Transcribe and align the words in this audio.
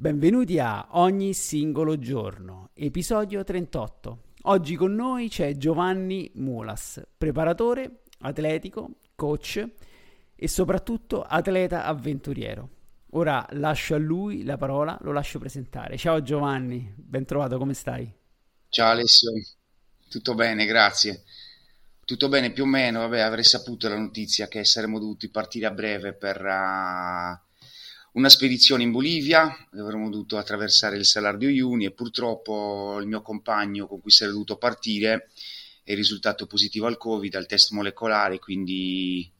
Benvenuti 0.00 0.58
a 0.58 0.86
Ogni 0.92 1.34
singolo 1.34 1.98
giorno, 1.98 2.70
episodio 2.72 3.44
38. 3.44 4.22
Oggi 4.44 4.74
con 4.74 4.94
noi 4.94 5.28
c'è 5.28 5.58
Giovanni 5.58 6.30
Mulas, 6.36 7.02
preparatore, 7.18 8.04
atletico, 8.20 8.92
coach 9.14 9.62
e 10.34 10.48
soprattutto 10.48 11.20
atleta 11.20 11.84
avventuriero. 11.84 12.70
Ora 13.10 13.46
lascio 13.50 13.94
a 13.94 13.98
lui 13.98 14.42
la 14.42 14.56
parola, 14.56 14.96
lo 15.02 15.12
lascio 15.12 15.38
presentare. 15.38 15.98
Ciao 15.98 16.22
Giovanni, 16.22 16.90
ben 16.96 17.26
trovato, 17.26 17.58
come 17.58 17.74
stai? 17.74 18.10
Ciao 18.70 18.92
Alessio, 18.92 19.32
tutto 20.08 20.34
bene, 20.34 20.64
grazie. 20.64 21.24
Tutto 22.06 22.30
bene 22.30 22.52
più 22.52 22.62
o 22.62 22.66
meno, 22.66 23.00
vabbè, 23.00 23.20
avrei 23.20 23.44
saputo 23.44 23.86
la 23.86 23.98
notizia 23.98 24.48
che 24.48 24.64
saremmo 24.64 24.98
dovuti 24.98 25.28
partire 25.28 25.66
a 25.66 25.70
breve 25.72 26.14
per 26.14 26.42
uh, 26.42 27.49
una 28.12 28.28
spedizione 28.28 28.82
in 28.82 28.90
Bolivia, 28.90 29.68
avremmo 29.72 30.10
dovuto 30.10 30.36
attraversare 30.36 30.96
il 30.96 31.04
Salar 31.04 31.36
di 31.36 31.46
Uyuni 31.46 31.84
e 31.84 31.92
purtroppo 31.92 32.98
il 33.00 33.06
mio 33.06 33.22
compagno 33.22 33.86
con 33.86 34.00
cui 34.00 34.10
sarei 34.10 34.32
dovuto 34.32 34.56
partire 34.56 35.30
è 35.84 35.94
risultato 35.94 36.46
positivo 36.46 36.86
al 36.86 36.96
Covid, 36.96 37.34
al 37.34 37.46
test 37.46 37.70
molecolare, 37.70 38.38
quindi 38.38 39.30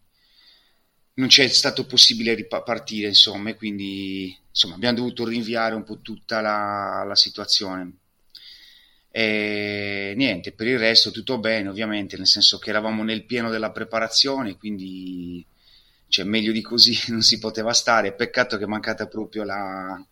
non 1.14 1.28
c'è 1.28 1.46
stato 1.48 1.84
possibile 1.84 2.34
ripartire, 2.34 3.08
insomma, 3.08 3.50
e 3.50 3.56
quindi 3.56 4.36
insomma, 4.48 4.74
abbiamo 4.74 4.96
dovuto 4.96 5.26
rinviare 5.26 5.74
un 5.74 5.84
po' 5.84 6.00
tutta 6.00 6.40
la, 6.40 7.04
la 7.06 7.16
situazione. 7.16 7.96
E 9.12 10.14
niente, 10.16 10.52
per 10.52 10.68
il 10.68 10.78
resto 10.78 11.10
tutto 11.10 11.38
bene, 11.38 11.68
ovviamente, 11.68 12.16
nel 12.16 12.26
senso 12.26 12.58
che 12.58 12.70
eravamo 12.70 13.02
nel 13.02 13.24
pieno 13.26 13.50
della 13.50 13.72
preparazione, 13.72 14.56
quindi 14.56 15.44
cioè 16.10 16.24
meglio 16.24 16.50
di 16.50 16.60
così 16.60 16.98
non 17.08 17.22
si 17.22 17.38
poteva 17.38 17.72
stare. 17.72 18.12
Peccato 18.12 18.58
che 18.58 18.64
è 18.64 18.66
mancata 18.66 19.06
proprio 19.06 19.44
la, 19.44 20.04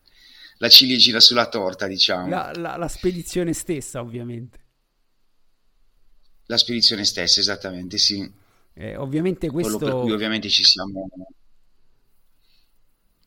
la 0.58 0.68
ciliegina 0.68 1.20
sulla 1.20 1.48
torta, 1.48 1.86
diciamo. 1.86 2.28
La, 2.28 2.52
la, 2.54 2.76
la, 2.76 2.88
spedizione 2.88 3.52
stessa, 3.52 4.00
ovviamente. 4.00 4.66
La 6.46 6.56
spedizione 6.56 7.04
stessa, 7.04 7.40
esattamente, 7.40 7.98
sì. 7.98 8.32
Eh, 8.72 8.96
ovviamente 8.96 9.50
questo... 9.50 9.76
Quello 9.76 9.92
per 9.92 10.02
cui 10.02 10.12
ovviamente 10.12 10.48
ci 10.48 10.62
siamo... 10.62 11.08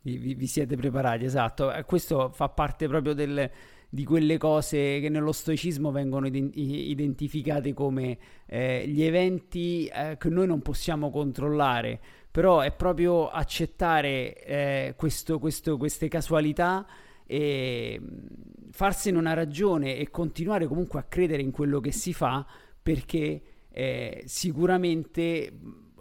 Vi, 0.03 0.33
vi, 0.33 0.47
siete 0.47 0.75
preparati, 0.75 1.25
esatto. 1.25 1.71
Eh, 1.71 1.83
questo 1.83 2.31
fa 2.31 2.49
parte 2.49 2.87
proprio 2.87 3.13
del, 3.13 3.51
di 3.87 4.03
quelle 4.03 4.37
cose 4.37 4.99
che 4.99 5.09
nello 5.09 5.33
stoicismo 5.33 5.91
vengono 5.91 6.25
identificate 6.25 7.73
come 7.73 8.17
eh, 8.47 8.87
gli 8.87 9.03
eventi 9.03 9.85
eh, 9.85 10.15
che 10.17 10.29
noi 10.29 10.47
non 10.47 10.61
possiamo 10.61 11.11
controllare 11.11 11.99
però 12.31 12.61
è 12.61 12.71
proprio 12.71 13.29
accettare 13.29 14.43
eh, 14.43 14.93
questo, 14.95 15.37
questo, 15.37 15.77
queste 15.77 16.07
casualità 16.07 16.87
e 17.25 17.99
mm, 18.01 18.69
farsene 18.71 19.17
una 19.17 19.33
ragione 19.33 19.97
e 19.97 20.09
continuare 20.09 20.65
comunque 20.65 20.99
a 20.99 21.03
credere 21.03 21.41
in 21.41 21.51
quello 21.51 21.81
che 21.81 21.91
si 21.91 22.13
fa 22.13 22.45
perché 22.81 23.41
eh, 23.69 24.23
sicuramente 24.25 25.51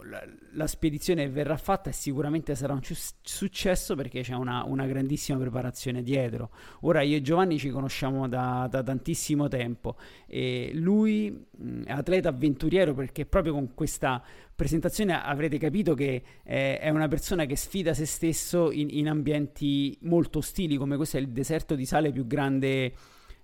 la, 0.03 0.23
la, 0.53 0.67
spedizione 0.67 1.29
verrà 1.29 1.57
fatta 1.57 1.89
e 1.89 1.93
sicuramente 1.93 2.55
sarà 2.55 2.73
un 2.73 2.81
successo 2.83 3.95
perché 3.95 4.21
c'è 4.21 4.33
una, 4.33 4.63
una, 4.63 4.85
grandissima 4.85 5.37
preparazione 5.37 6.03
dietro. 6.03 6.51
Ora 6.81 7.01
io 7.01 7.17
e 7.17 7.21
Giovanni 7.21 7.57
ci 7.57 7.69
conosciamo 7.69 8.27
da, 8.27 8.67
da 8.69 8.83
tantissimo 8.83 9.47
tempo 9.47 9.95
e 10.27 10.71
lui 10.73 11.45
è 11.85 11.91
atleta 11.91 12.29
avventuriero 12.29 12.93
perché 12.93 13.25
proprio 13.25 13.53
con 13.53 13.73
questa 13.73 14.23
presentazione 14.55 15.21
avrete 15.21 15.57
capito 15.57 15.93
che 15.93 16.23
eh, 16.43 16.79
è 16.79 16.89
una 16.89 17.07
persona 17.07 17.45
che 17.45 17.55
sfida 17.55 17.93
se 17.93 18.05
stesso 18.05 18.71
in, 18.71 18.87
in 18.91 19.09
ambienti 19.09 19.97
molto 20.01 20.39
ostili 20.39 20.77
come 20.77 20.97
questo 20.97 21.17
è 21.17 21.19
il 21.19 21.29
deserto 21.29 21.75
di 21.75 21.85
sale 21.85 22.11
più 22.11 22.27
grande 22.27 22.93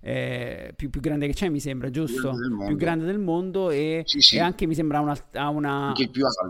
eh, 0.00 0.72
più, 0.76 0.90
più, 0.90 1.00
grande 1.00 1.26
che 1.26 1.34
c'è, 1.34 1.48
mi 1.48 1.60
sembra, 1.60 1.90
giusto? 1.90 2.32
Più 2.66 2.76
grande 2.76 3.04
del 3.04 3.18
mondo 3.18 3.70
e, 3.70 4.02
sì, 4.06 4.20
sì. 4.20 4.36
e 4.36 4.40
anche 4.40 4.66
mi 4.66 4.74
sembra 4.74 5.00
una, 5.00 5.16
a 5.32 5.48
una... 5.48 5.92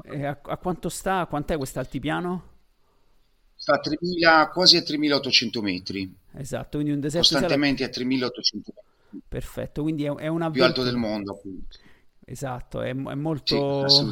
Eh, 0.03 0.27
a, 0.27 0.39
a, 0.43 0.57
quanto 0.59 0.89
sta? 0.89 1.27
Quant'è 1.27 1.57
questo 1.57 1.79
altipiano? 1.79 2.57
Sta 3.55 3.75
a 3.75 3.79
3000, 3.79 4.51
quasi 4.53 4.77
a 4.77 4.83
3800 4.83 5.63
metri. 5.63 6.15
Esatto, 6.35 6.77
quindi 6.77 6.93
un 6.93 7.01
deserto... 7.01 7.29
Costantemente 7.29 7.85
sale... 7.85 7.91
a 7.91 7.95
3800 7.95 8.73
metri. 8.75 9.23
Perfetto, 9.27 9.83
quindi 9.83 10.05
è, 10.05 10.15
è 10.15 10.27
una... 10.29 10.51
Più 10.51 10.63
alto 10.63 10.83
del 10.83 10.97
mondo, 10.97 11.33
appunto. 11.33 11.79
Esatto, 12.31 12.83
è, 12.83 12.91
è, 12.91 12.93
molto, 13.15 13.89
sì, 13.89 14.03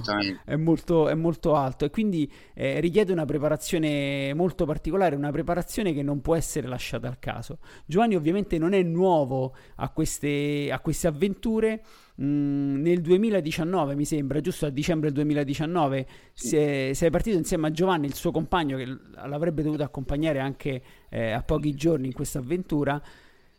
è, 0.47 0.57
molto, 0.57 1.09
è, 1.09 1.15
molto, 1.15 1.55
alto 1.55 1.85
e 1.85 1.91
quindi 1.91 2.31
eh, 2.55 2.81
richiede 2.81 3.13
una 3.13 3.27
preparazione 3.27 4.33
molto 4.33 4.65
particolare, 4.65 5.17
una 5.17 5.31
preparazione 5.31 5.93
che 5.93 6.03
non 6.03 6.23
può 6.23 6.35
essere 6.35 6.67
lasciata 6.67 7.09
al 7.09 7.19
caso. 7.19 7.59
Giovanni 7.85 8.17
ovviamente 8.17 8.57
non 8.57 8.73
è 8.73 8.83
nuovo 8.83 9.55
a 9.77 9.91
queste, 9.91 10.71
a 10.73 10.81
queste 10.81 11.09
avventure, 11.09 11.83
mm, 12.23 12.81
nel 12.81 13.03
2019 13.03 13.95
mi 13.95 14.07
sembra, 14.07 14.41
giusto 14.41 14.65
a 14.65 14.71
dicembre 14.71 15.09
del 15.09 15.17
2019, 15.17 16.07
sì. 16.33 16.49
sei, 16.49 16.95
sei, 16.95 17.11
partito 17.11 17.37
insieme 17.37 17.67
a 17.67 17.71
Giovanni, 17.71 18.07
il 18.07 18.15
suo 18.15 18.31
compagno 18.31 18.79
che 18.79 18.97
l'avrebbe 19.27 19.63
dovuto 19.63 19.83
accompagnare 19.83 20.39
anche 20.39 20.83
eh, 21.11 21.33
a 21.33 21.43
pochi 21.43 21.75
giorni 21.75 22.07
in 22.07 22.15
questa 22.15 22.39
avventura 22.39 23.03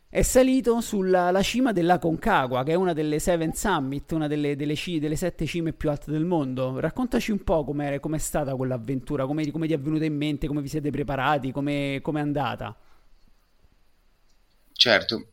è 0.10 0.22
salito 0.22 0.80
sulla 0.80 1.42
cima 1.42 1.74
della 1.74 2.00
Concagua, 2.00 2.64
che 2.64 2.72
è 2.72 2.76
una 2.76 2.94
delle 2.94 3.20
Seven 3.20 3.54
Summit, 3.54 4.12
una 4.14 4.28
delle, 4.28 4.56
delle, 4.56 4.76
delle 4.76 5.16
sette 5.18 5.46
cime 5.46 5.74
più 5.74 5.90
alte 5.90 6.12
del 6.12 6.24
mondo. 6.24 6.80
Raccontaci 6.80 7.32
un 7.32 7.44
po' 7.44 7.66
com'è, 7.66 8.00
com'è 8.00 8.18
stata 8.18 8.56
quell'avventura, 8.56 9.26
come, 9.26 9.52
come, 9.52 9.68
ti 9.68 9.74
è 9.74 9.80
venuta 9.80 10.06
in 10.06 10.16
mente, 10.16 10.48
come 10.48 10.62
vi 10.62 10.70
siete 10.70 10.92
preparati, 10.92 11.52
come 11.52 12.02
è 12.02 12.20
andata. 12.20 12.76
Certo. 14.72 15.32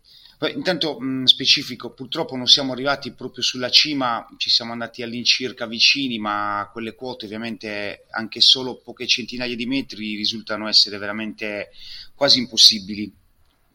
Intanto 0.52 0.98
mh, 0.98 1.24
specifico, 1.24 1.92
purtroppo 1.92 2.36
non 2.36 2.46
siamo 2.46 2.72
arrivati 2.72 3.12
proprio 3.12 3.42
sulla 3.42 3.70
cima, 3.70 4.26
ci 4.36 4.50
siamo 4.50 4.72
andati 4.72 5.02
all'incirca 5.02 5.66
vicini, 5.66 6.18
ma 6.18 6.68
quelle 6.72 6.94
quote 6.94 7.26
ovviamente 7.26 8.06
anche 8.10 8.40
solo 8.40 8.80
poche 8.82 9.06
centinaia 9.06 9.54
di 9.54 9.66
metri 9.66 10.16
risultano 10.16 10.66
essere 10.68 10.98
veramente 10.98 11.70
quasi 12.14 12.40
impossibili 12.40 13.22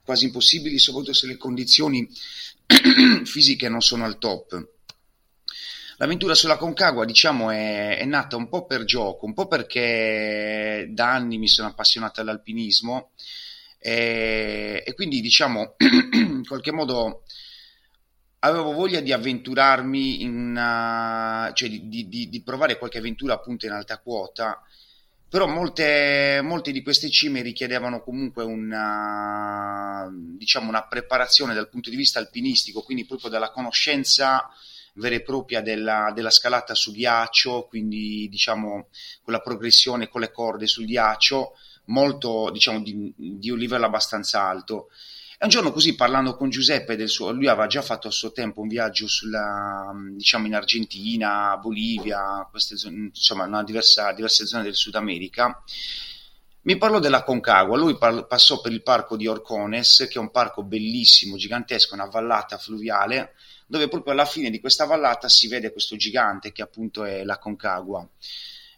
quasi 0.09 0.25
impossibili, 0.25 0.79
soprattutto 0.79 1.13
se 1.13 1.27
le 1.27 1.37
condizioni 1.37 2.09
fisiche 3.25 3.69
non 3.69 3.79
sono 3.79 4.05
al 4.05 4.17
top. 4.17 4.67
L'avventura 5.97 6.33
sulla 6.33 6.57
Concagua, 6.57 7.05
diciamo, 7.05 7.51
è, 7.51 7.99
è, 7.99 8.05
nata 8.05 8.35
un 8.35 8.49
po' 8.49 8.65
per 8.65 8.85
gioco, 8.85 9.27
un 9.27 9.35
po' 9.35 9.47
perché 9.47 10.87
da 10.89 11.11
anni 11.13 11.37
mi 11.37 11.47
sono 11.47 11.67
appassionato 11.67 12.21
all'alpinismo 12.21 13.11
e, 13.77 14.81
e 14.83 14.93
quindi, 14.95 15.21
diciamo, 15.21 15.75
in 15.77 16.43
qualche 16.47 16.71
modo 16.71 17.21
avevo 18.39 18.71
voglia 18.71 19.01
di 19.01 19.11
avventurarmi 19.11 20.23
in 20.23 20.33
una, 20.33 21.51
cioè 21.53 21.69
di, 21.69 22.07
di, 22.07 22.29
di, 22.29 22.41
provare 22.41 22.79
qualche 22.79 22.97
avventura 22.97 23.35
appunto 23.35 23.67
in 23.67 23.73
alta 23.73 23.99
quota 23.99 24.59
però 25.29 25.45
molte, 25.45 26.41
molte 26.43 26.71
di 26.71 26.81
queste 26.81 27.09
cime 27.09 27.41
richiedevano 27.41 28.01
comunque 28.01 28.43
una, 28.43 30.09
diciamo 30.11 30.69
una 30.69 30.87
preparazione 30.87 31.53
dal 31.53 31.69
punto 31.69 31.91
di 31.91 31.95
vista 31.95 32.17
alpinistico, 32.17 32.81
quindi 32.81 33.05
proprio 33.05 33.29
dalla 33.29 33.51
conoscenza 33.51 34.49
vera 34.95 35.15
e 35.15 35.21
propria 35.21 35.61
della, 35.61 36.11
della 36.15 36.31
scalata 36.31 36.73
su 36.73 36.91
ghiaccio, 36.91 37.67
quindi 37.69 38.27
diciamo 38.27 38.87
la 39.25 39.39
progressione 39.39 40.07
con 40.07 40.21
le 40.21 40.31
corde 40.31 40.65
sul 40.65 40.85
ghiaccio, 40.85 41.53
molto 41.85 42.49
diciamo 42.51 42.81
di, 42.81 43.13
di 43.15 43.51
un 43.51 43.57
livello 43.59 43.85
abbastanza 43.85 44.41
alto. 44.41 44.89
E 45.41 45.45
un 45.45 45.51
giorno 45.51 45.71
così 45.71 45.95
parlando 45.95 46.35
con 46.35 46.49
Giuseppe 46.49 46.97
del 46.97 47.07
suo, 47.07 47.31
lui 47.31 47.47
aveva 47.47 47.65
già 47.65 47.81
fatto 47.81 48.09
a 48.09 48.11
suo 48.11 48.33
tempo 48.33 48.59
un 48.59 48.67
viaggio 48.67 49.07
sulla, 49.07 49.89
diciamo 50.11 50.47
in 50.47 50.53
Argentina, 50.53 51.55
Bolivia, 51.55 52.45
queste 52.51 52.75
zone, 52.75 53.11
insomma, 53.13 53.63
diversa, 53.63 54.11
diverse 54.11 54.45
zone 54.45 54.63
del 54.63 54.75
Sud 54.75 54.95
America. 54.95 55.63
Mi 56.63 56.77
parlò 56.77 56.99
della 56.99 57.23
Concagua, 57.23 57.77
lui 57.77 57.97
par- 57.97 58.27
passò 58.27 58.59
per 58.59 58.73
il 58.73 58.83
parco 58.83 59.15
di 59.15 59.27
Orcones, 59.27 60.07
che 60.09 60.15
è 60.15 60.21
un 60.21 60.29
parco 60.29 60.61
bellissimo, 60.61 61.37
gigantesco, 61.37 61.93
una 61.93 62.07
vallata 62.07 62.57
fluviale, 62.57 63.35
dove 63.65 63.87
proprio 63.87 64.11
alla 64.11 64.25
fine 64.25 64.49
di 64.49 64.59
questa 64.59 64.83
vallata 64.83 65.29
si 65.29 65.47
vede 65.47 65.71
questo 65.71 65.95
gigante 65.95 66.51
che 66.51 66.61
appunto 66.61 67.05
è 67.05 67.23
la 67.23 67.37
Concagua. 67.37 68.05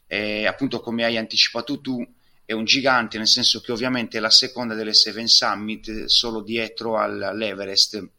E 0.06 0.46
appunto 0.46 0.80
come 0.80 1.06
hai 1.06 1.18
anticipato 1.18 1.81
tu, 1.81 2.08
è 2.51 2.53
un 2.53 2.65
gigante, 2.65 3.18
nel 3.18 3.27
senso 3.27 3.62
che 3.62 3.71
ovviamente 3.71 4.18
è 4.18 4.21
la 4.21 4.30
seconda 4.30 4.75
delle 4.75 4.94
Seven 4.94 5.27
Summit, 5.27 6.06
solo 6.06 6.42
dietro 6.42 6.98
all'Everest. 6.98 8.09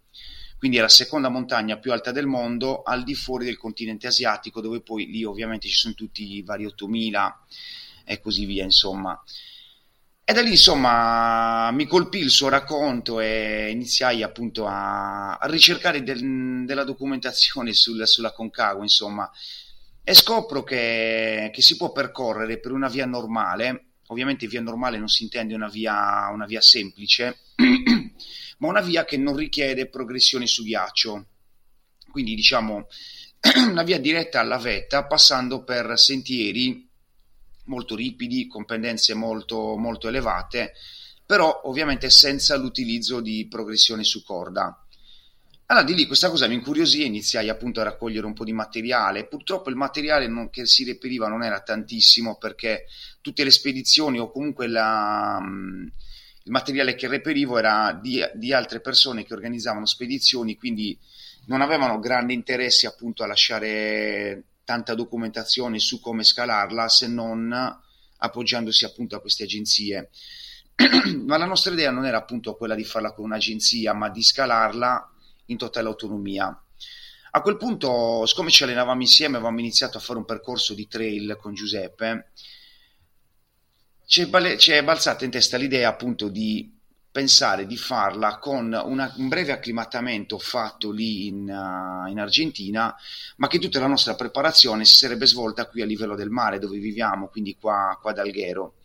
Quindi 0.56 0.78
è 0.78 0.80
la 0.80 0.88
seconda 0.88 1.28
montagna 1.28 1.78
più 1.78 1.92
alta 1.92 2.12
del 2.12 2.26
mondo, 2.26 2.82
al 2.82 3.04
di 3.04 3.14
fuori 3.14 3.44
del 3.44 3.58
continente 3.58 4.06
asiatico, 4.06 4.62
dove 4.62 4.80
poi 4.80 5.06
lì 5.06 5.22
ovviamente 5.22 5.68
ci 5.68 5.74
sono 5.74 5.92
tutti 5.92 6.36
i 6.36 6.42
vari 6.42 6.64
8000 6.64 7.46
e 8.06 8.20
così 8.20 8.46
via, 8.46 8.64
insomma. 8.64 9.20
E 10.24 10.32
da 10.32 10.40
lì, 10.40 10.52
insomma, 10.52 11.70
mi 11.72 11.84
colpì 11.86 12.18
il 12.18 12.30
suo 12.30 12.48
racconto 12.48 13.20
e 13.20 13.68
iniziai 13.70 14.22
appunto 14.22 14.66
a, 14.66 15.36
a 15.36 15.46
ricercare 15.46 16.02
del, 16.02 16.64
della 16.64 16.84
documentazione 16.84 17.74
sul, 17.74 18.06
sulla 18.06 18.32
Concagua, 18.32 18.82
insomma, 18.82 19.30
e 20.02 20.14
scopro 20.14 20.62
che, 20.62 21.50
che, 21.52 21.60
si 21.60 21.76
può 21.76 21.92
percorrere 21.92 22.58
per 22.58 22.72
una 22.72 22.88
via 22.88 23.04
normale, 23.04 23.91
ovviamente 24.12 24.46
via 24.46 24.60
normale 24.60 24.98
non 24.98 25.08
si 25.08 25.24
intende 25.24 25.54
una 25.54 25.68
via, 25.68 26.28
una 26.32 26.46
via 26.46 26.60
semplice, 26.60 27.38
ma 28.58 28.68
una 28.68 28.80
via 28.80 29.04
che 29.04 29.16
non 29.16 29.34
richiede 29.36 29.88
progressione 29.88 30.46
su 30.46 30.62
ghiaccio, 30.62 31.26
quindi 32.10 32.34
diciamo 32.34 32.86
una 33.68 33.82
via 33.82 33.98
diretta 33.98 34.40
alla 34.40 34.58
vetta 34.58 35.06
passando 35.06 35.64
per 35.64 35.98
sentieri 35.98 36.88
molto 37.64 37.94
ripidi, 37.94 38.46
con 38.46 38.64
pendenze 38.64 39.14
molto, 39.14 39.76
molto 39.76 40.08
elevate, 40.08 40.74
però 41.26 41.62
ovviamente 41.64 42.10
senza 42.10 42.56
l'utilizzo 42.56 43.20
di 43.20 43.46
progressione 43.48 44.04
su 44.04 44.22
corda. 44.22 44.81
Allora 45.66 45.86
di 45.86 45.94
lì 45.94 46.06
questa 46.06 46.28
cosa 46.28 46.46
mi 46.48 46.54
incuriosì 46.54 47.02
e 47.02 47.06
iniziai 47.06 47.48
appunto 47.48 47.80
a 47.80 47.84
raccogliere 47.84 48.26
un 48.26 48.34
po' 48.34 48.44
di 48.44 48.52
materiale. 48.52 49.26
Purtroppo 49.26 49.70
il 49.70 49.76
materiale 49.76 50.26
non, 50.26 50.50
che 50.50 50.66
si 50.66 50.84
reperiva 50.84 51.28
non 51.28 51.42
era 51.42 51.60
tantissimo 51.60 52.36
perché 52.36 52.86
tutte 53.20 53.42
le 53.42 53.50
spedizioni 53.50 54.18
o 54.18 54.30
comunque 54.30 54.66
la, 54.66 55.40
il 56.44 56.50
materiale 56.50 56.94
che 56.94 57.06
reperivo 57.06 57.56
era 57.56 57.98
di, 58.00 58.20
di, 58.34 58.52
altre 58.52 58.80
persone 58.80 59.24
che 59.24 59.32
organizzavano 59.32 59.86
spedizioni, 59.86 60.56
quindi 60.56 60.98
non 61.46 61.62
avevano 61.62 61.98
grande 62.00 62.34
interesse 62.34 62.86
appunto 62.86 63.22
a 63.22 63.26
lasciare 63.26 64.42
tanta 64.64 64.94
documentazione 64.94 65.78
su 65.78 66.00
come 66.00 66.22
scalarla 66.22 66.88
se 66.88 67.06
non 67.06 67.80
appoggiandosi 68.18 68.84
appunto 68.84 69.16
a 69.16 69.20
queste 69.20 69.44
agenzie. 69.44 70.10
ma 71.24 71.36
la 71.36 71.44
nostra 71.44 71.72
idea 71.72 71.90
non 71.90 72.06
era 72.06 72.18
appunto 72.18 72.56
quella 72.56 72.74
di 72.74 72.84
farla 72.84 73.12
con 73.12 73.24
un'agenzia, 73.24 73.92
ma 73.94 74.08
di 74.08 74.22
scalarla 74.22 75.11
in 75.46 75.56
totale 75.56 75.88
autonomia. 75.88 76.56
A 77.34 77.40
quel 77.40 77.56
punto, 77.56 78.26
siccome 78.26 78.50
ci 78.50 78.62
allenavamo 78.62 79.00
insieme, 79.00 79.36
avevamo 79.36 79.60
iniziato 79.60 79.96
a 79.96 80.00
fare 80.00 80.18
un 80.18 80.24
percorso 80.24 80.74
di 80.74 80.86
trail 80.86 81.36
con 81.40 81.54
Giuseppe, 81.54 82.32
ci 84.06 84.28
è, 84.28 84.56
ci 84.56 84.72
è 84.72 84.84
balzata 84.84 85.24
in 85.24 85.30
testa 85.30 85.56
l'idea 85.56 85.88
appunto 85.88 86.28
di 86.28 86.78
pensare 87.10 87.66
di 87.66 87.76
farla 87.76 88.38
con 88.38 88.72
una, 88.72 89.12
un 89.16 89.28
breve 89.28 89.52
acclimatamento 89.52 90.38
fatto 90.38 90.90
lì 90.90 91.26
in, 91.26 91.48
uh, 91.48 92.08
in, 92.10 92.18
Argentina, 92.18 92.94
ma 93.36 93.48
che 93.48 93.58
tutta 93.58 93.80
la 93.80 93.86
nostra 93.86 94.14
preparazione 94.14 94.84
si 94.84 94.96
sarebbe 94.96 95.26
svolta 95.26 95.66
qui 95.66 95.82
a 95.82 95.86
livello 95.86 96.14
del 96.14 96.30
mare 96.30 96.58
dove 96.58 96.78
viviamo, 96.78 97.28
quindi 97.28 97.56
qua, 97.58 97.98
qua 98.00 98.10
ad 98.10 98.18
Alghero. 98.18 98.76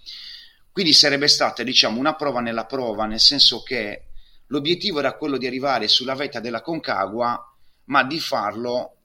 Quindi 0.72 0.94
sarebbe 0.94 1.28
stata 1.28 1.64
diciamo 1.64 2.00
una 2.00 2.16
prova 2.16 2.40
nella 2.40 2.66
prova, 2.66 3.06
nel 3.06 3.20
senso 3.20 3.64
che 3.64 4.07
l'obiettivo 4.48 5.00
era 5.00 5.14
quello 5.14 5.38
di 5.38 5.48
arrivare 5.48 5.88
sulla 5.88 6.16
vetta 6.16 6.40
della 6.40 6.62
Concagua, 6.62 7.54
ma 7.86 8.04
di 8.04 8.20
farlo 8.20 8.96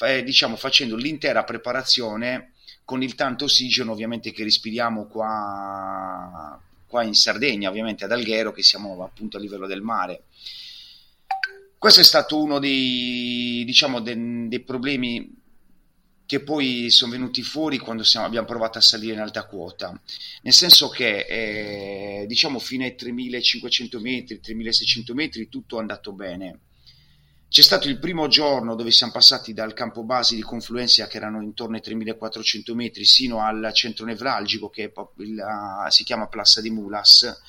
eh, 0.00 0.22
diciamo 0.22 0.56
facendo 0.56 0.96
l'intera 0.96 1.44
preparazione 1.44 2.52
con 2.84 3.02
il 3.02 3.14
tanto 3.14 3.44
ossigeno 3.44 3.92
ovviamente 3.92 4.30
che 4.30 4.44
respiriamo 4.44 5.06
qua 5.06 6.60
qua 6.86 7.02
in 7.02 7.14
Sardegna, 7.14 7.68
ovviamente 7.68 8.04
ad 8.04 8.12
Alghero, 8.12 8.52
che 8.52 8.62
siamo 8.62 9.02
appunto 9.02 9.36
a 9.36 9.40
livello 9.40 9.66
del 9.66 9.82
mare. 9.82 10.24
Questo 11.76 12.00
è 12.00 12.04
stato 12.04 12.40
uno 12.40 12.58
dei, 12.58 13.62
diciamo, 13.66 14.00
de, 14.00 14.48
dei 14.48 14.60
problemi 14.60 15.44
che 16.26 16.40
poi 16.40 16.90
sono 16.90 17.12
venuti 17.12 17.42
fuori 17.42 17.78
quando 17.78 18.02
siamo, 18.02 18.26
abbiamo 18.26 18.46
provato 18.46 18.78
a 18.78 18.82
salire 18.82 19.14
in 19.14 19.20
alta 19.20 19.46
quota, 19.46 19.98
nel 20.42 20.52
senso 20.52 20.88
che 20.88 21.20
eh, 21.20 22.26
diciamo 22.26 22.58
fino 22.58 22.84
ai 22.84 22.96
3500 22.96 24.00
metri, 24.00 24.40
3600 24.40 25.14
metri 25.14 25.48
tutto 25.48 25.76
è 25.76 25.80
andato 25.80 26.12
bene, 26.12 26.60
c'è 27.48 27.62
stato 27.62 27.88
il 27.88 27.98
primo 27.98 28.26
giorno 28.26 28.74
dove 28.74 28.90
siamo 28.90 29.12
passati 29.12 29.54
dal 29.54 29.72
campo 29.72 30.02
base 30.02 30.34
di 30.34 30.42
Confluenza, 30.42 31.06
che 31.06 31.16
erano 31.16 31.40
intorno 31.42 31.76
ai 31.76 31.80
3400 31.82 32.74
metri, 32.74 33.04
sino 33.04 33.40
al 33.40 33.70
centro 33.72 34.04
nevralgico, 34.04 34.68
che 34.68 34.92
uh, 34.94 35.88
si 35.88 36.04
chiama 36.04 36.26
Plassa 36.26 36.60
di 36.60 36.70
Mulas, 36.70 37.40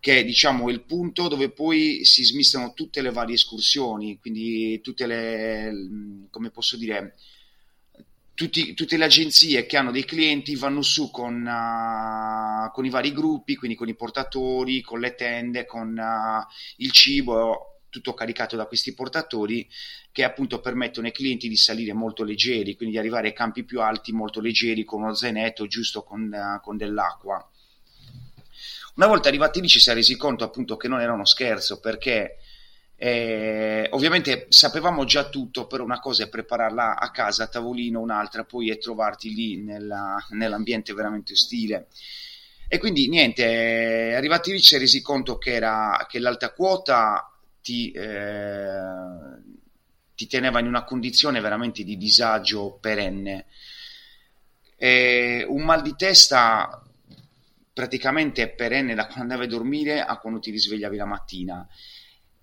che 0.00 0.18
è 0.18 0.24
diciamo, 0.24 0.70
il 0.70 0.82
punto 0.82 1.28
dove 1.28 1.50
poi 1.50 2.04
si 2.04 2.24
smistano 2.24 2.72
tutte 2.72 3.02
le 3.02 3.12
varie 3.12 3.34
escursioni, 3.34 4.18
quindi 4.18 4.80
tutte 4.80 5.06
le, 5.06 5.70
come 6.30 6.50
posso 6.50 6.78
dire, 6.78 7.14
tutti, 8.40 8.72
tutte 8.72 8.96
le 8.96 9.04
agenzie 9.04 9.66
che 9.66 9.76
hanno 9.76 9.90
dei 9.90 10.06
clienti 10.06 10.56
vanno 10.56 10.80
su 10.80 11.10
con, 11.10 11.44
uh, 11.44 12.72
con, 12.72 12.86
i 12.86 12.88
vari 12.88 13.12
gruppi, 13.12 13.54
quindi 13.54 13.76
con 13.76 13.86
i 13.88 13.94
portatori, 13.94 14.80
con 14.80 14.98
le 14.98 15.14
tende, 15.14 15.66
con 15.66 15.88
uh, 15.94 16.50
il 16.76 16.90
cibo 16.90 17.80
tutto 17.90 18.14
caricato 18.14 18.56
da 18.56 18.64
questi 18.64 18.94
portatori 18.94 19.68
che 20.10 20.24
appunto 20.24 20.60
permettono 20.60 21.06
ai 21.06 21.12
clienti 21.12 21.48
di 21.48 21.56
salire 21.56 21.92
molto 21.92 22.24
leggeri, 22.24 22.76
quindi 22.76 22.94
di 22.94 23.00
arrivare 23.00 23.26
ai 23.26 23.34
campi 23.34 23.62
più 23.62 23.82
alti 23.82 24.12
molto 24.12 24.40
leggeri 24.40 24.84
con 24.84 25.02
uno 25.02 25.12
zainetto 25.12 25.66
giusto 25.66 26.02
con, 26.02 26.32
uh, 26.32 26.62
con 26.62 26.78
dell'acqua. 26.78 27.46
Una 28.94 29.06
volta 29.06 29.28
arrivati 29.28 29.60
lì 29.60 29.68
ci 29.68 29.80
si 29.80 29.90
è 29.90 29.92
resi 29.92 30.16
conto 30.16 30.44
appunto 30.44 30.78
che 30.78 30.88
non 30.88 31.00
era 31.00 31.12
uno 31.12 31.26
scherzo 31.26 31.78
perché 31.78 32.38
eh, 33.02 33.88
ovviamente 33.92 34.44
sapevamo 34.50 35.06
già 35.06 35.30
tutto, 35.30 35.66
però 35.66 35.84
una 35.84 36.00
cosa 36.00 36.24
è 36.24 36.28
prepararla 36.28 36.98
a 36.98 37.10
casa 37.10 37.44
a 37.44 37.46
tavolino, 37.46 37.98
un'altra 37.98 38.44
poi 38.44 38.70
è 38.70 38.76
trovarti 38.76 39.32
lì 39.32 39.56
nella, 39.56 40.22
nell'ambiente 40.32 40.92
veramente 40.92 41.32
ostile. 41.32 41.88
E 42.68 42.76
quindi 42.76 43.08
niente, 43.08 44.12
arrivati 44.14 44.52
lì 44.52 44.60
ci 44.60 44.66
si 44.66 44.74
è 44.74 44.78
resi 44.78 45.00
conto 45.00 45.38
che, 45.38 45.54
era, 45.54 46.06
che 46.10 46.18
l'alta 46.18 46.52
quota 46.52 47.34
ti, 47.62 47.90
eh, 47.92 48.78
ti 50.14 50.26
teneva 50.26 50.60
in 50.60 50.66
una 50.66 50.84
condizione 50.84 51.40
veramente 51.40 51.82
di 51.84 51.96
disagio 51.96 52.76
perenne. 52.82 53.46
E 54.76 55.46
un 55.48 55.64
mal 55.64 55.80
di 55.80 55.94
testa 55.96 56.84
praticamente 57.72 58.50
perenne 58.50 58.94
da 58.94 59.06
quando 59.06 59.22
andavi 59.22 59.44
a 59.44 59.48
dormire 59.48 60.02
a 60.02 60.18
quando 60.18 60.38
ti 60.38 60.50
risvegliavi 60.50 60.98
la 60.98 61.06
mattina. 61.06 61.66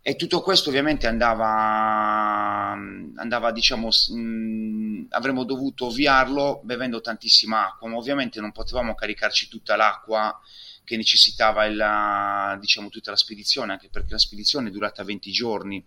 E 0.07 0.15
tutto 0.15 0.39
questo 0.39 0.69
ovviamente 0.69 1.05
andava, 1.05 2.71
andava 2.71 3.51
diciamo, 3.51 3.89
mh, 3.89 5.07
avremmo 5.09 5.43
dovuto 5.43 5.87
ovviarlo 5.87 6.61
bevendo 6.63 7.01
tantissima 7.01 7.67
acqua, 7.67 7.89
ma 7.89 7.97
ovviamente 7.97 8.39
non 8.39 8.53
potevamo 8.53 8.95
caricarci 8.95 9.49
tutta 9.49 9.75
l'acqua 9.75 10.39
che 10.85 10.95
necessitava 10.95 11.65
il, 11.65 12.57
diciamo, 12.61 12.87
tutta 12.87 13.11
la 13.11 13.17
spedizione, 13.17 13.73
anche 13.73 13.89
perché 13.89 14.13
la 14.13 14.17
spedizione 14.17 14.69
è 14.69 14.71
durata 14.71 15.03
20 15.03 15.29
giorni. 15.29 15.85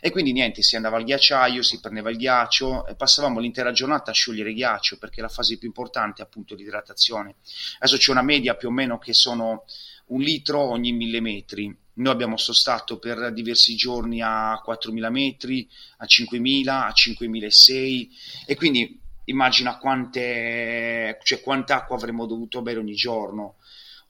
E 0.00 0.10
quindi 0.10 0.32
niente, 0.32 0.62
si 0.62 0.74
andava 0.74 0.96
al 0.96 1.04
ghiacciaio, 1.04 1.62
si 1.62 1.78
prendeva 1.78 2.10
il 2.10 2.16
ghiaccio 2.16 2.88
e 2.88 2.96
passavamo 2.96 3.38
l'intera 3.38 3.70
giornata 3.70 4.10
a 4.10 4.14
sciogliere 4.14 4.52
ghiaccio, 4.52 4.98
perché 4.98 5.20
la 5.20 5.28
fase 5.28 5.58
più 5.58 5.68
importante 5.68 6.22
è 6.22 6.24
appunto 6.24 6.56
l'idratazione. 6.56 7.36
Adesso 7.78 7.98
c'è 7.98 8.10
una 8.10 8.22
media 8.22 8.56
più 8.56 8.66
o 8.66 8.72
meno 8.72 8.98
che 8.98 9.14
sono 9.14 9.64
un 10.06 10.20
litro 10.22 10.58
ogni 10.58 10.90
mille 10.90 11.20
metri. 11.20 11.79
Noi 11.94 12.12
abbiamo 12.12 12.36
sostato 12.36 12.98
per 12.98 13.32
diversi 13.32 13.74
giorni 13.74 14.22
a 14.22 14.62
4.000 14.66 15.10
metri, 15.10 15.68
a 15.98 16.04
5.000, 16.04 16.68
a 16.68 16.92
5.600 16.94 18.08
e 18.46 18.56
quindi 18.56 18.98
immagina 19.24 19.76
quante, 19.78 21.18
cioè, 21.22 21.40
quanta 21.40 21.76
acqua 21.76 21.96
avremmo 21.96 22.26
dovuto 22.26 22.62
bere 22.62 22.78
ogni 22.78 22.94
giorno 22.94 23.56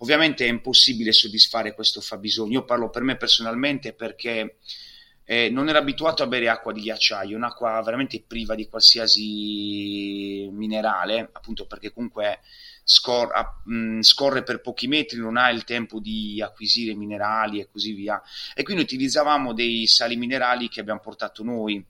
Ovviamente 0.03 0.47
è 0.47 0.49
impossibile 0.49 1.13
soddisfare 1.13 1.75
questo 1.75 2.01
fabbisogno. 2.01 2.53
Io 2.53 2.65
parlo 2.65 2.89
per 2.89 3.03
me 3.03 3.17
personalmente 3.17 3.93
perché 3.93 4.57
eh, 5.31 5.49
non 5.49 5.69
ero 5.69 5.79
abituato 5.79 6.25
a 6.25 6.27
bere 6.27 6.49
acqua 6.49 6.73
di 6.73 6.81
ghiacciaio, 6.81 7.37
un'acqua 7.37 7.81
veramente 7.85 8.21
priva 8.27 8.57
di 8.57 8.67
qualsiasi 8.67 10.49
minerale, 10.51 11.29
appunto 11.31 11.67
perché 11.67 11.93
comunque 11.93 12.41
scor- 12.83 13.33
a, 13.33 13.63
mh, 13.65 13.75
mm, 13.75 14.01
scorre 14.01 14.43
per 14.43 14.61
pochi 14.61 14.89
metri, 14.89 15.21
non 15.21 15.37
ha 15.37 15.49
il 15.51 15.63
tempo 15.63 16.01
di 16.01 16.43
acquisire 16.43 16.97
minerali 16.97 17.61
e 17.61 17.69
così 17.71 17.93
via. 17.93 18.21
E 18.57 18.65
quindi 18.65 18.83
utilizzavamo 18.83 19.55
dei 19.55 19.87
sali 19.87 20.17
minerali 20.17 20.69
che 20.69 20.81
abbiamo 20.81 20.99
portato 20.99 21.45
noi 21.45 21.81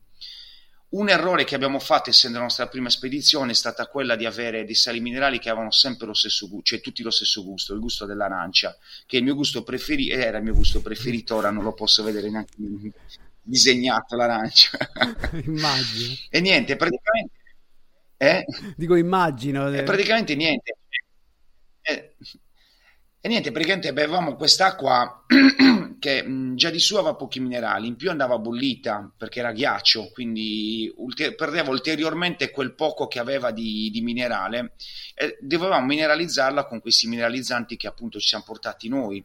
un 0.91 1.09
errore 1.09 1.45
che 1.45 1.55
abbiamo 1.55 1.79
fatto, 1.79 2.11
essendo 2.11 2.37
la 2.37 2.45
nostra 2.45 2.67
prima 2.67 2.91
spedizione, 2.91 3.53
è 3.53 3.55
stata 3.55 3.87
quella 3.87 4.17
di 4.17 4.27
avere 4.27 4.67
dei 4.67 4.75
sali 4.75 5.01
minerali 5.01 5.39
che 5.39 5.49
avevano 5.49 5.71
sempre 5.71 6.07
lo 6.07 6.15
stesso 6.15 6.47
gusto, 6.47 6.75
cioè 6.75 6.81
tutti 6.83 7.03
lo 7.03 7.11
stesso 7.11 7.43
gusto, 7.43 7.73
il 7.73 7.81
gusto 7.81 8.05
dell'arancia, 8.05 8.77
che 9.07 9.17
il 9.17 9.23
mio 9.23 9.35
gusto 9.35 9.63
preferito, 9.63 10.15
era 10.15 10.37
il 10.37 10.45
mio 10.45 10.53
gusto 10.53 10.83
preferito, 10.83 11.37
ora 11.37 11.51
non 11.51 11.65
lo 11.65 11.73
posso 11.73 12.03
vedere 12.03 12.29
neanche 12.29 12.55
disegnato 13.43 14.17
l'arancia. 14.17 14.79
Immagino. 15.45 16.15
e 16.29 16.41
niente, 16.41 16.77
praticamente... 16.77 17.39
Eh? 18.17 18.45
Dico 18.77 18.97
immagino. 18.97 19.73
Eh, 19.73 19.83
praticamente 19.83 20.35
niente. 20.35 20.77
Eh, 21.81 22.13
E 23.23 23.29
niente, 23.29 23.53
praticamente 23.53 23.93
bevevamo 23.93 24.35
quest'acqua 24.35 25.27
che 26.01 26.23
mh, 26.23 26.55
già 26.55 26.71
di 26.71 26.79
su 26.79 26.97
aveva 26.97 27.15
pochi 27.17 27.39
minerali, 27.39 27.87
in 27.87 27.97
più 27.97 28.09
andava 28.09 28.39
bollita 28.39 29.13
perché 29.15 29.41
era 29.41 29.53
ghiaccio, 29.53 30.09
quindi 30.11 30.91
ulter- 30.97 31.35
perdeva 31.35 31.69
ulteriormente 31.69 32.51
quel 32.51 32.73
poco 32.73 33.09
che 33.09 33.19
aveva 33.19 33.51
di, 33.51 33.91
di, 33.93 34.01
minerale 34.01 34.73
e 35.15 35.37
dovevamo 35.39 35.85
mineralizzarla 35.85 36.65
con 36.65 36.81
questi 36.81 37.09
mineralizzanti 37.09 37.77
che 37.77 37.87
appunto 37.89 38.19
ci 38.19 38.29
siamo 38.29 38.45
portati 38.45 38.89
noi. 38.89 39.23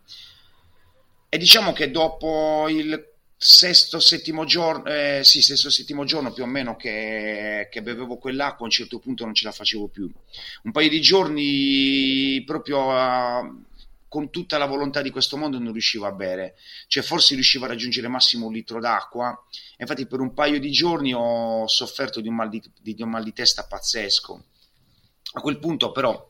E 1.29 1.37
diciamo 1.37 1.71
che 1.71 1.89
dopo 1.89 2.67
il 2.67 3.13
sesto, 3.47 3.99
settimo 3.99 4.43
giorno, 4.43 4.85
eh, 4.85 5.21
sì, 5.23 5.43
sesto, 5.43 5.69
settimo 5.69 6.03
giorno 6.03 6.33
più 6.33 6.41
o 6.41 6.47
meno 6.47 6.75
che, 6.75 7.67
che, 7.69 7.83
bevevo 7.83 8.17
quell'acqua, 8.17 8.61
a 8.61 8.63
un 8.63 8.71
certo 8.71 8.97
punto 8.97 9.23
non 9.23 9.35
ce 9.35 9.45
la 9.45 9.51
facevo 9.51 9.87
più. 9.87 10.09
Un 10.63 10.71
paio 10.71 10.89
di 10.89 10.99
giorni 10.99 12.43
proprio 12.43 12.91
a 12.91 13.47
con 14.07 14.29
tutta 14.29 14.57
la 14.57 14.65
volontà 14.65 15.01
di 15.01 15.09
questo 15.09 15.35
mondo 15.35 15.59
non 15.59 15.73
riuscivo 15.73 16.05
a 16.05 16.11
bere, 16.11 16.55
cioè 16.87 17.03
forse 17.03 17.33
riuscivo 17.33 17.65
a 17.65 17.67
raggiungere 17.67 18.07
massimo 18.07 18.47
un 18.47 18.53
litro 18.53 18.79
d'acqua, 18.79 19.37
infatti 19.77 20.05
per 20.07 20.21
un 20.21 20.33
paio 20.33 20.57
di 20.57 20.71
giorni 20.71 21.13
ho 21.13 21.67
sofferto 21.67 22.21
di 22.21 22.29
un 22.29 22.35
mal 22.35 22.47
di, 22.47 22.63
di, 22.81 22.95
un 23.01 23.09
mal 23.09 23.23
di 23.23 23.33
testa 23.33 23.65
pazzesco. 23.65 24.43
A 25.33 25.41
quel 25.41 25.59
punto 25.59 25.91
però 25.91 26.29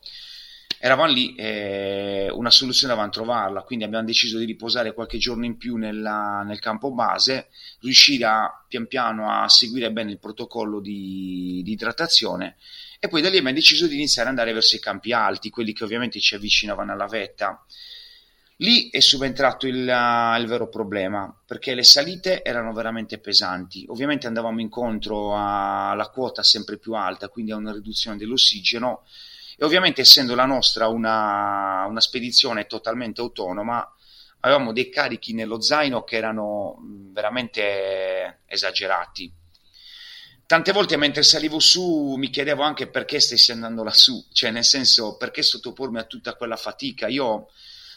eravamo 0.86 1.12
lì 1.12 1.34
e 1.34 2.28
una 2.32 2.50
soluzione 2.50 2.92
dovevamo 2.92 3.12
trovarla, 3.12 3.62
quindi 3.62 3.84
abbiamo 3.84 4.04
deciso 4.04 4.38
di 4.38 4.44
riposare 4.44 4.94
qualche 4.94 5.18
giorno 5.18 5.44
in 5.44 5.56
più 5.56 5.76
nella, 5.76 6.42
nel 6.46 6.60
campo 6.60 6.92
base, 6.92 7.48
riuscire 7.80 8.24
a, 8.24 8.64
pian 8.66 8.86
piano 8.86 9.30
a 9.30 9.48
seguire 9.48 9.92
bene 9.92 10.12
il 10.12 10.18
protocollo 10.18 10.80
di, 10.80 11.60
di 11.64 11.72
idratazione 11.72 12.56
e 12.98 13.08
poi 13.08 13.20
da 13.20 13.28
lì 13.28 13.36
abbiamo 13.36 13.56
deciso 13.56 13.86
di 13.86 13.94
iniziare 13.94 14.28
ad 14.28 14.36
andare 14.36 14.54
verso 14.54 14.76
i 14.76 14.80
campi 14.80 15.12
alti, 15.12 15.50
quelli 15.50 15.72
che 15.72 15.84
ovviamente 15.84 16.18
ci 16.18 16.34
avvicinavano 16.34 16.92
alla 16.92 17.06
vetta. 17.06 17.64
Lì 18.60 18.88
è 18.88 19.00
subentrato 19.00 19.66
il, 19.66 19.76
il, 19.76 20.46
vero 20.46 20.68
problema, 20.68 21.32
perché 21.46 21.74
le 21.74 21.84
salite 21.84 22.42
erano 22.42 22.72
veramente 22.72 23.18
pesanti. 23.18 23.84
Ovviamente 23.88 24.26
andavamo 24.26 24.60
incontro 24.60 25.36
alla 25.36 26.08
quota 26.08 26.42
sempre 26.42 26.78
più 26.78 26.94
alta, 26.94 27.28
quindi 27.28 27.52
a 27.52 27.56
una 27.56 27.72
riduzione 27.72 28.16
dell'ossigeno 28.16 29.04
e 29.56 29.64
ovviamente 29.64 30.02
essendo 30.02 30.34
la 30.34 30.46
nostra 30.46 30.88
una, 30.88 31.86
una 31.88 32.00
spedizione 32.00 32.66
totalmente 32.66 33.20
autonoma, 33.20 33.90
avevamo 34.40 34.72
dei 34.72 34.90
carichi 34.90 35.32
nello 35.32 35.60
zaino 35.60 36.04
che 36.04 36.16
erano 36.16 36.76
veramente 37.12 38.42
esagerati 38.46 39.32
tante 40.46 40.70
volte 40.70 40.96
mentre 40.96 41.24
salivo 41.24 41.58
su 41.58 42.14
mi 42.16 42.30
chiedevo 42.30 42.62
anche 42.62 42.86
perché 42.86 43.18
stessi 43.18 43.50
andando 43.50 43.82
lassù, 43.82 44.24
cioè 44.32 44.50
nel 44.50 44.64
senso 44.64 45.16
perché 45.16 45.42
sottopormi 45.42 45.98
a 45.98 46.04
tutta 46.04 46.36
quella 46.36 46.56
fatica. 46.56 47.08
Io 47.08 47.48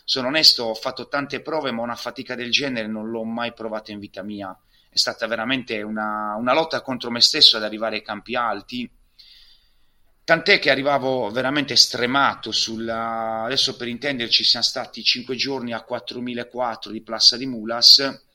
sono 0.03 0.27
onesto, 0.27 0.63
ho 0.65 0.73
fatto 0.73 1.07
tante 1.07 1.41
prove, 1.41 1.71
ma 1.71 1.83
una 1.83 1.95
fatica 1.95 2.33
del 2.33 2.51
genere 2.51 2.87
non 2.87 3.09
l'ho 3.09 3.23
mai 3.23 3.53
provata 3.53 3.91
in 3.91 3.99
vita 3.99 4.23
mia. 4.23 4.57
È 4.89 4.97
stata 4.97 5.27
veramente 5.27 5.83
una, 5.83 6.35
una 6.35 6.53
lotta 6.53 6.81
contro 6.81 7.11
me 7.11 7.21
stesso 7.21 7.57
ad 7.57 7.63
arrivare 7.63 7.97
ai 7.97 8.01
campi 8.01 8.35
alti. 8.35 8.89
Tant'è 10.29 10.59
che 10.59 10.69
arrivavo 10.69 11.31
veramente 11.31 11.75
stremato 11.75 12.51
sulla... 12.51 13.45
Adesso 13.45 13.75
per 13.75 13.88
intenderci 13.88 14.43
siamo 14.43 14.63
stati 14.63 15.01
5 15.01 15.36
giorni 15.36 15.74
a 15.74 15.81
4004 15.81 16.91
di 16.91 17.01
Plassa 17.01 17.36
di 17.36 17.48
Mulas 17.48 18.27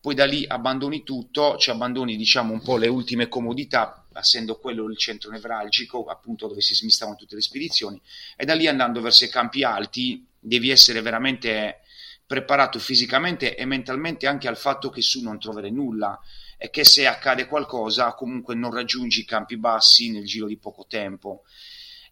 poi 0.00 0.14
da 0.14 0.24
lì 0.24 0.46
abbandoni 0.48 1.02
tutto, 1.02 1.58
cioè 1.58 1.74
abbandoni 1.74 2.16
diciamo 2.16 2.54
un 2.54 2.62
po' 2.62 2.78
le 2.78 2.88
ultime 2.88 3.28
comodità, 3.28 4.06
essendo 4.14 4.56
quello 4.56 4.88
il 4.88 4.96
centro 4.96 5.30
nevralgico, 5.30 6.06
appunto 6.06 6.48
dove 6.48 6.62
si 6.62 6.74
smistavano 6.74 7.18
tutte 7.18 7.34
le 7.34 7.42
spedizioni, 7.42 8.00
e 8.34 8.46
da 8.46 8.54
lì 8.54 8.66
andando 8.66 9.02
verso 9.02 9.24
i 9.24 9.28
campi 9.28 9.62
alti 9.62 10.26
devi 10.38 10.70
essere 10.70 11.02
veramente 11.02 11.82
preparato 12.26 12.78
fisicamente 12.78 13.54
e 13.54 13.66
mentalmente 13.66 14.26
anche 14.26 14.48
al 14.48 14.56
fatto 14.56 14.88
che 14.88 15.02
su 15.02 15.22
non 15.22 15.38
troverai 15.38 15.70
nulla 15.70 16.18
e 16.62 16.70
che 16.70 16.84
se 16.84 17.08
accade 17.08 17.48
qualcosa 17.48 18.14
comunque 18.14 18.54
non 18.54 18.72
raggiungi 18.72 19.22
i 19.22 19.24
campi 19.24 19.56
bassi 19.56 20.12
nel 20.12 20.24
giro 20.24 20.46
di 20.46 20.58
poco 20.58 20.86
tempo. 20.88 21.42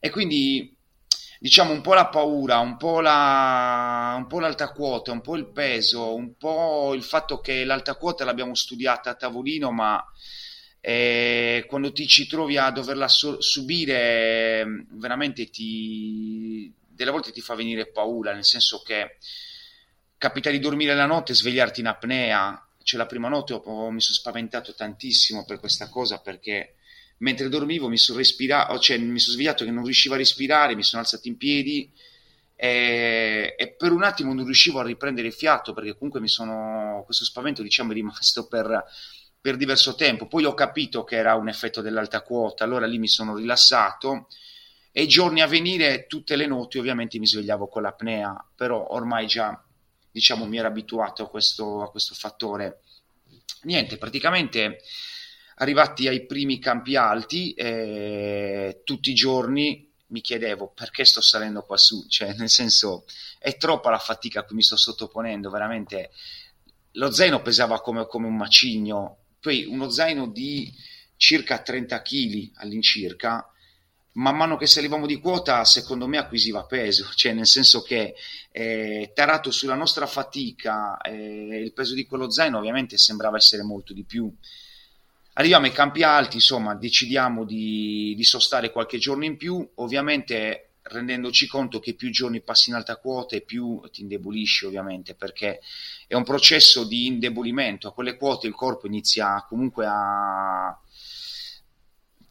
E 0.01 0.11
quindi 0.11 0.77
diciamo 1.39 1.71
un 1.73 1.81
po' 1.81 1.95
la 1.95 2.09
paura, 2.09 2.59
un 2.59 2.77
po', 2.77 3.01
la, 3.01 4.15
un 4.17 4.27
po' 4.27 4.41
l'alta 4.41 4.73
quota, 4.73 5.13
un 5.13 5.21
po' 5.21 5.37
il 5.37 5.47
peso, 5.53 6.17
un 6.17 6.35
po' 6.37 6.95
il 6.95 7.05
fatto 7.05 7.39
che 7.39 7.63
l'alta 7.63 7.95
quota 7.95 8.25
l'abbiamo 8.25 8.57
studiata 8.57 9.11
a 9.11 9.15
tavolino, 9.15 9.71
ma 9.71 10.05
eh, 10.81 11.65
quando 11.69 11.93
ti 11.93 12.09
ci 12.09 12.27
trovi 12.27 12.57
a 12.57 12.73
doverla 12.73 13.07
so- 13.07 13.41
subire, 13.41 14.67
veramente 14.95 15.49
ti, 15.49 16.75
delle 16.89 17.13
volte 17.13 17.31
ti 17.31 17.41
fa 17.41 17.55
venire 17.55 17.87
paura, 17.87 18.33
nel 18.33 18.45
senso 18.45 18.83
che 18.83 19.19
capita 20.19 20.51
di 20.51 20.59
dormire 20.59 20.97
la 20.97 21.07
notte 21.07 21.31
e 21.31 21.37
svegliarti 21.37 21.79
in 21.79 21.87
apnea. 21.87 22.65
Cioè, 22.83 22.99
la 22.99 23.07
prima 23.07 23.29
notte 23.29 23.53
ho, 23.53 23.91
mi 23.91 24.01
sono 24.01 24.17
spaventato 24.17 24.75
tantissimo 24.75 25.45
per 25.45 25.59
questa 25.59 25.89
cosa 25.89 26.19
perché 26.19 26.75
mentre 27.19 27.49
dormivo 27.49 27.89
mi 27.89 27.99
sono 27.99 28.19
respirato, 28.19 28.79
cioè 28.79 28.99
mi 28.99 29.19
sono 29.19 29.35
svegliato 29.35 29.65
che 29.65 29.71
non 29.71 29.85
riuscivo 29.85 30.15
a 30.15 30.19
respirare, 30.19 30.75
mi 30.75 30.83
sono 30.83 31.03
alzato 31.03 31.29
in 31.29 31.37
piedi 31.37 31.93
e, 32.57 33.55
e, 33.57 33.69
per 33.73 33.93
un 33.93 34.03
attimo 34.03 34.35
non 34.35 34.45
riuscivo 34.45 34.81
a 34.81 34.85
riprendere 34.85 35.29
il 35.29 35.33
fiato 35.33 35.73
perché 35.73 35.95
comunque 35.95 36.21
mi 36.21 36.29
sono, 36.29 37.03
questo 37.05 37.25
spavento 37.25 37.63
diciamo 37.63 37.93
è 37.93 37.95
rimasto 37.95 38.47
per, 38.49 38.85
per 39.41 39.57
diverso 39.57 39.95
tempo. 39.95 40.27
Poi 40.27 40.45
ho 40.45 40.55
capito 40.55 41.05
che 41.05 41.17
era 41.17 41.35
un 41.35 41.49
effetto 41.49 41.81
dell'alta 41.81 42.23
quota, 42.23 42.65
allora 42.65 42.87
lì 42.87 42.99
mi 42.99 43.09
sono 43.09 43.35
rilassato 43.35 44.29
e 44.93 45.07
giorni 45.07 45.41
a 45.41 45.47
venire, 45.47 46.07
tutte 46.07 46.37
le 46.37 46.47
notti 46.47 46.79
ovviamente 46.79 47.19
mi 47.19 47.27
svegliavo 47.27 47.69
con 47.69 47.83
l'apnea, 47.83 48.45
però 48.55 48.89
ormai 48.91 49.27
già 49.27 49.63
diciamo 50.11 50.47
mi 50.47 50.59
ero 50.59 50.69
abituato 50.69 51.25
a 51.25 51.29
questo, 51.29 51.83
a 51.83 51.91
questo 51.91 52.15
fattore. 52.15 52.83
Niente, 53.63 53.99
praticamente 53.99 54.81
arrivati 55.57 56.09
ai 56.09 56.25
primi 56.25 56.59
campi 56.59 56.97
alti, 56.97 57.53
eh, 57.53 58.81
tutti 58.85 59.11
i 59.11 59.15
giorni 59.15 59.89
mi 60.11 60.21
chiedevo 60.21 60.73
perché 60.75 61.05
sto 61.05 61.21
salendo 61.21 61.63
qua 61.63 61.77
su, 61.77 62.07
cioè 62.09 62.35
nel 62.39 62.51
senso 62.51 63.05
è 63.39 63.57
troppa 63.57 63.91
la 63.91 63.99
fatica 63.99 64.41
a 64.41 64.45
cui 64.45 64.57
mi 64.57 64.63
sto 64.63 64.77
sottoponendo, 64.77 65.51
veramente. 65.51 66.11
Lo 66.95 67.13
zaino 67.13 67.41
pesava 67.41 67.81
come, 67.81 68.07
come 68.07 68.27
un 68.27 68.37
macigno, 68.37 69.19
poi 69.41 69.65
uno 69.65 69.89
zaino 69.91 70.27
di 70.27 70.73
circa 71.17 71.61
30 71.61 72.03
kg 72.03 72.51
all'incirca, 72.55 73.49
man 74.13 74.37
mano 74.37 74.57
che 74.57 74.67
salivamo 74.67 75.07
di 75.07 75.21
quota 75.21 75.65
secondo 75.65 76.07
me 76.07 76.19
acquisiva 76.19 76.65
peso, 76.65 77.11
cioè 77.15 77.33
nel 77.33 77.47
senso 77.47 77.83
che 77.83 78.15
eh, 78.51 79.13
tarato 79.15 79.51
sulla 79.51 79.75
nostra 79.75 80.07
fatica 80.07 80.99
eh, 81.01 81.61
il 81.63 81.73
peso 81.73 81.95
di 81.95 82.07
quello 82.07 82.31
zaino 82.31 82.59
ovviamente 82.59 82.99
sembrava 82.99 83.37
essere 83.37 83.63
molto 83.63 83.93
di 83.93 84.05
più. 84.05 84.33
Arriviamo 85.35 85.67
ai 85.67 85.73
campi 85.73 86.03
alti, 86.03 86.37
insomma, 86.37 86.75
decidiamo 86.75 87.45
di, 87.45 88.15
di 88.17 88.25
sostare 88.25 88.73
qualche 88.73 88.99
giorno 88.99 89.25
in 89.25 89.37
più, 89.37 89.67
ovviamente 89.77 90.71
rendendoci 90.83 91.47
conto 91.47 91.79
che 91.79 91.95
più 91.95 92.11
giorni 92.11 92.41
passi 92.41 92.71
in 92.71 92.77
alta 92.77 92.97
quota 92.97 93.37
e 93.37 93.43
più 93.43 93.81
ti 93.93 94.01
indebolisci 94.01 94.65
ovviamente 94.65 95.15
perché 95.15 95.61
è 96.07 96.15
un 96.15 96.25
processo 96.25 96.85
di 96.85 97.07
indebolimento. 97.07 97.89
A 97.89 97.93
quelle 97.93 98.17
quote 98.17 98.49
il 98.49 98.55
corpo 98.55 98.87
inizia 98.87 99.45
comunque 99.49 99.87
a, 99.87 100.77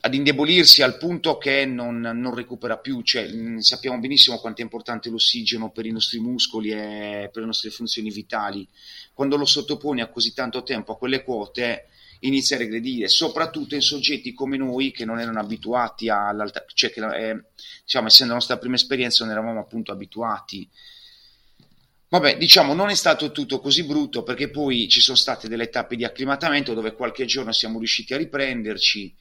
ad 0.01 0.13
indebolirsi 0.13 0.82
al 0.82 0.98
punto 0.98 1.38
che 1.38 1.65
non, 1.65 2.00
non 2.00 2.34
recupera 2.34 2.77
più 2.77 3.01
cioè, 3.01 3.29
sappiamo 3.60 4.00
benissimo 4.00 4.38
quanto 4.39 4.62
è 4.62 4.63
importante 4.63 5.10
l'ossigeno 5.10 5.72
per 5.72 5.86
i 5.86 5.91
nostri 5.91 6.20
muscoli 6.20 6.72
e 6.72 7.29
per 7.32 7.41
le 7.41 7.48
nostre 7.48 7.70
funzioni 7.70 8.10
vitali 8.10 8.68
quando 9.13 9.36
lo 9.36 9.46
sottoponi 9.46 10.01
a 10.01 10.08
così 10.08 10.34
tanto 10.34 10.63
tempo 10.63 10.94
a 10.94 10.98
quelle 10.98 11.24
quote 11.24 11.88
inizia 12.22 12.56
a 12.56 12.60
regredire, 12.60 13.08
soprattutto 13.08 13.75
in 13.75 13.82
soggetti 13.82 14.34
come 14.34 14.58
noi 14.58 14.91
che 14.91 15.06
non 15.06 15.20
erano 15.20 15.39
abituati 15.39 16.10
all'alta, 16.10 16.65
cioè 16.74 16.91
che 16.91 17.01
eh, 17.01 17.44
diciamo, 17.84 18.08
essendo 18.08 18.34
la 18.34 18.39
nostra 18.39 18.58
prima 18.58 18.75
esperienza 18.75 19.24
non 19.24 19.34
eravamo 19.34 19.60
appunto 19.60 19.91
abituati. 19.91 20.68
Vabbè, 22.10 22.38
diciamo, 22.38 22.74
non 22.74 22.89
è 22.89 22.96
stato 22.96 23.32
tutto 23.32 23.60
così 23.60 23.84
brutto 23.84 24.24
perché 24.24 24.50
poi 24.50 24.88
ci 24.89 25.00
sono 25.00 25.15
state 25.15 25.48
delle 25.48 25.70
tappe 25.70 25.96
di 25.96 26.03
acclimatamento 26.03 26.74
dove 26.74 26.94
qualche 26.94 27.25
giorno 27.25 27.51
siamo 27.51 27.77
riusciti 27.77 28.13
a 28.13 28.18
riprenderci. 28.18 29.15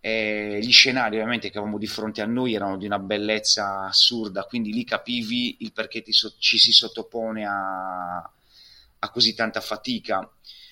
E 0.00 0.58
gli 0.62 0.72
scenari 0.72 1.16
ovviamente 1.16 1.50
che 1.50 1.58
avevamo 1.58 1.78
di 1.78 1.86
fronte 1.86 2.22
a 2.22 2.26
noi 2.26 2.54
erano 2.54 2.78
di 2.78 2.86
una 2.86 2.98
bellezza 2.98 3.84
assurda, 3.84 4.44
quindi 4.44 4.72
lì 4.72 4.84
capivi 4.84 5.58
il 5.60 5.72
perché 5.72 6.02
so- 6.08 6.34
ci 6.38 6.58
si 6.58 6.72
sottopone 6.72 7.44
a, 7.46 8.16
a 8.98 9.10
così 9.10 9.34
tanta 9.34 9.60
fatica. 9.60 10.26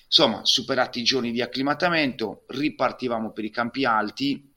Insomma, 0.05 0.43
superati 0.43 0.99
i 0.99 1.03
giorni 1.03 1.31
di 1.31 1.41
acclimatamento, 1.41 2.45
ripartivamo 2.47 3.31
per 3.31 3.45
i 3.45 3.51
campi 3.51 3.85
alti 3.85 4.51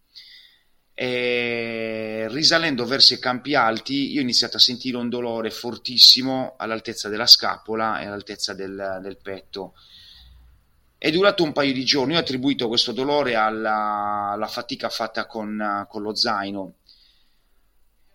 e 0.95 2.27
risalendo 2.29 2.85
verso 2.85 3.15
i 3.15 3.19
campi 3.19 3.55
alti 3.55 4.13
io 4.13 4.21
ho 4.21 4.23
iniziato 4.23 4.57
a 4.59 4.61
sentire 4.61 4.97
un 4.99 5.09
dolore 5.09 5.51
fortissimo 5.51 6.55
all'altezza 6.59 7.09
della 7.09 7.27
scapola 7.27 8.01
e 8.01 8.07
all'altezza 8.07 8.55
del, 8.55 8.99
del 9.03 9.19
petto. 9.21 9.75
È 11.03 11.11
durato 11.11 11.43
un 11.43 11.51
paio 11.51 11.73
di 11.73 11.85
giorni, 11.85 12.13
io 12.13 12.19
ho 12.19 12.23
attribuito 12.23 12.69
questo 12.69 12.93
dolore 12.93 13.35
alla, 13.35 14.31
alla 14.31 14.47
fatica 14.47 14.89
fatta 14.89 15.27
con, 15.27 15.85
con 15.89 16.01
lo 16.01 16.15
zaino. 16.15 16.77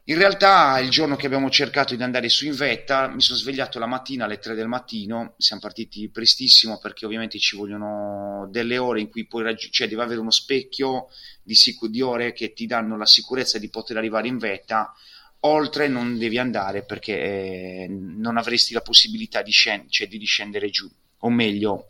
In 0.05 0.17
realtà 0.17 0.79
il 0.79 0.89
giorno 0.89 1.17
che 1.17 1.25
abbiamo 1.25 1.49
cercato 1.49 1.97
di 1.97 2.01
andare 2.01 2.29
su 2.29 2.45
in 2.45 2.55
vetta 2.55 3.09
mi 3.09 3.19
sono 3.19 3.37
svegliato 3.37 3.77
la 3.77 3.87
mattina 3.87 4.23
alle 4.23 4.39
3 4.39 4.55
del 4.55 4.69
mattino, 4.69 5.33
siamo 5.37 5.61
partiti 5.61 6.07
prestissimo 6.07 6.79
perché 6.79 7.05
ovviamente 7.05 7.37
ci 7.39 7.57
vogliono 7.57 8.47
delle 8.51 8.77
ore 8.77 9.01
in 9.01 9.09
cui 9.09 9.27
puoi 9.27 9.43
raggiungere, 9.43 9.73
cioè 9.73 9.89
devi 9.89 9.99
avere 9.99 10.21
uno 10.21 10.31
specchio 10.31 11.07
di, 11.43 11.55
sic- 11.55 11.87
di 11.87 12.01
ore 12.01 12.31
che 12.31 12.53
ti 12.53 12.67
danno 12.67 12.95
la 12.95 13.05
sicurezza 13.05 13.59
di 13.59 13.69
poter 13.69 13.97
arrivare 13.97 14.29
in 14.29 14.37
vetta, 14.37 14.93
oltre 15.41 15.89
non 15.89 16.17
devi 16.17 16.37
andare 16.37 16.85
perché 16.85 17.21
eh, 17.21 17.87
non 17.89 18.37
avresti 18.37 18.71
la 18.71 18.79
possibilità 18.79 19.41
di, 19.41 19.51
scend- 19.51 19.89
cioè 19.89 20.07
di 20.07 20.17
discendere 20.17 20.69
giù 20.69 20.89
o 21.19 21.29
meglio, 21.29 21.87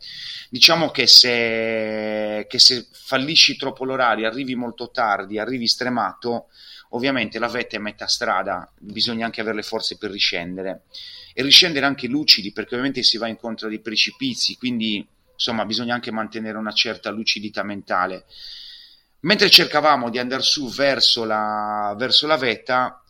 diciamo 0.50 0.90
che 0.90 1.06
se, 1.06 2.46
che 2.48 2.58
se, 2.58 2.86
fallisci 2.90 3.56
troppo 3.56 3.84
l'orario, 3.84 4.26
arrivi 4.26 4.54
molto 4.54 4.90
tardi, 4.90 5.38
arrivi 5.38 5.66
stremato, 5.66 6.48
Ovviamente 6.92 7.38
la 7.38 7.48
vetta 7.48 7.76
è 7.76 7.78
a 7.78 7.82
metà 7.82 8.06
strada, 8.06 8.70
bisogna 8.78 9.26
anche 9.26 9.42
avere 9.42 9.56
le 9.56 9.62
forze 9.62 9.98
per 9.98 10.10
riscendere 10.10 10.84
e 11.34 11.42
riscendere 11.42 11.84
anche 11.84 12.06
lucidi 12.06 12.50
perché 12.52 12.70
ovviamente 12.70 13.02
si 13.02 13.18
va 13.18 13.28
incontro 13.28 13.66
a 13.66 13.70
dei 13.70 13.80
precipizi, 13.80 14.56
quindi 14.56 15.06
insomma 15.32 15.66
bisogna 15.66 15.94
anche 15.94 16.10
mantenere 16.10 16.56
una 16.56 16.72
certa 16.72 17.10
lucidità 17.10 17.62
mentale. 17.62 18.24
Mentre 19.20 19.50
cercavamo 19.50 20.08
di 20.08 20.18
andare 20.18 20.42
su 20.42 20.70
verso 20.70 21.24
la, 21.24 21.94
verso 21.98 22.26
la 22.26 22.36
vetta, 22.36 23.02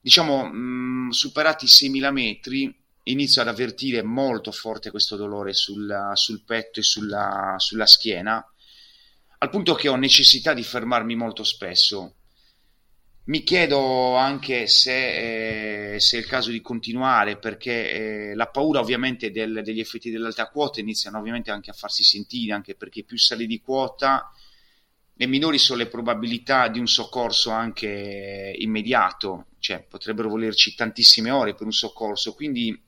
diciamo 0.00 0.44
mh, 0.44 1.10
superati 1.10 1.66
i 1.66 1.68
6.000 1.68 2.10
metri, 2.10 2.81
inizio 3.04 3.42
ad 3.42 3.48
avvertire 3.48 4.02
molto 4.02 4.52
forte 4.52 4.90
questo 4.90 5.16
dolore 5.16 5.52
sul, 5.54 6.12
sul 6.14 6.44
petto 6.44 6.80
e 6.80 6.82
sulla, 6.82 7.54
sulla 7.58 7.86
schiena, 7.86 8.44
al 9.38 9.50
punto 9.50 9.74
che 9.74 9.88
ho 9.88 9.96
necessità 9.96 10.54
di 10.54 10.62
fermarmi 10.62 11.14
molto 11.16 11.42
spesso. 11.42 12.14
Mi 13.24 13.42
chiedo 13.44 14.16
anche 14.16 14.66
se, 14.66 15.94
eh, 15.94 16.00
se, 16.00 16.16
è 16.16 16.20
il 16.20 16.26
caso 16.26 16.50
di 16.50 16.60
continuare, 16.60 17.38
perché 17.38 18.30
eh, 18.30 18.34
la 18.34 18.46
paura 18.48 18.80
ovviamente 18.80 19.30
del, 19.30 19.62
degli 19.62 19.80
effetti 19.80 20.10
dell'alta 20.10 20.48
quota 20.48 20.80
iniziano 20.80 21.18
ovviamente 21.18 21.50
anche 21.50 21.70
a 21.70 21.74
farsi 21.74 22.02
sentire, 22.02 22.52
anche 22.52 22.74
perché 22.74 23.04
più 23.04 23.16
sali 23.16 23.46
di 23.46 23.60
quota 23.60 24.32
e 25.16 25.26
minori 25.26 25.58
sono 25.58 25.78
le 25.78 25.86
probabilità 25.86 26.66
di 26.66 26.80
un 26.80 26.88
soccorso 26.88 27.50
anche 27.50 28.54
immediato, 28.58 29.46
cioè 29.62 29.82
potrebbero 29.88 30.28
volerci 30.28 30.74
tantissime 30.74 31.30
ore 31.30 31.54
per 31.54 31.64
un 31.64 31.72
soccorso, 31.72 32.34
quindi 32.34 32.78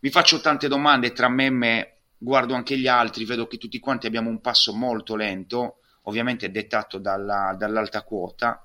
mi 0.00 0.10
faccio 0.10 0.40
tante 0.40 0.68
domande 0.68 1.12
tra 1.12 1.28
me 1.28 1.46
e 1.46 1.50
me, 1.50 1.96
guardo 2.16 2.54
anche 2.54 2.78
gli 2.78 2.86
altri, 2.86 3.24
vedo 3.24 3.48
che 3.48 3.58
tutti 3.58 3.80
quanti 3.80 4.06
abbiamo 4.06 4.30
un 4.30 4.40
passo 4.40 4.72
molto 4.72 5.16
lento, 5.16 5.80
ovviamente 6.02 6.50
dettato 6.50 6.98
dalla, 6.98 7.56
dall'alta 7.58 8.02
quota 8.02 8.64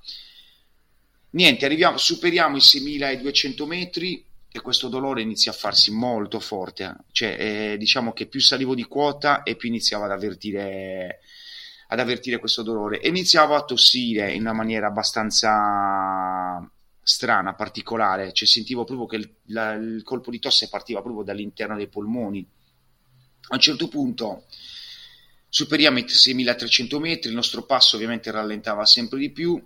Niente, 1.35 1.65
arriviamo, 1.65 1.97
superiamo 1.97 2.55
i 2.55 2.61
6200 2.61 3.65
metri 3.65 4.25
e 4.49 4.61
questo 4.61 4.87
dolore 4.87 5.21
inizia 5.21 5.51
a 5.51 5.55
farsi 5.55 5.91
molto 5.91 6.39
forte. 6.39 6.95
Cioè, 7.11 7.35
eh, 7.37 7.77
diciamo 7.77 8.13
che 8.13 8.27
più 8.27 8.39
salivo 8.39 8.73
di 8.73 8.83
quota 8.85 9.43
e 9.43 9.57
più 9.57 9.67
iniziavo 9.67 10.05
ad 10.05 10.11
avvertire, 10.11 11.19
ad 11.89 11.99
avvertire 11.99 12.39
questo 12.39 12.63
dolore. 12.63 13.01
E 13.01 13.09
iniziavo 13.09 13.53
a 13.53 13.65
tossire 13.65 14.31
in 14.31 14.41
una 14.41 14.53
maniera 14.53 14.87
abbastanza 14.87 15.51
strana, 17.05 17.53
particolare. 17.53 18.33
Cioè, 18.33 18.47
sentivo 18.47 18.83
proprio 18.83 19.05
che 19.05 19.15
il, 19.17 19.35
la, 19.53 19.73
il 19.73 20.01
colpo 20.03 20.31
di 20.31 20.39
tosse 20.39 20.67
partiva 20.67 21.01
proprio 21.01 21.23
dall'interno 21.23 21.77
dei 21.77 21.87
polmoni. 21.87 22.45
A 23.49 23.53
un 23.53 23.61
certo 23.61 23.87
punto 23.87 24.45
superiamo 25.47 25.99
i 25.99 26.09
6300 26.09 26.99
metri, 26.99 27.29
il 27.29 27.35
nostro 27.35 27.63
passo 27.63 27.95
ovviamente 27.95 28.31
rallentava 28.31 28.85
sempre 28.85 29.19
di 29.19 29.29
più 29.29 29.61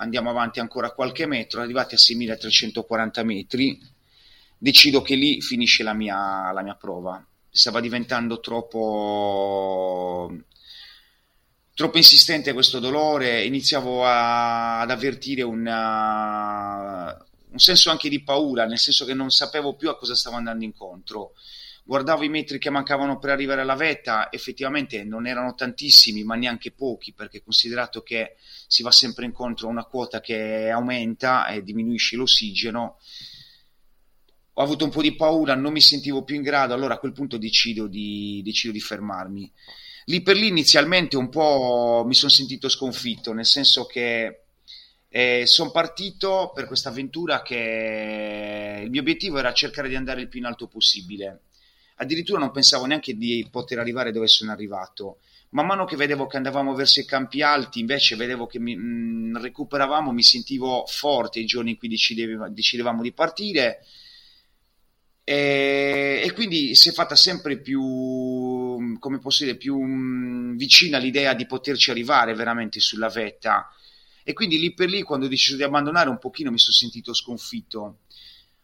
andiamo 0.00 0.30
avanti 0.30 0.60
ancora 0.60 0.90
qualche 0.92 1.26
metro, 1.26 1.60
arrivati 1.60 1.94
a 1.94 1.98
6340 1.98 3.22
metri, 3.22 3.80
decido 4.58 5.02
che 5.02 5.14
lì 5.14 5.40
finisce 5.40 5.82
la 5.82 5.94
mia, 5.94 6.50
la 6.52 6.62
mia 6.62 6.74
prova. 6.74 7.24
Stava 7.48 7.80
diventando 7.80 8.40
troppo, 8.40 10.32
troppo 11.80 11.96
insistente 11.96 12.52
questo 12.52 12.78
dolore, 12.78 13.42
iniziavo 13.42 14.04
a, 14.04 14.80
ad 14.80 14.90
avvertire 14.90 15.40
una, 15.40 17.04
un 17.52 17.58
senso 17.58 17.88
anche 17.88 18.10
di 18.10 18.22
paura, 18.22 18.66
nel 18.66 18.76
senso 18.76 19.06
che 19.06 19.14
non 19.14 19.30
sapevo 19.30 19.74
più 19.76 19.88
a 19.88 19.96
cosa 19.96 20.14
stavo 20.14 20.36
andando 20.36 20.62
incontro 20.62 21.32
guardavo 21.82 22.22
i 22.22 22.28
metri 22.28 22.58
che 22.58 22.68
mancavano 22.68 23.18
per 23.18 23.30
arrivare 23.30 23.62
alla 23.62 23.76
vetta, 23.76 24.30
effettivamente 24.30 25.02
non 25.04 25.26
erano 25.26 25.54
tantissimi, 25.54 26.22
ma 26.22 26.34
neanche 26.34 26.70
pochi, 26.70 27.14
perché 27.14 27.42
considerato 27.42 28.02
che 28.02 28.36
si 28.66 28.82
va 28.82 28.92
sempre 28.92 29.24
incontro 29.24 29.66
a 29.66 29.70
una 29.70 29.84
quota 29.84 30.20
che 30.20 30.68
aumenta 30.68 31.48
e 31.48 31.62
diminuisce 31.62 32.14
l'ossigeno, 32.14 32.98
ho 34.52 34.62
avuto 34.62 34.84
un 34.84 34.90
po' 34.90 35.00
di 35.00 35.16
paura, 35.16 35.54
non 35.54 35.72
mi 35.72 35.80
sentivo 35.80 36.22
più 36.24 36.36
in 36.36 36.42
grado, 36.42 36.74
allora 36.74 36.94
a 36.94 36.98
quel 36.98 37.12
punto 37.12 37.38
decido 37.38 37.86
di, 37.86 38.42
decido 38.44 38.74
di 38.74 38.80
fermarmi. 38.80 39.50
Lì 40.10 40.22
per 40.22 40.36
lì 40.36 40.48
inizialmente 40.48 41.16
un 41.16 41.28
po' 41.28 42.02
mi 42.04 42.14
sono 42.14 42.30
sentito 42.30 42.68
sconfitto, 42.68 43.32
nel 43.32 43.46
senso 43.46 43.86
che 43.86 44.42
eh, 45.08 45.46
sono 45.46 45.70
partito 45.70 46.50
per 46.54 46.66
questa 46.66 46.90
avventura 46.90 47.42
che 47.42 48.80
il 48.82 48.90
mio 48.90 49.00
obiettivo 49.00 49.38
era 49.38 49.52
cercare 49.52 49.88
di 49.88 49.96
andare 49.96 50.20
il 50.20 50.28
più 50.28 50.40
in 50.40 50.46
alto 50.46 50.66
possibile 50.66 51.42
addirittura 52.00 52.40
non 52.40 52.50
pensavo 52.50 52.86
neanche 52.86 53.16
di 53.16 53.46
poter 53.50 53.78
arrivare 53.78 54.10
dove 54.10 54.26
sono 54.26 54.50
arrivato. 54.50 55.18
Man 55.50 55.66
mano 55.66 55.84
che 55.84 55.96
vedevo 55.96 56.26
che 56.26 56.36
andavamo 56.36 56.74
verso 56.74 57.00
i 57.00 57.04
campi 57.04 57.42
alti, 57.42 57.80
invece 57.80 58.16
vedevo 58.16 58.46
che 58.46 58.58
mi, 58.58 58.74
mh, 58.74 58.82
mm, 58.82 59.36
recuperavamo, 59.36 60.10
mi 60.10 60.22
sentivo 60.22 60.84
forte 60.86 61.40
i 61.40 61.44
giorni 61.44 61.70
in 61.70 61.76
cui 61.76 61.88
decidevamo 61.88 63.02
di 63.02 63.12
partire. 63.12 63.84
E, 65.30 66.22
e, 66.24 66.32
quindi 66.32 66.74
si 66.74 66.88
è 66.88 66.92
fatta 66.92 67.14
sempre 67.14 67.56
più, 67.56 68.98
come 68.98 69.20
posso 69.20 69.44
dire, 69.44 69.56
più 69.56 69.80
mh, 69.80 70.54
mm, 70.54 70.56
vicina 70.56 70.98
l'idea 70.98 71.34
di 71.34 71.46
poterci 71.46 71.92
arrivare 71.92 72.34
veramente 72.34 72.80
sulla 72.80 73.08
vetta. 73.08 73.72
E 74.24 74.32
quindi 74.32 74.58
lì 74.58 74.74
per 74.74 74.88
lì, 74.88 75.02
quando 75.02 75.26
ho 75.26 75.28
deciso 75.28 75.54
di 75.54 75.62
abbandonare, 75.62 76.08
un 76.08 76.18
pochino 76.18 76.50
mi 76.50 76.58
sono 76.58 76.72
sentito 76.72 77.14
sconfitto. 77.14 77.98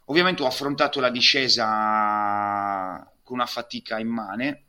Ovviamente 0.06 0.42
ho 0.42 0.46
affrontato 0.46 0.98
la 0.98 1.08
discesa 1.10 3.08
con 3.22 3.36
una 3.36 3.46
fatica 3.46 4.00
immane. 4.00 4.64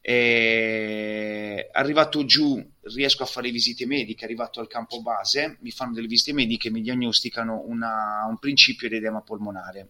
E 0.00 1.68
arrivato 1.72 2.24
giù 2.24 2.58
riesco 2.84 3.22
a 3.22 3.26
fare 3.26 3.50
visite 3.50 3.84
mediche, 3.84 4.24
arrivato 4.24 4.60
al 4.60 4.66
campo 4.66 5.02
base 5.02 5.58
mi 5.60 5.72
fanno 5.72 5.92
delle 5.92 6.06
visite 6.06 6.32
mediche 6.32 6.68
e 6.68 6.70
mi 6.70 6.80
diagnosticano 6.80 7.64
una, 7.66 8.24
un 8.26 8.38
principio 8.38 8.88
di 8.88 8.96
edema 8.96 9.20
polmonare. 9.20 9.88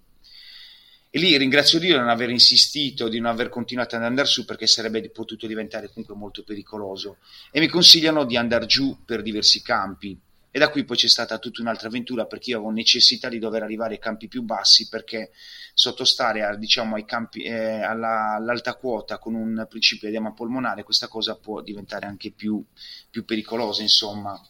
E 1.15 1.19
lì 1.19 1.37
ringrazio 1.37 1.79
Dio 1.79 1.93
di 1.93 2.01
non 2.01 2.09
aver 2.09 2.31
insistito, 2.31 3.07
di 3.07 3.21
non 3.21 3.31
aver 3.31 3.51
continuato 3.51 3.97
ad 3.97 4.03
andare 4.03 4.27
su 4.27 4.47
perché 4.47 4.67
sarebbe 4.67 5.07
potuto 5.11 5.47
diventare 5.47 5.89
comunque 5.89 6.15
molto 6.15 6.43
pericoloso. 6.43 7.19
E 7.51 7.61
mi 7.61 7.69
consigliano 7.69 8.25
di 8.25 8.39
andare 8.39 8.65
giù 8.65 8.97
per 9.05 9.21
diversi 9.21 9.61
campi. 9.61 10.19
E 10.51 10.59
da 10.59 10.71
qui 10.71 10.85
poi 10.85 10.97
c'è 10.97 11.09
stata 11.09 11.39
tutta 11.39 11.61
un'altra 11.61 11.89
avventura 11.89 12.25
perché 12.25 12.53
io 12.53 12.57
avevo 12.57 12.73
necessità 12.73 13.29
di 13.29 13.39
dover 13.39 13.63
arrivare 13.63 13.93
ai 13.93 14.01
campi 14.01 14.27
più 14.27 14.41
bassi 14.41 14.89
perché 14.89 15.33
sottostare 15.75 16.45
a, 16.45 16.57
diciamo, 16.57 16.95
ai 16.95 17.05
campi, 17.05 17.43
eh, 17.43 17.83
alla, 17.83 18.37
all'alta 18.37 18.75
quota 18.77 19.19
con 19.19 19.35
un 19.35 19.67
principio 19.69 20.09
di 20.09 20.15
edema 20.15 20.33
polmonare 20.33 20.83
questa 20.83 21.09
cosa 21.09 21.37
può 21.37 21.61
diventare 21.61 22.07
anche 22.07 22.31
più, 22.31 22.65
più 23.11 23.27
pericolosa 23.27 23.83
insomma. 23.83 24.41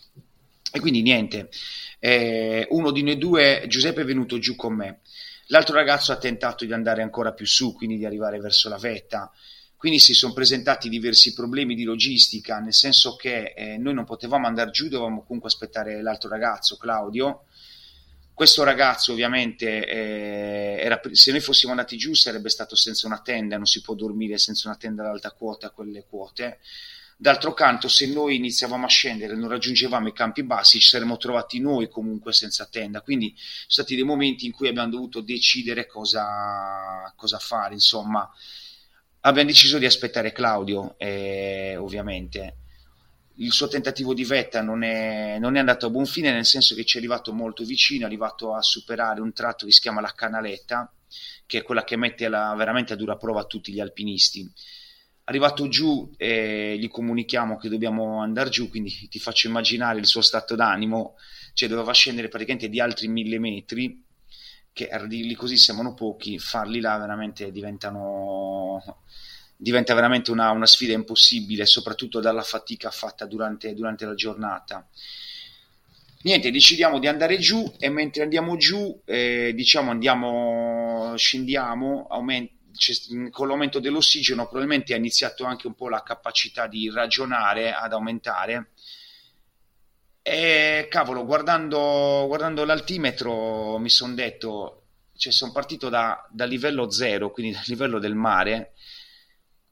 E 0.74 0.78
quindi 0.78 1.02
niente 1.02 1.50
eh, 1.98 2.66
uno 2.70 2.92
di 2.92 3.02
noi 3.02 3.18
due 3.18 3.64
Giuseppe 3.68 4.00
è 4.00 4.04
venuto 4.04 4.38
giù 4.38 4.56
con 4.56 4.74
me 4.74 5.00
l'altro 5.52 5.76
ragazzo 5.76 6.10
ha 6.10 6.16
tentato 6.16 6.64
di 6.64 6.72
andare 6.72 7.02
ancora 7.02 7.32
più 7.32 7.46
su 7.46 7.72
quindi 7.74 7.96
di 7.96 8.04
arrivare 8.04 8.40
verso 8.40 8.68
la 8.68 8.78
vetta 8.78 9.30
quindi 9.82 9.98
si 9.98 10.14
sono 10.14 10.32
presentati 10.32 10.88
diversi 10.88 11.32
problemi 11.32 11.74
di 11.74 11.82
logistica, 11.82 12.60
nel 12.60 12.72
senso 12.72 13.16
che 13.16 13.52
eh, 13.56 13.78
noi 13.78 13.94
non 13.94 14.04
potevamo 14.04 14.46
andare 14.46 14.70
giù, 14.70 14.86
dovevamo 14.86 15.24
comunque 15.24 15.48
aspettare 15.50 16.00
l'altro 16.02 16.28
ragazzo, 16.28 16.76
Claudio. 16.76 17.46
Questo 18.32 18.62
ragazzo 18.62 19.10
ovviamente 19.10 19.84
eh, 19.84 20.76
era, 20.78 21.00
se 21.10 21.32
noi 21.32 21.40
fossimo 21.40 21.72
andati 21.72 21.96
giù 21.96 22.14
sarebbe 22.14 22.48
stato 22.48 22.76
senza 22.76 23.08
una 23.08 23.22
tenda, 23.22 23.56
non 23.56 23.66
si 23.66 23.80
può 23.80 23.94
dormire 23.94 24.38
senza 24.38 24.68
una 24.68 24.76
tenda 24.76 25.02
ad 25.02 25.08
alta 25.08 25.32
quota 25.32 25.70
quelle 25.70 26.04
quote. 26.08 26.60
D'altro 27.16 27.52
canto, 27.52 27.86
se 27.88 28.06
noi 28.06 28.36
iniziavamo 28.36 28.84
a 28.84 28.88
scendere 28.88 29.34
e 29.34 29.36
non 29.36 29.48
raggiungevamo 29.48 30.08
i 30.08 30.12
campi 30.12 30.42
bassi, 30.42 30.80
ci 30.80 30.88
saremmo 30.88 31.16
trovati 31.16 31.60
noi 31.60 31.88
comunque 31.88 32.32
senza 32.32 32.66
tenda. 32.66 33.00
Quindi 33.00 33.32
sono 33.36 33.66
stati 33.68 33.94
dei 33.94 34.04
momenti 34.04 34.46
in 34.46 34.52
cui 34.52 34.68
abbiamo 34.68 34.90
dovuto 34.90 35.20
decidere 35.20 35.86
cosa, 35.86 37.12
cosa 37.14 37.38
fare. 37.38 37.74
Insomma, 37.74 38.28
abbiamo 39.20 39.48
deciso 39.48 39.78
di 39.78 39.86
aspettare 39.86 40.32
Claudio, 40.32 40.94
eh, 40.98 41.76
ovviamente. 41.76 42.56
Il 43.36 43.52
suo 43.52 43.68
tentativo 43.68 44.14
di 44.14 44.24
vetta 44.24 44.60
non 44.60 44.82
è, 44.82 45.38
non 45.38 45.56
è, 45.56 45.58
andato 45.58 45.86
a 45.86 45.90
buon 45.90 46.06
fine, 46.06 46.32
nel 46.32 46.44
senso 46.44 46.74
che 46.74 46.84
ci 46.84 46.96
è 46.96 46.98
arrivato 46.98 47.32
molto 47.32 47.64
vicino, 47.64 48.02
è 48.02 48.06
arrivato 48.06 48.54
a 48.54 48.62
superare 48.62 49.20
un 49.20 49.32
tratto 49.32 49.64
che 49.64 49.72
si 49.72 49.80
chiama 49.80 50.00
la 50.00 50.12
canaletta, 50.12 50.92
che 51.46 51.58
è 51.58 51.62
quella 51.62 51.84
che 51.84 51.96
mette 51.96 52.28
la, 52.28 52.54
veramente 52.56 52.92
a 52.92 52.96
dura 52.96 53.16
prova 53.16 53.44
tutti 53.44 53.72
gli 53.72 53.80
alpinisti. 53.80 54.50
Arrivato 55.24 55.68
giù, 55.68 56.12
eh, 56.16 56.76
gli 56.78 56.88
comunichiamo 56.88 57.56
che 57.56 57.68
dobbiamo 57.68 58.20
andare 58.20 58.50
giù, 58.50 58.68
quindi 58.68 59.08
ti 59.08 59.20
faccio 59.20 59.46
immaginare 59.46 60.00
il 60.00 60.06
suo 60.06 60.20
stato 60.20 60.56
d'animo, 60.56 61.14
cioè 61.54 61.68
doveva 61.68 61.92
scendere 61.92 62.28
praticamente 62.28 62.68
di 62.68 62.80
altri 62.80 63.06
mille 63.06 63.38
metri, 63.38 64.04
che 64.72 64.88
a 64.88 65.06
dirli 65.06 65.34
così 65.34 65.56
sembrano 65.56 65.94
pochi, 65.94 66.38
farli 66.38 66.80
là 66.80 66.98
veramente 66.98 67.52
diventano 67.52 69.00
diventa 69.62 69.94
veramente 69.94 70.32
una, 70.32 70.50
una, 70.50 70.66
sfida 70.66 70.92
impossibile, 70.92 71.66
soprattutto 71.66 72.18
dalla 72.18 72.42
fatica 72.42 72.90
fatta 72.90 73.26
durante, 73.26 73.72
durante, 73.74 74.04
la 74.04 74.14
giornata. 74.14 74.84
Niente, 76.22 76.50
decidiamo 76.50 76.98
di 76.98 77.06
andare 77.06 77.38
giù 77.38 77.72
e 77.78 77.88
mentre 77.88 78.24
andiamo 78.24 78.56
giù, 78.56 79.00
eh, 79.04 79.52
diciamo 79.54 79.92
andiamo, 79.92 81.14
scendiamo, 81.16 82.08
aumenta 82.10 82.54
con 83.30 83.48
l'aumento 83.48 83.78
dell'ossigeno 83.78 84.46
probabilmente 84.46 84.94
ha 84.94 84.96
iniziato 84.96 85.44
anche 85.44 85.66
un 85.66 85.74
po' 85.74 85.88
la 85.88 86.02
capacità 86.02 86.66
di 86.66 86.90
ragionare 86.90 87.72
ad 87.72 87.92
aumentare. 87.92 88.70
E 90.22 90.86
cavolo 90.88 91.24
guardando, 91.24 92.24
guardando 92.26 92.64
l'altimetro 92.64 93.78
mi 93.78 93.88
sono 93.88 94.14
detto 94.14 94.78
cioè 95.16 95.32
sono 95.32 95.52
partito 95.52 95.88
da, 95.88 96.26
da, 96.30 96.44
livello 96.44 96.90
zero 96.90 97.30
quindi 97.30 97.52
dal 97.52 97.64
livello 97.66 97.98
del 97.98 98.14
mare. 98.14 98.74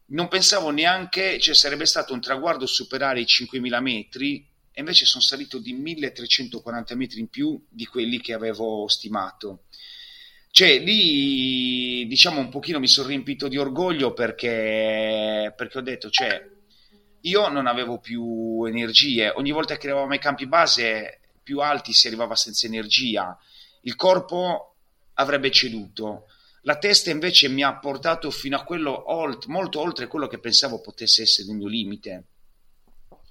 Non 0.06 0.28
pensavo 0.28 0.70
neanche 0.70 1.38
cioè 1.38 1.54
sarebbe 1.54 1.86
stato 1.86 2.12
un 2.12 2.20
traguardo 2.20 2.66
superare 2.66 3.20
i 3.20 3.26
5000 3.26 3.80
metri 3.80 4.48
e 4.72 4.80
invece 4.80 5.04
sono 5.04 5.22
salito 5.22 5.58
di 5.58 5.72
1340 5.72 6.94
metri 6.96 7.20
in 7.20 7.28
più 7.28 7.64
di 7.68 7.86
quelli 7.86 8.20
che 8.20 8.32
avevo 8.32 8.88
stimato 8.88 9.64
cioè, 10.50 10.78
lì 10.80 12.06
diciamo 12.06 12.40
un 12.40 12.48
pochino 12.48 12.80
mi 12.80 12.88
sono 12.88 13.08
riempito 13.08 13.48
di 13.48 13.56
orgoglio 13.56 14.12
perché, 14.12 15.52
perché 15.56 15.78
ho 15.78 15.82
detto, 15.82 16.10
cioè, 16.10 16.44
io 17.22 17.48
non 17.48 17.66
avevo 17.66 17.98
più 17.98 18.64
energie. 18.64 19.30
Ogni 19.30 19.52
volta 19.52 19.76
che 19.76 19.86
eravamo 19.86 20.12
ai 20.12 20.18
campi 20.18 20.46
base 20.46 21.20
più 21.42 21.60
alti 21.60 21.92
si 21.92 22.06
arrivava 22.06 22.34
senza 22.34 22.66
energia. 22.66 23.36
Il 23.82 23.94
corpo 23.94 24.76
avrebbe 25.14 25.50
ceduto. 25.50 26.26
La 26.62 26.78
testa 26.78 27.10
invece 27.10 27.48
mi 27.48 27.62
ha 27.62 27.78
portato 27.78 28.30
fino 28.30 28.56
a 28.56 28.64
quello 28.64 29.04
molto 29.46 29.80
oltre 29.80 30.06
quello 30.06 30.26
che 30.26 30.38
pensavo 30.38 30.80
potesse 30.80 31.22
essere 31.22 31.48
il 31.48 31.54
mio 31.54 31.68
limite. 31.68 32.24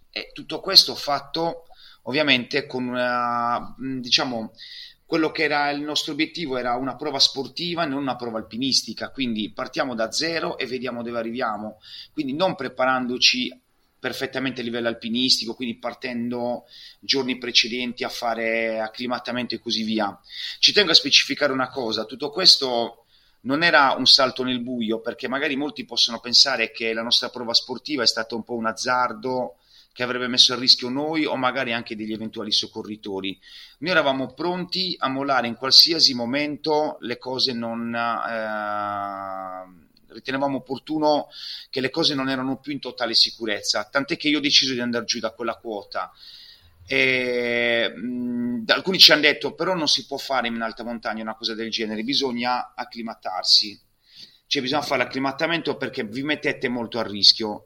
E 0.09 0.31
tutto 0.33 0.59
questo 0.59 0.95
fatto 0.95 1.65
ovviamente 2.03 2.65
con 2.65 2.87
una, 2.87 3.75
diciamo, 3.77 4.53
quello 5.09 5.31
che 5.31 5.41
era 5.41 5.71
il 5.71 5.81
nostro 5.81 6.11
obiettivo 6.11 6.55
era 6.55 6.75
una 6.75 6.95
prova 6.95 7.17
sportiva, 7.17 7.83
non 7.83 8.03
una 8.03 8.15
prova 8.15 8.37
alpinistica, 8.37 9.09
quindi 9.09 9.51
partiamo 9.51 9.95
da 9.95 10.11
zero 10.11 10.55
e 10.59 10.67
vediamo 10.67 11.01
dove 11.01 11.17
arriviamo, 11.17 11.79
quindi 12.13 12.33
non 12.33 12.53
preparandoci 12.53 13.59
perfettamente 13.97 14.61
a 14.61 14.63
livello 14.63 14.87
alpinistico, 14.87 15.55
quindi 15.55 15.79
partendo 15.79 16.65
giorni 16.99 17.39
precedenti 17.39 18.03
a 18.03 18.09
fare 18.09 18.79
acclimatamento 18.79 19.55
e 19.55 19.59
così 19.59 19.81
via. 19.81 20.15
Ci 20.59 20.73
tengo 20.73 20.91
a 20.91 20.93
specificare 20.93 21.51
una 21.53 21.69
cosa, 21.69 22.05
tutto 22.05 22.29
questo 22.29 23.05
non 23.41 23.63
era 23.63 23.95
un 23.97 24.05
salto 24.05 24.43
nel 24.43 24.61
buio, 24.61 25.01
perché 25.01 25.27
magari 25.27 25.55
molti 25.55 25.85
possono 25.85 26.19
pensare 26.19 26.69
che 26.69 26.93
la 26.93 27.01
nostra 27.01 27.29
prova 27.29 27.55
sportiva 27.55 28.03
è 28.03 28.07
stata 28.07 28.35
un 28.35 28.43
po' 28.43 28.53
un 28.53 28.67
azzardo 28.67 29.55
che 29.99 30.05
avrebbe 30.05 30.29
messo 30.29 30.53
a 30.53 30.55
rischio 30.55 30.87
noi 30.87 31.25
o 31.25 31.35
magari 31.35 31.73
anche 31.73 31.93
degli 31.93 32.13
eventuali 32.13 32.53
soccorritori. 32.53 33.37
Noi 33.79 33.91
eravamo 33.91 34.33
pronti 34.33 34.95
a 34.97 35.09
mollare 35.09 35.47
in 35.47 35.55
qualsiasi 35.55 36.13
momento 36.13 36.95
le 37.01 37.17
cose 37.17 37.51
non... 37.51 37.93
Eh, 37.93 39.87
ritenevamo 40.13 40.55
opportuno 40.55 41.27
che 41.69 41.81
le 41.81 41.89
cose 41.89 42.15
non 42.15 42.29
erano 42.29 42.59
più 42.61 42.71
in 42.71 42.79
totale 42.79 43.13
sicurezza, 43.13 43.83
tant'è 43.91 44.15
che 44.15 44.29
io 44.29 44.37
ho 44.37 44.41
deciso 44.41 44.71
di 44.71 44.79
andare 44.79 45.03
giù 45.03 45.19
da 45.19 45.31
quella 45.31 45.57
quota. 45.57 46.09
E, 46.87 47.91
mh, 47.93 48.63
alcuni 48.67 48.99
ci 48.99 49.11
hanno 49.11 49.23
detto 49.23 49.53
però 49.53 49.75
non 49.75 49.89
si 49.89 50.05
può 50.05 50.15
fare 50.15 50.47
in 50.47 50.61
alta 50.61 50.85
montagna 50.85 51.23
una 51.23 51.35
cosa 51.35 51.53
del 51.53 51.69
genere, 51.69 52.03
bisogna 52.03 52.73
acclimatarsi, 52.73 53.77
cioè 54.47 54.61
bisogna 54.61 54.81
fare 54.81 55.03
l'acclimatamento 55.03 55.75
perché 55.75 56.05
vi 56.05 56.23
mettete 56.23 56.69
molto 56.69 56.99
a 56.99 57.03
rischio. 57.03 57.65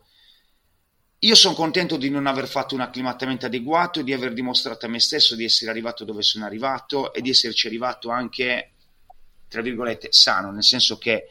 Io 1.23 1.35
sono 1.35 1.55
contento 1.55 1.95
di 1.95 2.09
non 2.09 2.27
aver 2.27 2.49
fatto 2.49 2.75
un 2.75 2.81
acclimatamento 2.81 3.45
adeguato 3.45 4.01
e 4.01 4.03
di 4.03 4.11
aver 4.11 4.33
dimostrato 4.33 4.85
a 4.85 4.89
me 4.89 4.99
stesso 4.99 5.37
di 5.37 5.45
essere 5.45 5.71
arrivato 5.71 6.03
dove 6.03 6.21
sono 6.21 6.43
arrivato 6.43 7.13
e 7.13 7.21
di 7.21 7.29
esserci 7.29 7.65
arrivato 7.65 8.09
anche, 8.09 8.71
tra 9.47 9.61
virgolette, 9.61 10.09
sano, 10.11 10.51
nel 10.51 10.63
senso 10.63 10.97
che 10.97 11.29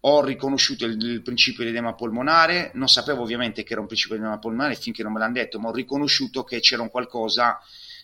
ho 0.00 0.24
riconosciuto 0.24 0.86
il, 0.86 1.00
il 1.00 1.22
principio 1.22 1.62
di 1.62 1.70
edema 1.70 1.94
polmonare, 1.94 2.72
non 2.74 2.88
sapevo 2.88 3.22
ovviamente 3.22 3.62
che 3.62 3.74
era 3.74 3.80
un 3.80 3.86
principio 3.86 4.16
di 4.16 4.22
edema 4.22 4.40
polmonare 4.40 4.74
finché 4.74 5.04
non 5.04 5.12
me 5.12 5.20
l'hanno 5.20 5.34
detto, 5.34 5.60
ma 5.60 5.68
ho 5.68 5.72
riconosciuto 5.72 6.42
che 6.42 6.58
c'era 6.58 6.82
un 6.82 6.90
qualcosa 6.90 7.60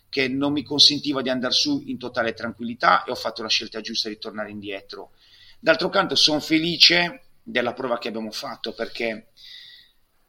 che 0.08 0.28
non 0.28 0.52
mi 0.52 0.62
consentiva 0.62 1.20
di 1.20 1.30
andare 1.30 1.52
su 1.52 1.82
in 1.86 1.98
totale 1.98 2.32
tranquillità 2.32 3.02
e 3.02 3.10
ho 3.10 3.16
fatto 3.16 3.42
la 3.42 3.48
scelta 3.48 3.80
giusta 3.80 4.08
di 4.08 4.18
tornare 4.18 4.50
indietro. 4.50 5.10
D'altro 5.58 5.88
canto 5.88 6.14
sono 6.14 6.38
felice 6.38 7.24
della 7.42 7.72
prova 7.72 7.98
che 7.98 8.06
abbiamo 8.06 8.30
fatto 8.30 8.72
perché 8.72 9.30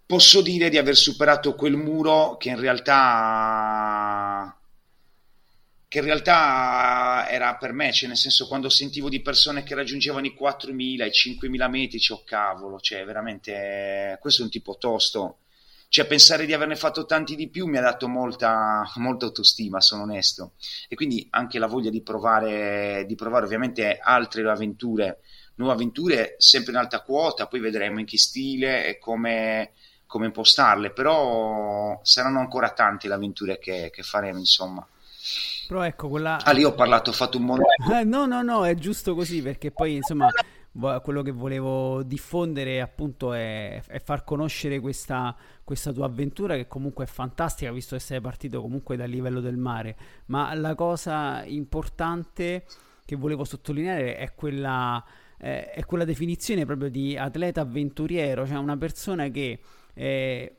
posso 0.06 0.42
dire 0.42 0.70
di 0.70 0.78
aver 0.78 0.96
superato 0.96 1.56
quel 1.56 1.76
muro 1.76 2.38
che 2.38 2.50
in 2.50 2.60
realtà 2.60 4.56
che 5.88 6.02
in 6.02 6.08
realtà 6.08 7.26
era 7.30 7.56
per 7.56 7.72
me, 7.72 7.94
cioè 7.94 8.10
nel 8.10 8.18
senso 8.18 8.48
quando 8.48 8.68
sentivo 8.68 9.08
di 9.08 9.22
persone 9.22 9.64
che 9.64 9.76
raggiungevano 9.76 10.26
i 10.26 10.36
4.000, 10.38 11.06
i 11.06 11.38
5.000 11.40 11.70
metri, 11.70 12.00
cioè, 12.00 12.18
oh 12.18 12.24
cavolo, 12.26 12.80
cioè 12.82 13.06
veramente, 13.06 14.18
questo 14.20 14.42
è 14.42 14.44
un 14.44 14.52
tipo 14.52 14.76
tosto, 14.78 15.38
cioè 15.88 16.06
pensare 16.06 16.46
di 16.46 16.52
averne 16.52 16.76
fatto 16.76 17.06
tanti 17.06 17.36
di 17.38 17.48
più 17.48 17.66
mi 17.68 17.78
ha 17.78 17.82
dato 17.82 18.10
molta, 18.10 18.84
molta 18.96 19.26
autostima, 19.28 19.80
sono 19.80 20.04
onesto, 20.04 20.56
e 20.90 20.96
quindi 20.96 21.26
anche 21.30 21.60
la 21.60 21.68
voglia 21.68 21.90
di 21.90 22.02
provare, 22.02 23.06
di 23.08 23.16
provare 23.16 23.46
ovviamente 23.46 23.98
altre 23.98 24.42
avventure, 24.50 25.22
nuove 25.56 25.76
avventure 25.76 26.36
sempre 26.40 26.74
in 26.74 26.78
alta 26.78 27.02
quota, 27.04 27.48
poi 27.48 27.62
vedremo 27.62 28.00
in 28.00 28.06
che 28.06 28.18
stile 28.18 28.86
e 28.88 28.98
come 28.98 29.72
come 30.16 30.28
impostarle, 30.28 30.92
però 30.92 32.00
saranno 32.02 32.40
ancora 32.40 32.70
tante 32.70 33.10
le 33.10 33.16
avventure 33.16 33.60
che, 33.60 33.92
che 33.94 34.02
faremo, 34.02 34.40
insomma. 34.40 34.88
Però 35.68 35.82
ecco, 35.82 36.08
quella... 36.08 36.40
Ah, 36.42 36.52
lì 36.52 36.64
ho 36.64 36.74
parlato, 36.74 37.10
ho 37.10 37.14
fatto 37.14 37.38
un 37.38 37.44
monologo. 37.44 38.00
Eh, 38.00 38.06
no, 38.06 38.26
no, 38.26 38.42
no, 38.42 38.66
è 38.66 38.76
giusto 38.76 39.14
così, 39.14 39.42
perché 39.42 39.72
poi, 39.72 39.96
insomma, 39.96 40.30
quello 41.02 41.22
che 41.22 41.32
volevo 41.32 42.02
diffondere 42.04 42.80
appunto 42.80 43.34
è, 43.34 43.82
è 43.86 44.00
far 44.00 44.24
conoscere 44.24 44.80
questa, 44.80 45.36
questa, 45.66 45.92
tua 45.92 46.06
avventura 46.06 46.56
che 46.56 46.68
comunque 46.68 47.04
è 47.04 47.08
fantastica, 47.08 47.74
visto 47.74 47.98
che 47.98 48.02
sei 48.02 48.22
partito 48.22 48.62
comunque 48.62 48.96
dal 48.96 49.10
livello 49.10 49.42
del 49.42 49.58
mare. 49.58 49.98
Ma 50.28 50.54
la 50.54 50.76
cosa 50.76 51.44
importante 51.44 52.64
che 53.04 53.18
volevo 53.18 53.44
sottolineare 53.44 54.16
è 54.16 54.34
quella, 54.34 55.04
eh, 55.40 55.72
è 55.72 55.84
quella 55.84 56.06
definizione 56.06 56.66
proprio 56.66 56.90
di 56.90 57.18
atleta 57.18 57.60
avventuriero, 57.60 58.48
cioè 58.48 58.56
una 58.56 58.78
persona 58.78 59.28
che 59.28 59.60
eh, 59.96 60.58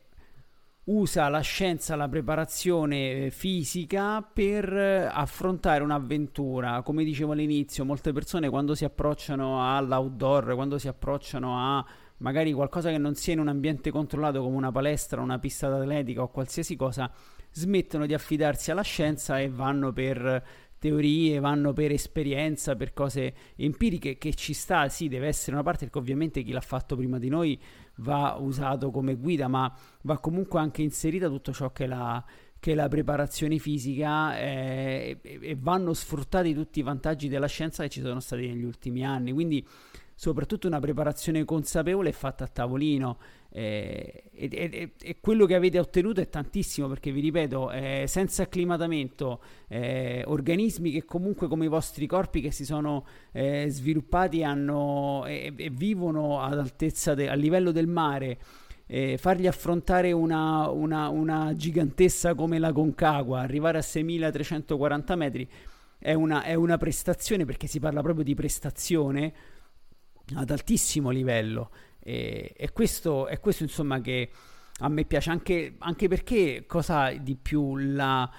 usa 0.85 1.27
la 1.29 1.41
scienza, 1.41 1.95
la 1.95 2.07
preparazione 2.07 3.25
eh, 3.25 3.31
fisica 3.31 4.21
per 4.21 4.71
eh, 4.71 5.05
affrontare 5.05 5.83
un'avventura. 5.83 6.81
Come 6.81 7.03
dicevo 7.03 7.31
all'inizio, 7.31 7.85
molte 7.85 8.11
persone 8.11 8.49
quando 8.49 8.75
si 8.75 8.85
approcciano 8.85 9.75
all'outdoor, 9.75 10.55
quando 10.55 10.77
si 10.77 10.87
approcciano 10.87 11.57
a 11.57 11.85
magari 12.19 12.51
qualcosa 12.51 12.89
che 12.89 12.97
non 12.97 13.15
sia 13.15 13.33
in 13.33 13.39
un 13.39 13.47
ambiente 13.47 13.91
controllato 13.91 14.41
come 14.41 14.55
una 14.55 14.71
palestra, 14.71 15.21
una 15.21 15.39
pista 15.39 15.69
d'atletica 15.69 16.21
o 16.23 16.29
qualsiasi 16.29 16.75
cosa, 16.75 17.11
smettono 17.51 18.05
di 18.05 18.13
affidarsi 18.13 18.71
alla 18.71 18.81
scienza 18.81 19.39
e 19.39 19.49
vanno 19.49 19.93
per 19.93 20.43
teorie, 20.79 21.39
vanno 21.39 21.73
per 21.73 21.91
esperienza, 21.91 22.75
per 22.75 22.93
cose 22.93 23.33
empiriche 23.55 24.17
che 24.17 24.33
ci 24.33 24.53
sta, 24.53 24.89
sì, 24.89 25.07
deve 25.07 25.27
essere 25.27 25.53
una 25.53 25.63
parte 25.63 25.85
perché 25.85 25.97
ovviamente 25.97 26.43
chi 26.43 26.51
l'ha 26.51 26.61
fatto 26.61 26.95
prima 26.95 27.17
di 27.19 27.29
noi 27.29 27.59
va 27.97 28.37
usato 28.39 28.91
come 28.91 29.15
guida, 29.15 29.47
ma 29.47 29.73
va 30.03 30.17
comunque 30.19 30.59
anche 30.59 30.81
inserita 30.81 31.27
tutto 31.27 31.53
ciò 31.53 31.71
che 31.71 31.87
la, 31.87 32.23
che 32.59 32.75
la 32.75 32.87
preparazione 32.87 33.57
fisica 33.57 34.37
eh, 34.37 35.19
e, 35.21 35.39
e 35.41 35.57
vanno 35.59 35.93
sfruttati 35.93 36.53
tutti 36.53 36.79
i 36.79 36.83
vantaggi 36.83 37.27
della 37.27 37.47
scienza 37.47 37.83
che 37.83 37.89
ci 37.89 38.01
sono 38.01 38.19
stati 38.19 38.47
negli 38.47 38.63
ultimi 38.63 39.05
anni. 39.05 39.31
Quindi 39.31 39.65
soprattutto 40.17 40.65
una 40.65 40.79
preparazione 40.79 41.45
consapevole 41.45 42.11
fatta 42.11 42.45
a 42.45 42.47
tavolino. 42.47 43.19
Eh, 43.49 44.23
e, 44.33 44.49
e, 44.51 44.91
e, 44.99 45.17
quello 45.21 45.45
che 45.45 45.53
avete 45.53 45.77
ottenuto 45.77 46.21
è 46.21 46.27
tantissimo 46.27 46.87
perché 46.87 47.11
vi 47.11 47.21
ripeto, 47.21 47.71
eh, 47.71 48.05
senza 48.07 48.41
acclimatamento, 48.43 49.39
eh, 49.67 50.23
organismi 50.25 50.91
che 50.91 51.05
comunque 51.05 51.47
come 51.47 51.65
i 51.65 51.67
vostri 51.67 52.07
corpi 52.07 52.41
che 52.41 52.51
si 52.51 52.65
sono 52.65 53.05
eh, 53.31 53.67
sviluppati 53.69 54.43
hanno, 54.43 55.23
e, 55.27 55.53
e, 55.55 55.69
vivono 55.69 56.41
ad 56.41 56.57
altezza 56.57 57.13
de, 57.13 57.29
a 57.29 57.35
livello 57.35 57.71
del 57.71 57.87
mare. 57.87 58.39
Eh, 58.87 59.17
fargli 59.17 59.45
affrontare 59.45 60.13
una, 60.13 60.67
una, 60.69 61.09
una, 61.09 61.53
gigantessa 61.53 62.33
come 62.33 62.57
la 62.57 62.71
Concagua, 62.71 63.41
arrivare 63.41 63.77
a 63.77 63.81
6340 63.81 65.15
metri 65.15 65.47
è 65.99 66.13
una, 66.13 66.43
è 66.43 66.53
una 66.53 66.77
prestazione 66.77 67.43
perché 67.45 67.67
si 67.67 67.79
parla 67.79 68.01
proprio 68.01 68.23
di 68.23 68.35
prestazione 68.35 69.33
ad 70.35 70.49
altissimo 70.49 71.09
livello. 71.09 71.71
E, 71.99 72.53
e 72.55 72.71
questo 72.71 73.27
è 73.27 73.39
questo 73.39 73.63
insomma 73.63 74.01
che 74.01 74.29
a 74.79 74.89
me 74.89 75.05
piace. 75.05 75.29
Anche, 75.29 75.75
anche 75.79 76.07
perché 76.07 76.65
cosa 76.67 77.11
di 77.11 77.35
più 77.35 77.75
la 77.77 78.29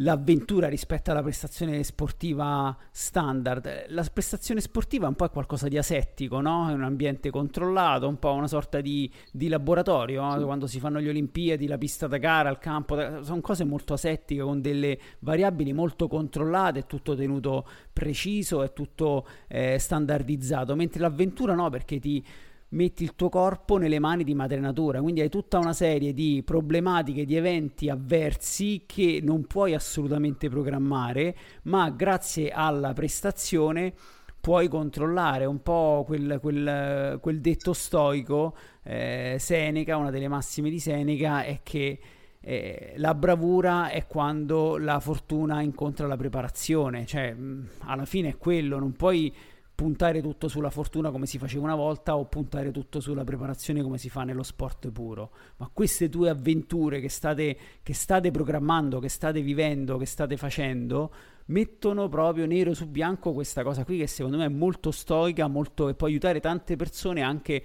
l'avventura 0.00 0.68
rispetto 0.68 1.10
alla 1.10 1.22
prestazione 1.22 1.82
sportiva 1.82 2.76
standard. 2.90 3.86
La 3.88 4.04
prestazione 4.12 4.60
sportiva 4.60 5.06
è 5.06 5.08
un 5.08 5.14
po' 5.14 5.28
qualcosa 5.28 5.68
di 5.68 5.78
asettico, 5.78 6.40
no? 6.40 6.68
È 6.68 6.72
un 6.72 6.82
ambiente 6.82 7.30
controllato, 7.30 8.08
un 8.08 8.18
po' 8.18 8.32
una 8.32 8.48
sorta 8.48 8.80
di, 8.80 9.10
di 9.30 9.48
laboratorio, 9.48 10.22
no? 10.22 10.44
quando 10.44 10.66
si 10.66 10.78
fanno 10.78 10.98
le 10.98 11.08
Olimpiadi, 11.08 11.66
la 11.66 11.78
pista 11.78 12.06
da 12.06 12.18
gara, 12.18 12.50
il 12.50 12.58
campo, 12.58 12.96
da... 12.96 13.22
sono 13.22 13.40
cose 13.40 13.64
molto 13.64 13.92
asettiche 13.94 14.42
con 14.42 14.60
delle 14.60 14.98
variabili 15.20 15.72
molto 15.72 16.08
controllate, 16.08 16.80
è 16.80 16.86
tutto 16.86 17.14
tenuto 17.14 17.66
preciso, 17.92 18.62
è 18.62 18.72
tutto 18.72 19.26
eh, 19.48 19.78
standardizzato, 19.78 20.74
mentre 20.74 21.00
l'avventura 21.00 21.54
no, 21.54 21.68
perché 21.68 21.98
ti 21.98 22.24
metti 22.70 23.02
il 23.02 23.14
tuo 23.14 23.28
corpo 23.28 23.78
nelle 23.78 23.98
mani 23.98 24.24
di 24.24 24.34
madre 24.34 24.60
natura, 24.60 25.00
quindi 25.00 25.20
hai 25.20 25.28
tutta 25.28 25.58
una 25.58 25.72
serie 25.72 26.12
di 26.12 26.42
problematiche, 26.44 27.24
di 27.24 27.36
eventi 27.36 27.88
avversi 27.88 28.84
che 28.86 29.20
non 29.22 29.46
puoi 29.46 29.74
assolutamente 29.74 30.48
programmare, 30.48 31.36
ma 31.62 31.90
grazie 31.90 32.50
alla 32.50 32.92
prestazione 32.92 33.92
puoi 34.40 34.68
controllare 34.68 35.44
un 35.44 35.62
po' 35.62 36.04
quel, 36.06 36.38
quel, 36.40 37.18
quel 37.20 37.40
detto 37.40 37.72
stoico, 37.72 38.56
eh, 38.82 39.36
Seneca, 39.38 39.96
una 39.96 40.10
delle 40.10 40.28
massime 40.28 40.70
di 40.70 40.78
Seneca, 40.78 41.42
è 41.42 41.60
che 41.62 41.98
eh, 42.40 42.94
la 42.96 43.14
bravura 43.14 43.90
è 43.90 44.06
quando 44.06 44.78
la 44.78 44.98
fortuna 44.98 45.60
incontra 45.60 46.06
la 46.06 46.16
preparazione, 46.16 47.04
cioè 47.04 47.36
alla 47.80 48.06
fine 48.06 48.30
è 48.30 48.36
quello, 48.38 48.78
non 48.78 48.92
puoi 48.92 49.34
puntare 49.80 50.20
tutto 50.20 50.46
sulla 50.46 50.68
fortuna 50.68 51.10
come 51.10 51.24
si 51.24 51.38
faceva 51.38 51.64
una 51.64 51.74
volta 51.74 52.14
o 52.14 52.26
puntare 52.26 52.70
tutto 52.70 53.00
sulla 53.00 53.24
preparazione 53.24 53.80
come 53.80 53.96
si 53.96 54.10
fa 54.10 54.24
nello 54.24 54.42
sport 54.42 54.90
puro. 54.90 55.30
Ma 55.56 55.70
queste 55.72 56.10
due 56.10 56.28
avventure 56.28 57.00
che 57.00 57.08
state, 57.08 57.56
che 57.82 57.94
state 57.94 58.30
programmando, 58.30 58.98
che 58.98 59.08
state 59.08 59.40
vivendo, 59.40 59.96
che 59.96 60.04
state 60.04 60.36
facendo, 60.36 61.10
mettono 61.46 62.10
proprio 62.10 62.44
nero 62.44 62.74
su 62.74 62.88
bianco 62.88 63.32
questa 63.32 63.62
cosa 63.62 63.82
qui 63.86 63.96
che 63.96 64.06
secondo 64.06 64.36
me 64.36 64.44
è 64.44 64.48
molto 64.48 64.90
stoica, 64.90 65.46
molto, 65.46 65.88
e 65.88 65.94
può 65.94 66.08
aiutare 66.08 66.40
tante 66.40 66.76
persone 66.76 67.22
anche 67.22 67.64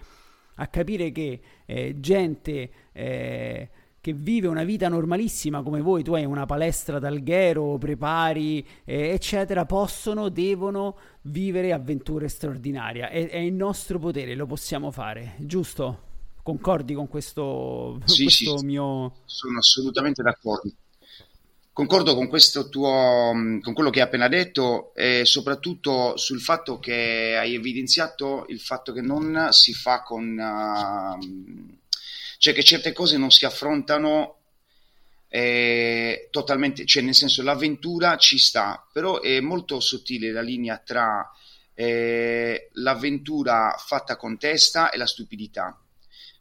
a 0.56 0.68
capire 0.68 1.12
che 1.12 1.42
eh, 1.66 2.00
gente... 2.00 2.72
Eh, 2.94 3.70
che 4.06 4.14
vive 4.14 4.48
una 4.48 4.64
vita 4.64 4.88
normalissima 4.88 5.64
come 5.64 5.82
voi, 5.82 6.04
tu 6.04 6.14
hai 6.14 6.26
una 6.26 6.46
palestra 6.46 7.00
d'alghero, 7.00 7.80
prepari, 7.80 8.64
eh, 8.84 9.10
eccetera, 9.10 9.66
possono, 9.66 10.30
devono 10.30 10.96
vivere 11.24 11.74
avventure 11.74 12.28
straordinarie. 12.28 13.10
È, 13.10 13.30
è 13.30 13.38
in 13.38 13.56
nostro 13.56 13.98
potere, 13.98 14.36
lo 14.36 14.46
possiamo 14.46 14.92
fare, 14.92 15.34
giusto? 15.40 16.02
Concordi 16.44 16.94
con 16.94 17.08
questo, 17.08 18.00
sì, 18.06 18.26
questo 18.26 18.60
sì, 18.60 18.66
mio... 18.66 19.12
Sono 19.26 19.58
assolutamente 19.58 20.22
d'accordo. 20.22 20.72
Concordo 21.74 22.14
con 22.14 22.28
questo 22.28 22.70
tuo, 22.70 23.32
con 23.60 23.74
quello 23.74 23.90
che 23.90 24.02
hai 24.02 24.06
appena 24.06 24.28
detto 24.28 24.94
e 24.94 25.26
soprattutto 25.26 26.16
sul 26.16 26.42
fatto 26.42 26.78
che 26.78 27.36
hai 27.40 27.56
evidenziato 27.56 28.46
il 28.50 28.60
fatto 28.60 28.94
che 28.94 29.02
non 29.02 29.48
si 29.50 29.74
fa 29.74 30.04
con... 30.04 30.38
Uh, 30.38 31.84
cioè 32.38 32.54
che 32.54 32.64
certe 32.64 32.94
cose 32.94 33.18
non 33.18 33.32
si 33.32 33.46
affrontano 33.46 34.40
eh, 35.30 36.30
totalmente, 36.32 36.86
cioè 36.86 37.04
nel 37.04 37.16
senso 37.16 37.44
l'avventura 37.44 38.18
ci 38.18 38.38
sta, 38.38 38.88
però 38.92 39.22
è 39.22 39.40
molto 39.42 39.80
sottile 39.80 40.32
la 40.32 40.42
linea 40.42 40.78
tra 40.78 41.30
eh, 41.74 42.70
l'avventura 42.74 43.76
fatta 43.78 44.16
con 44.16 44.38
testa 44.38 44.90
e 44.92 44.98
la 44.98 45.08
stupidità. 45.08 45.78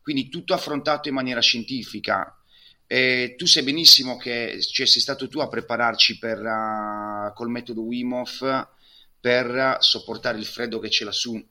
Quindi 0.01 0.29
tutto 0.29 0.55
affrontato 0.55 1.09
in 1.09 1.15
maniera 1.15 1.41
scientifica. 1.41 2.39
Eh, 2.87 3.35
tu 3.37 3.47
sai 3.47 3.63
benissimo 3.63 4.17
che 4.17 4.61
cioè, 4.61 4.87
sei 4.87 5.01
stato 5.01 5.29
tu 5.29 5.41
a 5.41 5.49
prepararci 5.49 6.19
per, 6.19 6.39
uh, 6.39 7.33
col 7.33 7.49
metodo 7.49 7.81
Wim 7.81 8.13
Hof 8.13 8.69
per 9.19 9.79
sopportare 9.81 10.37
il 10.39 10.45
freddo 10.45 10.79
che 10.79 10.89
c'è 10.89 11.05
lassù 11.05 11.43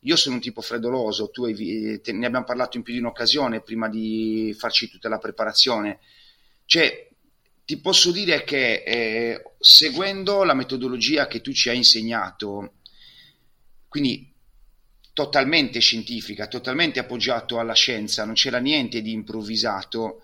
io 0.00 0.16
sono 0.16 0.36
un 0.36 0.40
tipo 0.40 0.60
freddoloso, 0.60 1.30
tu 1.30 1.44
hai, 1.44 2.00
te, 2.00 2.12
ne 2.12 2.26
abbiamo 2.26 2.44
parlato 2.44 2.76
in 2.76 2.82
più 2.82 2.92
di 2.92 3.00
un'occasione 3.00 3.62
prima 3.62 3.88
di 3.88 4.54
farci 4.56 4.88
tutta 4.88 5.08
la 5.08 5.18
preparazione. 5.18 5.98
Cioè, 6.64 7.08
ti 7.64 7.78
posso 7.78 8.12
dire 8.12 8.44
che 8.44 8.82
eh, 8.86 9.42
seguendo 9.58 10.44
la 10.44 10.54
metodologia 10.54 11.26
che 11.26 11.40
tu 11.40 11.52
ci 11.52 11.68
hai 11.68 11.76
insegnato, 11.76 12.74
quindi 13.88 14.32
totalmente 15.12 15.80
scientifica, 15.80 16.46
totalmente 16.46 17.00
appoggiato 17.00 17.58
alla 17.58 17.74
scienza, 17.74 18.24
non 18.24 18.34
c'era 18.34 18.58
niente 18.58 19.02
di 19.02 19.12
improvvisato, 19.12 20.22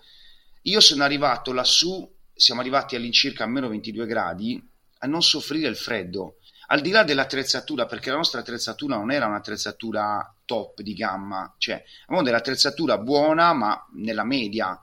io 0.61 0.79
sono 0.79 1.03
arrivato 1.03 1.51
lassù, 1.51 2.09
siamo 2.33 2.61
arrivati 2.61 2.95
all'incirca 2.95 3.43
a 3.43 3.47
meno 3.47 3.67
22 3.67 4.05
gradi, 4.05 4.69
a 4.99 5.07
non 5.07 5.21
soffrire 5.21 5.67
il 5.67 5.75
freddo 5.75 6.37
al 6.67 6.81
di 6.81 6.89
là 6.89 7.03
dell'attrezzatura, 7.03 7.85
perché 7.85 8.09
la 8.09 8.17
nostra 8.17 8.39
attrezzatura 8.39 8.95
non 8.95 9.11
era 9.11 9.27
un'attrezzatura 9.27 10.35
top 10.45 10.81
di 10.81 10.93
gamma, 10.93 11.53
cioè 11.57 11.83
avevamo 12.03 12.23
dell'attrezzatura 12.23 12.97
buona, 12.97 13.53
ma 13.53 13.87
nella 13.93 14.23
media. 14.23 14.79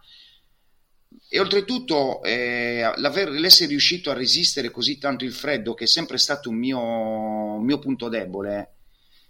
E 1.28 1.40
oltretutto 1.40 2.22
eh, 2.22 2.92
l'essere 2.96 3.70
riuscito 3.70 4.10
a 4.10 4.14
resistere 4.14 4.70
così 4.70 4.98
tanto 4.98 5.24
il 5.24 5.32
freddo, 5.32 5.74
che 5.74 5.84
è 5.84 5.88
sempre 5.88 6.18
stato 6.18 6.50
un 6.50 6.56
mio, 6.56 6.80
un 6.80 7.64
mio 7.64 7.78
punto 7.78 8.08
debole, 8.08 8.74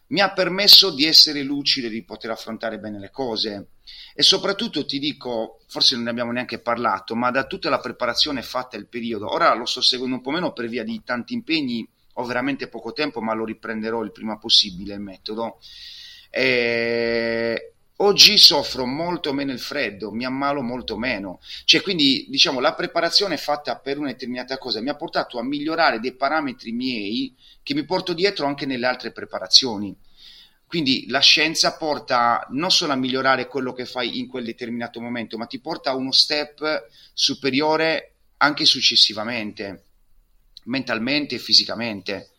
mi 0.09 0.21
ha 0.21 0.33
permesso 0.33 0.91
di 0.91 1.07
essere 1.07 1.43
lucido 1.43 1.87
e 1.87 1.91
di 1.91 2.05
poter 2.05 2.31
affrontare 2.31 2.79
bene 2.79 2.99
le 2.99 3.11
cose. 3.11 3.69
E 4.15 4.23
soprattutto 4.23 4.85
ti 4.85 4.99
dico, 4.99 5.61
forse 5.69 5.95
non 5.95 6.05
ne 6.05 6.11
abbiamo 6.11 6.33
neanche 6.33 6.59
parlato, 6.59 7.15
ma 7.15 7.31
da 7.31 7.47
tutta 7.47 7.71
la 7.71 7.81
preparazione 7.81 8.43
fatta 8.43 8.77
il 8.77 8.89
periodo, 8.89 9.33
ora 9.33 9.55
lo 9.55 9.65
sto 9.65 9.81
seguendo 9.81 10.17
un 10.17 10.23
po' 10.23 10.31
meno 10.31 10.53
per 10.53 10.69
via 10.69 10.85
di 10.85 11.03
tanti 11.03 11.33
impegni 11.33 11.89
ho 12.15 12.25
veramente 12.25 12.69
poco 12.69 12.93
tempo, 12.93 13.21
ma 13.21 13.33
lo 13.35 13.45
riprenderò 13.45 14.03
il 14.03 14.13
prima 14.13 14.39
possibile 14.39 14.95
il 14.95 15.01
metodo. 15.01 15.59
E 16.31 17.75
oggi 17.97 18.39
soffro 18.39 18.85
molto 18.85 19.33
meno 19.33 19.53
il 19.53 19.61
freddo, 19.61 20.11
mi 20.11 20.25
ammalo 20.25 20.63
molto 20.63 20.97
meno. 20.97 21.41
Cioè, 21.65 21.83
quindi, 21.83 22.27
diciamo, 22.29 22.61
la 22.61 22.75
preparazione 22.75 23.37
fatta 23.37 23.79
per 23.79 23.99
una 23.99 24.09
determinata 24.09 24.59
cosa 24.59 24.81
mi 24.81 24.89
ha 24.89 24.97
portato 24.97 25.39
a 25.39 25.45
migliorare 25.45 26.01
dei 26.01 26.15
parametri 26.15 26.73
miei 26.73 27.35
che 27.63 27.75
mi 27.75 27.85
porto 27.85 28.13
dietro 28.13 28.47
anche 28.47 28.67
nelle 28.67 28.87
altre 28.87 29.13
preparazioni. 29.13 29.97
Quindi 30.67 31.07
la 31.09 31.21
scienza 31.21 31.77
porta 31.77 32.47
non 32.51 32.71
solo 32.71 32.93
a 32.93 32.97
migliorare 32.97 33.47
quello 33.47 33.75
che 33.75 33.85
fai 33.85 34.19
in 34.19 34.27
quel 34.27 34.45
determinato 34.45 35.03
momento, 35.03 35.37
ma 35.37 35.45
ti 35.45 35.61
porta 35.61 35.91
a 35.91 35.95
uno 35.95 36.13
step 36.13 36.87
superiore 37.13 38.15
anche 38.39 38.65
successivamente 38.65 39.85
mentalmente 40.65 41.37
e 41.37 41.39
fisicamente. 41.39 42.31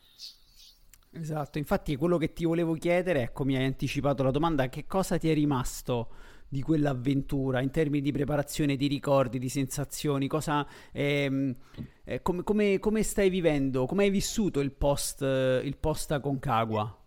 Esatto, 1.15 1.59
infatti 1.59 1.95
quello 1.95 2.17
che 2.17 2.33
ti 2.33 2.43
volevo 2.43 2.73
chiedere, 2.73 3.21
ecco 3.21 3.43
mi 3.43 3.55
hai 3.55 3.65
anticipato 3.65 4.23
la 4.23 4.31
domanda, 4.31 4.67
che 4.69 4.86
cosa 4.88 5.17
ti 5.17 5.29
è 5.29 5.33
rimasto 5.33 6.09
di 6.53 6.62
quell'avventura 6.62 7.62
in 7.62 7.71
termini 7.71 8.01
di 8.01 8.12
preparazione, 8.12 8.75
di 8.75 8.88
ricordi, 8.88 9.39
di 9.39 9.49
sensazioni, 9.49 10.27
cosa, 10.27 10.67
ehm, 10.91 11.55
eh, 12.03 12.21
come, 12.21 12.43
come, 12.43 12.79
come, 12.79 13.03
stai 13.03 13.29
vivendo, 13.29 13.86
come 13.86 14.03
hai 14.03 14.09
vissuto 14.09 14.59
il 14.59 14.71
post, 14.71 15.21
il 15.21 15.77
post 15.79 16.12
Aconcagua? 16.12 16.97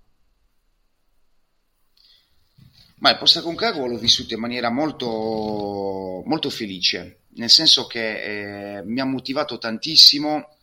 Ma 2.98 3.10
il 3.10 3.18
post 3.18 3.36
Aconcagua 3.36 3.86
l'ho 3.86 3.98
vissuto 3.98 4.34
in 4.34 4.40
maniera 4.40 4.70
molto, 4.70 6.22
molto 6.24 6.50
felice, 6.50 7.22
nel 7.34 7.50
senso 7.50 7.86
che 7.86 8.78
eh, 8.78 8.82
mi 8.84 9.00
ha 9.00 9.04
motivato 9.04 9.58
tantissimo 9.58 10.55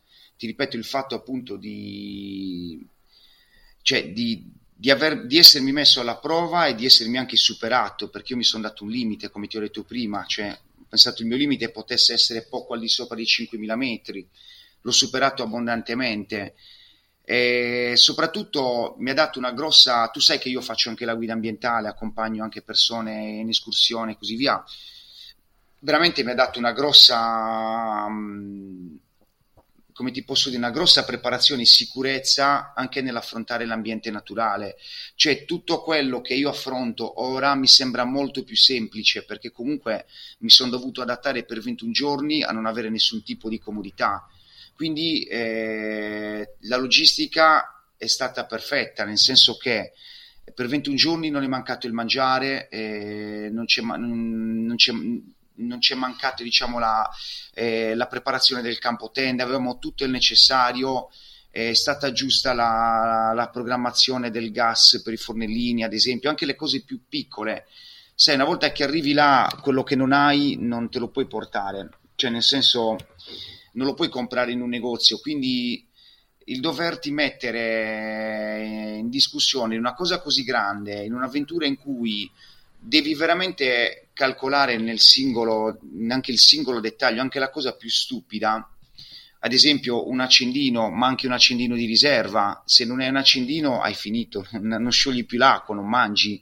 ti 0.44 0.50
ripeto 0.50 0.76
il 0.76 0.84
fatto 0.84 1.16
appunto 1.16 1.56
di, 1.56 2.86
cioè 3.82 4.12
di, 4.12 4.52
di, 4.74 4.92
aver, 4.92 5.26
di, 5.26 5.38
essermi 5.38 5.72
messo 5.72 6.02
alla 6.02 6.18
prova 6.18 6.66
e 6.66 6.76
di 6.76 6.84
essermi 6.84 7.18
anche 7.18 7.38
superato, 7.38 8.10
perché 8.10 8.34
io 8.34 8.40
mi 8.40 8.44
sono 8.44 8.64
dato 8.64 8.84
un 8.84 8.90
limite, 8.90 9.30
come 9.30 9.48
ti 9.48 9.56
ho 9.56 9.62
detto 9.62 9.84
prima, 9.84 10.26
cioè 10.26 10.50
ho 10.52 10.86
pensato 10.90 11.22
il 11.22 11.30
mio 11.30 11.38
limite 11.38 11.72
potesse 11.72 12.12
essere 12.12 12.46
poco 12.46 12.74
al 12.74 12.82
di 12.82 12.90
sopra 12.90 13.16
di 13.16 13.24
5.000 13.24 13.76
metri, 13.78 14.28
l'ho 14.82 14.92
superato 14.92 15.44
abbondantemente. 15.44 16.56
E 17.24 17.94
soprattutto 17.96 18.96
mi 18.98 19.12
ha 19.12 19.14
dato 19.14 19.40
una 19.40 19.54
grossa, 19.54 20.10
tu 20.10 20.20
sai 20.20 20.40
che 20.40 20.50
io 20.50 20.60
faccio 20.60 20.90
anche 20.90 21.06
la 21.06 21.16
guida 21.16 21.32
ambientale, 21.32 21.88
accompagno 21.88 22.44
anche 22.44 22.62
persone 22.62 23.40
in 23.40 23.48
escursione 23.48 24.12
e 24.12 24.18
così 24.18 24.36
via, 24.36 24.62
veramente 25.80 26.22
mi 26.22 26.32
ha 26.32 26.36
dato 26.36 26.60
una 26.60 26.74
grossa... 26.74 28.08
Um, 28.10 29.00
come 29.94 30.12
ti 30.12 30.24
posso 30.24 30.50
dire, 30.50 30.60
una 30.60 30.72
grossa 30.72 31.04
preparazione 31.06 31.62
e 31.62 31.66
sicurezza 31.66 32.74
anche 32.76 33.02
nell'affrontare 33.02 33.66
l'ambiente 33.66 34.12
naturale. 34.12 34.76
Cioè 35.16 35.46
tutto 35.46 35.82
quello 35.82 36.22
che 36.22 36.34
io 36.34 36.50
affronto 36.50 37.22
ora 37.22 37.56
mi 37.56 37.68
sembra 37.68 38.04
molto 38.04 38.44
più 38.44 38.56
semplice 38.58 39.24
perché 39.24 39.52
comunque 39.52 40.06
mi 40.40 40.50
sono 40.50 40.70
dovuto 40.70 41.02
adattare 41.02 41.44
per 41.44 41.62
21 41.62 41.92
giorni 41.92 42.44
a 42.44 42.52
non 42.52 42.66
avere 42.66 42.90
nessun 42.90 43.24
tipo 43.24 43.50
di 43.50 43.60
comodità. 43.60 44.28
Quindi 44.76 45.24
eh, 45.24 46.56
la 46.62 46.78
logistica 46.78 47.86
è 47.96 48.08
stata 48.08 48.46
perfetta, 48.46 49.06
nel 49.06 49.20
senso 49.20 49.56
che 49.56 49.94
per 50.54 50.68
21 50.68 50.96
giorni 50.96 51.30
non 51.30 51.44
è 51.44 51.48
mancato 51.48 51.88
il 51.88 51.94
mangiare, 51.94 52.68
eh, 52.70 53.50
non, 53.52 53.66
c'è, 53.66 53.82
non, 53.82 54.74
c'è, 54.76 54.92
non 55.56 55.80
c'è 55.80 55.96
mancato 55.96 56.44
diciamo, 56.44 56.80
la, 56.80 57.10
eh, 57.54 57.96
la, 57.96 58.08
preparazione 58.08 58.62
del 58.62 58.80
campo 58.80 59.12
tende, 59.12 59.44
avevamo 59.44 59.78
tutto 59.80 60.04
il 60.04 60.12
necessario, 60.12 61.10
è 61.50 61.74
stata 61.74 62.12
giusta 62.12 62.54
la, 62.54 63.32
la, 63.36 63.50
programmazione 63.50 64.32
del 64.32 64.52
gas 64.52 65.02
per 65.04 65.13
i 65.13 65.18
fornellini, 65.18 65.84
ad 65.84 65.94
esempio, 65.94 66.30
anche 66.30 66.46
le 66.46 66.56
cose 66.56 66.84
più 66.84 67.02
piccole. 67.08 67.68
Sai, 68.16 68.36
una 68.36 68.46
volta 68.46 68.72
che 68.72 68.84
arrivi 68.84 69.13
là, 69.13 69.52
quello 69.62 69.84
che 69.84 69.96
non 69.96 70.12
hai 70.12 70.56
non 70.60 70.89
te 70.89 71.00
lo 71.00 71.10
puoi 71.10 71.28
portare, 71.28 71.89
cioè 72.16 72.30
nel 72.32 72.44
senso 72.44 72.96
non 73.74 73.88
lo 73.88 73.94
puoi 73.94 74.10
comprare 74.10 74.52
in 74.52 74.62
un 74.62 74.70
negozio, 74.70 75.20
quindi 75.20 75.88
il 76.46 76.60
doverti 76.60 77.12
mettere 77.12 78.98
in 78.98 79.10
discussione 79.10 79.76
in 79.76 79.80
una 79.80 79.94
cosa 79.94 80.20
così 80.20 80.44
grande, 80.44 81.04
in 81.04 81.13
un'avventura 81.13 81.66
in 81.66 81.78
cui 81.78 82.30
devi 82.78 83.13
veramente 83.16 84.03
calcolare 84.13 84.78
nel 84.78 84.99
singolo, 84.99 85.80
anche 86.10 86.32
il 86.32 86.39
singolo 86.39 86.80
dettaglio, 86.80 87.21
anche 87.21 87.39
la 87.39 87.49
cosa 87.49 87.76
più 87.76 87.89
stupida, 87.89 88.67
ad 89.39 89.52
esempio 89.52 90.08
un 90.08 90.21
accendino, 90.21 90.89
ma 90.89 91.08
anche 91.08 91.28
un 91.28 91.34
accendino 91.34 91.76
di 91.76 91.86
riserva, 91.86 92.63
se 92.65 92.86
non 92.86 93.02
è 93.02 93.10
un 93.10 93.17
accendino 93.17 93.82
hai 93.82 93.93
finito, 93.93 94.47
non 94.62 94.91
sciogli 94.91 95.26
più 95.26 95.38
l'acqua, 95.38 95.76
non 95.76 95.88
mangi, 95.88 96.41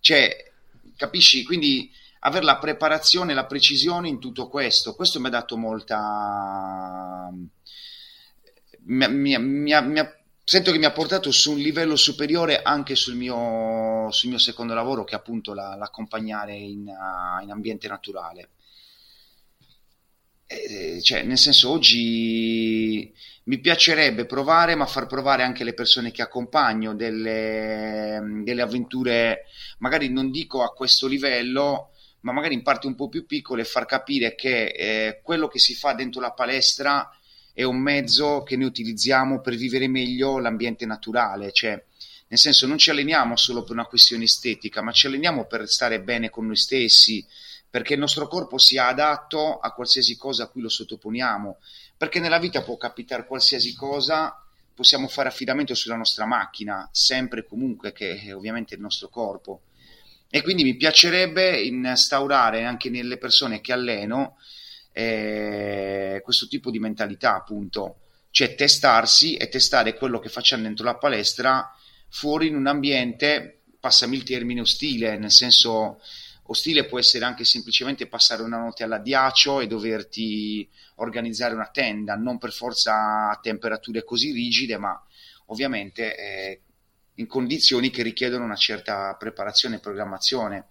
cioè 0.00 0.50
capisci? 0.96 1.44
Quindi 1.44 1.90
avere 2.20 2.44
la 2.44 2.58
preparazione, 2.58 3.34
la 3.34 3.46
precisione 3.46 4.08
in 4.08 4.20
tutto 4.20 4.48
questo, 4.48 4.94
questo 4.94 5.18
mi 5.18 5.28
ha 5.28 5.30
dato 5.30 5.56
molta 5.56 7.32
mi, 8.84 9.08
mi, 9.08 9.38
mi, 9.38 9.82
mi, 9.82 10.00
sento 10.44 10.72
che 10.72 10.78
mi 10.78 10.84
ha 10.84 10.92
portato 10.92 11.30
su 11.30 11.52
un 11.52 11.58
livello 11.58 11.96
superiore 11.96 12.62
anche 12.62 12.94
sul 12.94 13.14
mio, 13.14 14.10
sul 14.10 14.30
mio 14.30 14.38
secondo 14.38 14.74
lavoro, 14.74 15.04
che 15.04 15.14
è 15.14 15.18
appunto 15.18 15.54
la, 15.54 15.76
l'accompagnare 15.76 16.54
in, 16.54 16.86
uh, 16.88 17.42
in, 17.42 17.50
ambiente 17.50 17.88
naturale. 17.88 18.50
E, 20.46 21.00
cioè, 21.02 21.22
nel 21.22 21.38
senso, 21.38 21.70
oggi 21.70 23.12
mi 23.44 23.58
piacerebbe 23.58 24.26
provare, 24.26 24.74
ma 24.74 24.86
far 24.86 25.06
provare 25.06 25.42
anche 25.42 25.64
le 25.64 25.74
persone 25.74 26.10
che 26.10 26.22
accompagno 26.22 26.94
delle, 26.94 28.20
delle 28.44 28.62
avventure, 28.62 29.46
magari 29.78 30.08
non 30.10 30.30
dico 30.30 30.62
a 30.62 30.72
questo 30.72 31.06
livello, 31.06 31.90
ma 32.20 32.32
magari 32.32 32.54
in 32.54 32.62
parti 32.62 32.86
un 32.86 32.94
po' 32.94 33.08
più 33.08 33.26
piccole, 33.26 33.64
far 33.64 33.86
capire 33.86 34.34
che 34.34 34.66
eh, 34.66 35.20
quello 35.22 35.48
che 35.48 35.58
si 35.58 35.74
fa 35.74 35.92
dentro 35.92 36.20
la 36.20 36.32
palestra 36.32 37.08
è 37.52 37.62
un 37.64 37.78
mezzo 37.78 38.42
che 38.42 38.56
noi 38.56 38.66
utilizziamo 38.66 39.40
per 39.40 39.54
vivere 39.54 39.88
meglio 39.88 40.38
l'ambiente 40.38 40.86
naturale, 40.86 41.52
cioè 41.52 41.82
nel 42.28 42.38
senso 42.38 42.66
non 42.66 42.78
ci 42.78 42.88
alleniamo 42.88 43.36
solo 43.36 43.62
per 43.62 43.72
una 43.72 43.84
questione 43.84 44.24
estetica, 44.24 44.80
ma 44.80 44.90
ci 44.92 45.06
alleniamo 45.06 45.44
per 45.44 45.68
stare 45.68 46.00
bene 46.00 46.30
con 46.30 46.46
noi 46.46 46.56
stessi, 46.56 47.24
perché 47.68 47.92
il 47.92 47.98
nostro 47.98 48.26
corpo 48.26 48.56
sia 48.56 48.86
adatto 48.86 49.58
a 49.58 49.72
qualsiasi 49.72 50.16
cosa 50.16 50.44
a 50.44 50.46
cui 50.48 50.62
lo 50.62 50.70
sottoponiamo, 50.70 51.58
perché 51.96 52.20
nella 52.20 52.38
vita 52.38 52.62
può 52.62 52.78
capitare 52.78 53.26
qualsiasi 53.26 53.74
cosa, 53.74 54.42
possiamo 54.74 55.08
fare 55.08 55.28
affidamento 55.28 55.74
sulla 55.74 55.96
nostra 55.96 56.24
macchina, 56.24 56.88
sempre 56.90 57.40
e 57.40 57.44
comunque 57.44 57.92
che 57.92 58.18
è 58.22 58.34
ovviamente 58.34 58.74
il 58.74 58.80
nostro 58.80 59.08
corpo. 59.08 59.64
E 60.30 60.40
quindi 60.40 60.64
mi 60.64 60.74
piacerebbe 60.74 61.60
instaurare 61.60 62.64
anche 62.64 62.88
nelle 62.88 63.18
persone 63.18 63.60
che 63.60 63.74
alleno 63.74 64.38
eh, 64.92 66.20
questo 66.22 66.46
tipo 66.46 66.70
di 66.70 66.78
mentalità, 66.78 67.34
appunto, 67.34 67.96
cioè 68.30 68.54
testarsi 68.54 69.36
e 69.36 69.48
testare 69.48 69.94
quello 69.94 70.18
che 70.18 70.28
facciamo 70.28 70.62
dentro 70.62 70.84
la 70.84 70.96
palestra 70.96 71.74
fuori 72.08 72.48
in 72.48 72.56
un 72.56 72.66
ambiente, 72.66 73.62
passami 73.80 74.16
il 74.16 74.22
termine, 74.22 74.60
ostile, 74.60 75.18
nel 75.18 75.30
senso 75.30 76.00
ostile 76.44 76.84
può 76.84 76.98
essere 76.98 77.24
anche 77.24 77.44
semplicemente 77.44 78.06
passare 78.06 78.42
una 78.42 78.58
notte 78.58 78.84
all'addiaccio 78.84 79.60
e 79.60 79.66
doverti 79.66 80.68
organizzare 80.96 81.54
una 81.54 81.70
tenda, 81.72 82.14
non 82.14 82.38
per 82.38 82.52
forza 82.52 83.30
a 83.30 83.38
temperature 83.40 84.04
così 84.04 84.32
rigide, 84.32 84.76
ma 84.76 85.00
ovviamente 85.46 86.16
eh, 86.16 86.60
in 87.14 87.26
condizioni 87.26 87.90
che 87.90 88.02
richiedono 88.02 88.44
una 88.44 88.56
certa 88.56 89.14
preparazione 89.14 89.76
e 89.76 89.80
programmazione 89.80 90.66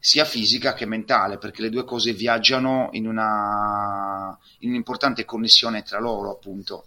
sia 0.00 0.24
fisica 0.24 0.72
che 0.72 0.86
mentale, 0.86 1.38
perché 1.38 1.62
le 1.62 1.68
due 1.70 1.84
cose 1.84 2.12
viaggiano 2.12 2.88
in, 2.92 3.06
una, 3.06 4.36
in 4.60 4.70
un'importante 4.70 5.24
connessione 5.24 5.82
tra 5.82 6.00
loro, 6.00 6.32
appunto. 6.32 6.86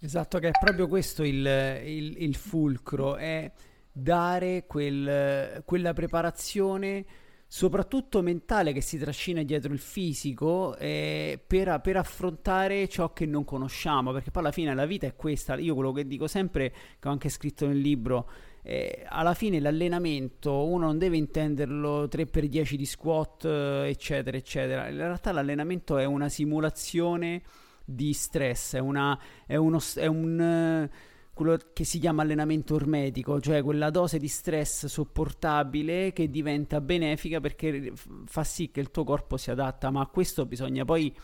Esatto, 0.00 0.40
che 0.40 0.48
è 0.48 0.50
proprio 0.50 0.88
questo 0.88 1.22
il, 1.22 1.46
il, 1.84 2.16
il 2.18 2.34
fulcro, 2.34 3.14
è 3.14 3.50
dare 3.92 4.64
quel, 4.66 5.62
quella 5.64 5.92
preparazione 5.92 7.04
soprattutto 7.52 8.22
mentale 8.22 8.72
che 8.72 8.80
si 8.80 8.96
trascina 8.96 9.42
dietro 9.42 9.74
il 9.74 9.78
fisico 9.78 10.74
eh, 10.78 11.38
per, 11.46 11.80
per, 11.82 11.98
affrontare 11.98 12.88
ciò 12.88 13.12
che 13.12 13.26
non 13.26 13.44
conosciamo, 13.44 14.10
perché 14.10 14.30
poi 14.30 14.42
alla 14.42 14.52
fine 14.52 14.74
la 14.74 14.86
vita 14.86 15.06
è 15.06 15.14
questa, 15.14 15.56
io 15.56 15.74
quello 15.74 15.92
che 15.92 16.06
dico 16.06 16.26
sempre, 16.26 16.72
che 16.98 17.08
ho 17.08 17.10
anche 17.10 17.28
scritto 17.28 17.66
nel 17.66 17.76
libro, 17.76 18.26
eh, 18.62 19.04
alla 19.08 19.34
fine 19.34 19.58
l'allenamento 19.60 20.66
uno 20.66 20.86
non 20.86 20.98
deve 20.98 21.16
intenderlo 21.16 22.04
3x10 22.04 22.74
di 22.74 22.86
squat 22.86 23.44
eccetera 23.44 24.36
eccetera. 24.36 24.88
In 24.88 24.96
realtà 24.96 25.32
l'allenamento 25.32 25.98
è 25.98 26.04
una 26.04 26.28
simulazione 26.28 27.42
di 27.84 28.12
stress 28.12 28.76
è, 28.76 28.78
una, 28.78 29.18
è, 29.46 29.56
uno, 29.56 29.80
è 29.96 30.06
un 30.06 30.88
quello 31.34 31.58
che 31.72 31.84
si 31.84 31.98
chiama 31.98 32.22
allenamento 32.22 32.74
ormetico, 32.74 33.40
cioè 33.40 33.62
quella 33.62 33.90
dose 33.90 34.18
di 34.18 34.28
stress 34.28 34.86
sopportabile 34.86 36.12
che 36.12 36.30
diventa 36.30 36.80
benefica 36.80 37.40
perché 37.40 37.92
fa 38.26 38.44
sì 38.44 38.70
che 38.70 38.80
il 38.80 38.90
tuo 38.90 39.04
corpo 39.04 39.38
si 39.38 39.50
adatta, 39.50 39.90
ma 39.90 40.02
a 40.02 40.06
questo 40.06 40.44
bisogna 40.44 40.84
poi 40.84 41.14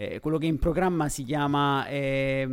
eh, 0.00 0.18
quello 0.18 0.38
che 0.38 0.46
in 0.46 0.58
programma 0.58 1.10
si 1.10 1.24
chiama 1.24 1.86
eh, 1.86 2.48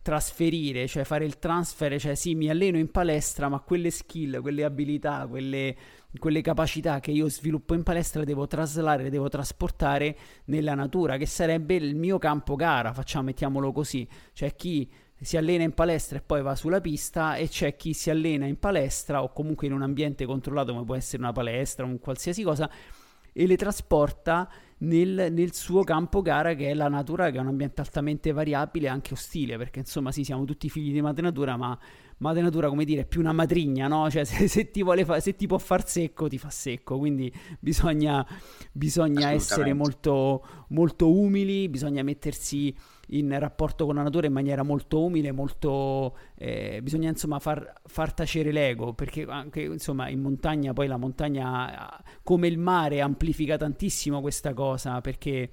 trasferire, 0.00 0.86
cioè 0.86 1.04
fare 1.04 1.26
il 1.26 1.38
transfer, 1.38 2.00
cioè 2.00 2.14
sì, 2.14 2.34
mi 2.34 2.48
alleno 2.48 2.78
in 2.78 2.90
palestra, 2.90 3.50
ma 3.50 3.60
quelle 3.60 3.90
skill, 3.90 4.40
quelle 4.40 4.64
abilità, 4.64 5.26
quelle, 5.28 5.76
quelle 6.18 6.40
capacità 6.40 7.00
che 7.00 7.10
io 7.10 7.28
sviluppo 7.28 7.74
in 7.74 7.82
palestra 7.82 8.24
devo 8.24 8.46
traslare, 8.46 9.10
devo 9.10 9.28
trasportare 9.28 10.16
nella 10.46 10.74
natura, 10.74 11.18
che 11.18 11.26
sarebbe 11.26 11.74
il 11.74 11.96
mio 11.96 12.16
campo 12.16 12.56
gara, 12.56 12.94
facciamo, 12.94 13.24
mettiamolo 13.24 13.70
così, 13.70 14.08
cioè 14.32 14.54
chi 14.54 14.90
si 15.20 15.36
allena 15.36 15.64
in 15.64 15.72
palestra 15.72 16.16
e 16.16 16.22
poi 16.22 16.40
va 16.40 16.54
sulla 16.54 16.80
pista 16.80 17.34
e 17.36 17.46
c'è 17.46 17.76
chi 17.76 17.92
si 17.92 18.08
allena 18.08 18.46
in 18.46 18.58
palestra 18.58 19.22
o 19.22 19.32
comunque 19.34 19.66
in 19.66 19.74
un 19.74 19.82
ambiente 19.82 20.24
controllato 20.24 20.72
come 20.72 20.86
può 20.86 20.94
essere 20.94 21.22
una 21.22 21.32
palestra, 21.32 21.84
un 21.84 21.98
qualsiasi 21.98 22.42
cosa 22.42 22.70
e 23.34 23.46
le 23.46 23.56
trasporta 23.56 24.48
nel, 24.78 25.32
nel, 25.32 25.52
suo 25.54 25.84
campo 25.84 26.22
gara 26.22 26.54
che 26.54 26.70
è 26.70 26.74
la 26.74 26.88
natura, 26.88 27.30
che 27.30 27.38
è 27.38 27.40
un 27.40 27.48
ambiente 27.48 27.80
altamente 27.80 28.32
variabile 28.32 28.86
e 28.86 28.90
anche 28.90 29.14
ostile, 29.14 29.56
perché 29.56 29.80
insomma 29.80 30.12
sì, 30.12 30.24
siamo 30.24 30.44
tutti 30.44 30.68
figli 30.68 30.92
di 30.92 31.00
madre 31.00 31.22
natura, 31.22 31.56
ma 31.56 31.78
madre 32.18 32.42
natura, 32.42 32.68
come 32.68 32.84
dire, 32.84 33.02
è 33.02 33.06
più 33.06 33.20
una 33.20 33.32
matrigna, 33.32 33.88
no? 33.88 34.10
Cioè 34.10 34.24
se, 34.24 34.48
se, 34.48 34.70
ti, 34.70 34.82
fa, 34.82 35.20
se 35.20 35.34
ti, 35.36 35.46
può 35.46 35.58
far 35.58 35.88
secco, 35.88 36.28
ti 36.28 36.38
fa 36.38 36.50
secco, 36.50 36.98
quindi 36.98 37.32
bisogna, 37.60 38.26
bisogna 38.72 39.30
essere 39.30 39.72
molto, 39.72 40.44
molto 40.68 41.12
umili, 41.12 41.68
bisogna 41.68 42.02
mettersi 42.02 42.74
in 43.18 43.38
rapporto 43.38 43.86
con 43.86 43.94
la 43.96 44.02
natura 44.02 44.26
in 44.26 44.32
maniera 44.32 44.62
molto 44.62 45.02
umile, 45.04 45.32
molto, 45.32 46.16
eh, 46.34 46.80
bisogna 46.82 47.08
insomma 47.08 47.38
far, 47.38 47.72
far, 47.84 48.12
tacere 48.12 48.52
l'ego, 48.52 48.92
perché 48.92 49.24
anche 49.28 49.62
insomma 49.62 50.08
in 50.08 50.20
montagna 50.20 50.72
poi 50.72 50.86
la 50.86 50.96
montagna 50.96 52.02
come 52.22 52.48
il 52.48 52.58
mare 52.58 53.00
amplifica 53.00 53.56
tantissimo 53.56 54.20
questa 54.20 54.52
cosa, 54.52 55.00
perché 55.00 55.50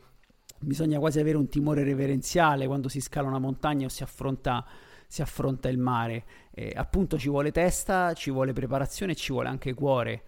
bisogna 0.59 0.99
quasi 0.99 1.19
avere 1.19 1.37
un 1.37 1.49
timore 1.49 1.83
reverenziale 1.83 2.67
quando 2.67 2.87
si 2.87 3.01
scala 3.01 3.27
una 3.27 3.39
montagna 3.39 3.85
o 3.85 3.89
si 3.89 4.03
affronta, 4.03 4.65
si 5.07 5.21
affronta 5.21 5.69
il 5.69 5.77
mare. 5.77 6.23
Eh, 6.51 6.73
appunto 6.75 7.17
ci 7.17 7.29
vuole 7.29 7.51
testa, 7.51 8.13
ci 8.13 8.31
vuole 8.31 8.53
preparazione 8.53 9.13
e 9.13 9.15
ci 9.15 9.31
vuole 9.31 9.49
anche 9.49 9.73
cuore 9.73 10.23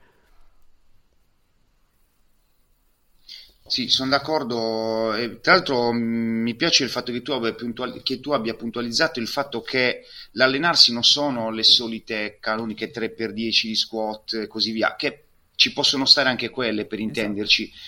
Sì, 3.65 3.87
sono 3.87 4.09
d'accordo. 4.09 5.13
E, 5.15 5.39
tra 5.39 5.53
l'altro 5.53 5.91
mi 5.93 6.53
piace 6.55 6.83
il 6.83 6.89
fatto 6.89 7.11
che 7.11 7.21
tu, 7.21 7.39
puntuali- 7.55 8.01
che 8.03 8.19
tu, 8.19 8.31
abbia 8.31 8.55
puntualizzato 8.55 9.19
il 9.19 9.27
fatto 9.27 9.61
che 9.61 10.05
l'allenarsi 10.31 10.91
non 10.91 11.03
sono 11.03 11.49
le 11.49 11.63
solite 11.63 12.37
canoniche 12.39 12.91
3x10 12.91 13.67
di 13.67 13.75
squat 13.75 14.33
e 14.33 14.47
così 14.47 14.71
via, 14.71 14.95
che 14.95 15.23
ci 15.55 15.71
possono 15.71 16.05
stare 16.05 16.29
anche 16.29 16.49
quelle 16.49 16.85
per 16.85 16.99
esatto. 16.99 17.19
intenderci. 17.19 17.63
Esatto. 17.63 17.79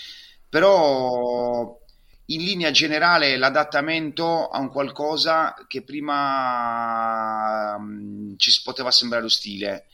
Però 0.50 1.80
in 2.28 2.44
linea 2.44 2.72
generale 2.72 3.38
l'adattamento 3.38 4.48
a 4.48 4.60
un 4.60 4.70
qualcosa 4.70 5.54
che 5.68 5.82
prima 5.84 7.78
mh, 7.78 8.38
ci 8.38 8.52
poteva 8.64 8.90
sembrare 8.92 9.26
ostile 9.26 9.86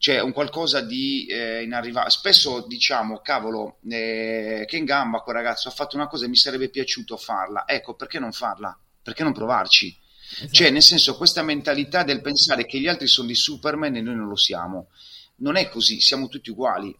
cioè 0.00 0.18
un 0.22 0.32
qualcosa 0.32 0.80
di 0.80 1.26
eh, 1.26 1.62
inarrivabile. 1.62 2.10
Spesso 2.10 2.64
diciamo, 2.66 3.18
cavolo, 3.18 3.80
eh, 3.86 4.64
che 4.66 4.78
in 4.78 4.86
gamba 4.86 5.20
quel 5.20 5.36
ragazzo 5.36 5.68
ha 5.68 5.72
fatto 5.72 5.94
una 5.94 6.06
cosa 6.06 6.24
e 6.24 6.28
mi 6.28 6.36
sarebbe 6.36 6.70
piaciuto 6.70 7.18
farla. 7.18 7.68
Ecco, 7.68 7.94
perché 7.96 8.18
non 8.18 8.32
farla? 8.32 8.74
Perché 9.02 9.22
non 9.22 9.34
provarci? 9.34 9.94
Esatto. 10.32 10.52
Cioè, 10.52 10.70
nel 10.70 10.80
senso, 10.80 11.18
questa 11.18 11.42
mentalità 11.42 12.02
del 12.02 12.22
pensare 12.22 12.64
che 12.64 12.80
gli 12.80 12.88
altri 12.88 13.08
sono 13.08 13.28
di 13.28 13.34
Superman 13.34 13.94
e 13.94 14.00
noi 14.00 14.14
non 14.14 14.26
lo 14.26 14.36
siamo. 14.36 14.88
Non 15.36 15.56
è 15.56 15.68
così, 15.68 16.00
siamo 16.00 16.28
tutti 16.28 16.48
uguali. 16.48 16.96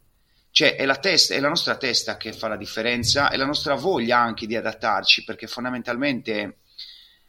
Cioè, 0.51 0.77
è 0.77 0.85
la, 0.85 0.97
testa, 0.97 1.33
è 1.35 1.41
la 1.41 1.49
nostra 1.49 1.79
testa 1.79 2.19
che 2.19 2.35
fa 2.35 2.49
la 2.49 2.59
differenza, 2.59 3.31
è 3.31 3.39
la 3.39 3.47
nostra 3.47 3.77
voglia 3.77 4.19
anche 4.19 4.47
di 4.47 4.57
adattarci, 4.57 5.25
perché 5.25 5.47
fondamentalmente 5.47 6.59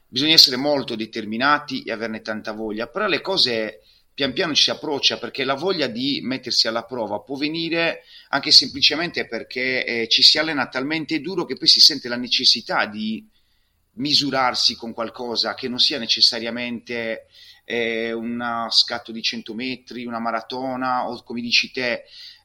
bisogna 0.05 0.33
essere 0.33 0.57
molto 0.57 0.97
determinati 0.97 1.83
e 1.83 1.93
averne 1.93 2.21
tanta 2.21 2.51
voglia, 2.51 2.87
però 2.87 3.07
le 3.07 3.21
cose 3.21 3.83
pian 4.13 4.33
piano 4.33 4.53
ci 4.53 4.63
si 4.63 4.69
approccia 4.71 5.17
perché 5.17 5.43
la 5.43 5.53
voglia 5.53 5.87
di 5.87 6.19
mettersi 6.21 6.67
alla 6.67 6.83
prova 6.83 7.19
può 7.19 7.37
venire 7.37 8.03
anche 8.29 8.51
semplicemente 8.51 9.27
perché 9.27 9.85
eh, 9.85 10.07
ci 10.07 10.21
si 10.21 10.37
allena 10.37 10.67
talmente 10.67 11.21
duro 11.21 11.45
che 11.45 11.55
poi 11.55 11.67
si 11.67 11.79
sente 11.79 12.07
la 12.07 12.17
necessità 12.17 12.85
di 12.85 13.25
misurarsi 13.93 14.75
con 14.75 14.93
qualcosa 14.93 15.53
che 15.53 15.67
non 15.67 15.79
sia 15.79 15.97
necessariamente 15.97 17.27
eh, 17.65 18.11
un 18.11 18.67
scatto 18.69 19.11
di 19.11 19.21
100 19.21 19.53
metri, 19.53 20.05
una 20.05 20.19
maratona 20.19 21.07
o 21.07 21.23
come 21.23 21.41
dici 21.41 21.71
te 21.71 22.03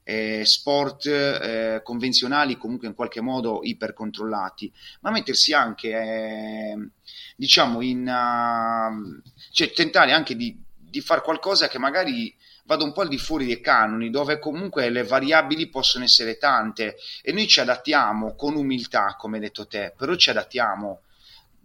eh, 0.09 0.45
sport 0.45 1.07
eh, 1.07 1.81
convenzionali 1.83 2.57
comunque 2.57 2.87
in 2.87 2.95
qualche 2.95 3.21
modo 3.21 3.61
ipercontrollati, 3.65 4.73
ma 5.01 5.11
mettersi 5.11 5.53
anche 5.53 5.89
eh, 5.89 6.89
diciamo 7.35 7.83
in 7.83 8.07
uh, 8.07 9.31
cioè 9.51 9.73
tentare 9.73 10.13
anche 10.13 10.37
di, 10.37 10.57
di 10.89 11.01
fare 11.01 11.23
qualcosa 11.23 11.69
che 11.69 11.79
magari 11.79 12.35
vada 12.65 12.85
un 12.85 12.93
po' 12.93 13.03
al 13.03 13.09
di 13.09 13.19
fuori 13.19 13.47
dei 13.47 13.61
canoni, 13.61 14.11
dove 14.11 14.39
comunque 14.39 14.91
le 14.91 15.05
variabili 15.05 15.69
possono 15.69 16.05
essere 16.05 16.37
tante 16.37 16.97
e 17.23 17.33
noi 17.33 17.47
ci 17.47 17.61
adattiamo 17.61 18.35
con 18.35 18.57
umiltà, 18.57 19.15
come 19.17 19.37
hai 19.37 19.43
detto 19.43 19.67
te, 19.67 19.93
però 19.97 20.15
ci 20.15 20.31
adattiamo 20.31 21.03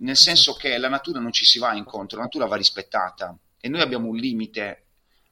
nel 0.01 0.17
senso 0.17 0.53
che 0.53 0.77
la 0.77 0.89
natura 0.89 1.19
non 1.19 1.31
ci 1.31 1.45
si 1.45 1.59
va 1.59 1.73
incontro, 1.73 2.17
la 2.17 2.23
natura 2.23 2.45
va 2.45 2.55
rispettata 2.55 3.37
e 3.59 3.69
noi 3.69 3.81
abbiamo 3.81 4.07
un 4.07 4.15
limite. 4.15 4.85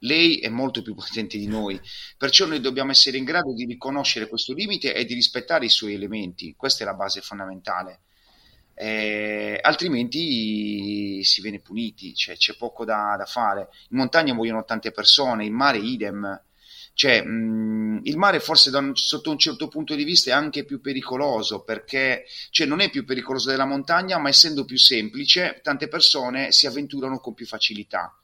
Lei 0.04 0.40
è 0.40 0.48
molto 0.48 0.82
più 0.82 0.96
potente 0.96 1.38
di 1.38 1.48
noi, 1.48 1.80
perciò 2.18 2.46
noi 2.46 2.62
dobbiamo 2.62 2.92
essere 2.92 3.18
in 3.18 3.26
grado 3.26 3.54
di 3.54 3.66
riconoscere 3.66 4.28
questo 4.28 4.54
limite 4.54 4.94
e 4.94 5.04
di 5.04 5.14
rispettare 5.14 5.66
i 5.66 5.70
suoi 5.70 5.94
elementi. 5.94 6.56
Questa 6.56 6.84
è 6.84 6.86
la 6.86 6.94
base 6.94 7.20
fondamentale. 7.20 8.04
Eh, 8.82 9.60
altrimenti 9.62 11.22
si 11.26 11.42
viene 11.42 11.60
puniti, 11.60 12.16
cioè, 12.16 12.38
c'è 12.38 12.56
poco 12.56 12.86
da, 12.86 13.16
da, 13.18 13.26
fare. 13.26 13.68
In 13.90 13.98
montagna 13.98 14.34
muoiono 14.34 14.64
tante 14.64 14.92
persone, 14.92 15.44
in 15.44 15.54
mare 15.54 15.80
idem. 15.80 16.42
Cioè, 16.94 17.22
mh, 17.22 18.00
il 18.04 18.16
mare 18.16 18.40
forse 18.40 18.70
un, 18.74 18.96
sotto 18.96 19.32
un 19.32 19.38
certo 19.38 19.68
punto 19.68 19.96
di 19.96 20.06
vista 20.06 20.30
è 20.30 20.34
anche 20.34 20.64
più 20.64 20.80
pericoloso 20.80 21.64
perché 21.64 22.24
cioè, 22.52 22.68
non 22.68 22.80
è 22.80 22.90
più 22.90 23.04
pericoloso 23.04 23.50
della 23.50 23.66
montagna, 23.66 24.18
ma 24.18 24.30
essendo 24.30 24.64
più 24.64 24.78
semplice, 24.78 25.60
tante 25.62 25.90
persone 25.90 26.54
si 26.54 26.66
avventurano 26.66 27.20
con 27.20 27.34
più 27.34 27.46
facilità. 27.46 28.19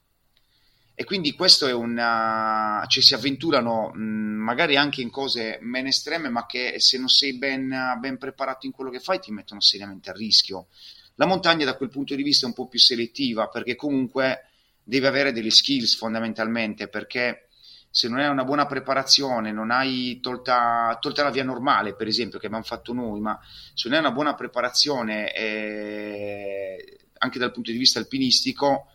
E 0.97 1.03
quindi 1.03 1.33
questo 1.33 1.67
è 1.67 1.73
una... 1.73 2.83
cioè 2.87 3.03
si 3.03 3.13
avventurano 3.13 3.91
mh, 3.93 3.99
magari 4.01 4.77
anche 4.77 5.01
in 5.01 5.09
cose 5.09 5.59
meno 5.61 5.89
estreme, 5.89 6.29
ma 6.29 6.45
che 6.45 6.75
se 6.77 6.97
non 6.97 7.09
sei 7.09 7.37
ben, 7.37 7.97
ben 7.99 8.17
preparato 8.17 8.65
in 8.65 8.71
quello 8.71 8.89
che 8.89 8.99
fai 8.99 9.19
ti 9.19 9.31
mettono 9.31 9.59
seriamente 9.59 10.09
a 10.09 10.13
rischio. 10.13 10.67
La 11.15 11.25
montagna 11.25 11.65
da 11.65 11.75
quel 11.75 11.89
punto 11.89 12.15
di 12.15 12.23
vista 12.23 12.45
è 12.45 12.49
un 12.49 12.55
po' 12.55 12.67
più 12.67 12.79
selettiva 12.79 13.47
perché 13.47 13.75
comunque 13.75 14.47
devi 14.83 15.05
avere 15.05 15.31
delle 15.33 15.49
skills 15.49 15.97
fondamentalmente 15.97 16.87
perché 16.87 17.47
se 17.89 18.09
non 18.09 18.19
hai 18.19 18.27
una 18.27 18.43
buona 18.43 18.65
preparazione, 18.65 19.53
non 19.53 19.71
hai 19.71 20.19
tolta, 20.21 20.97
tolta, 20.99 21.23
la 21.23 21.29
via 21.29 21.45
normale, 21.45 21.95
per 21.95 22.07
esempio, 22.07 22.39
che 22.39 22.47
abbiamo 22.47 22.65
fatto 22.65 22.91
noi, 22.91 23.21
ma 23.21 23.39
se 23.73 23.87
non 23.87 23.97
hai 23.97 24.03
una 24.03 24.13
buona 24.13 24.33
preparazione 24.33 25.33
eh, 25.33 26.97
anche 27.19 27.39
dal 27.39 27.53
punto 27.53 27.71
di 27.71 27.77
vista 27.77 27.97
alpinistico, 27.99 28.89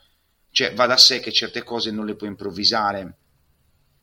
cioè, 0.51 0.75
va 0.75 0.87
da 0.87 0.97
sé 0.97 1.21
che 1.21 1.33
certe 1.33 1.63
cose 1.63 1.91
non 1.91 2.07
le 2.07 2.17
puoi 2.17 2.29
improvvisare, 2.31 3.15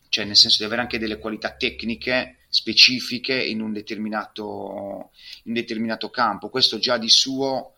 cioè 0.09 0.25
nel 0.25 0.35
senso 0.35 0.57
di 0.59 0.63
avere 0.65 0.81
anche 0.81 0.99
delle 0.99 1.17
qualità 1.17 1.51
tecniche 1.51 2.37
specifiche 2.49 3.35
in 3.35 3.61
un 3.61 3.73
determinato, 3.73 5.11
in 5.43 5.53
determinato 5.53 6.09
campo. 6.09 6.49
Questo 6.49 6.79
già 6.79 6.97
di 6.97 7.09
suo 7.09 7.73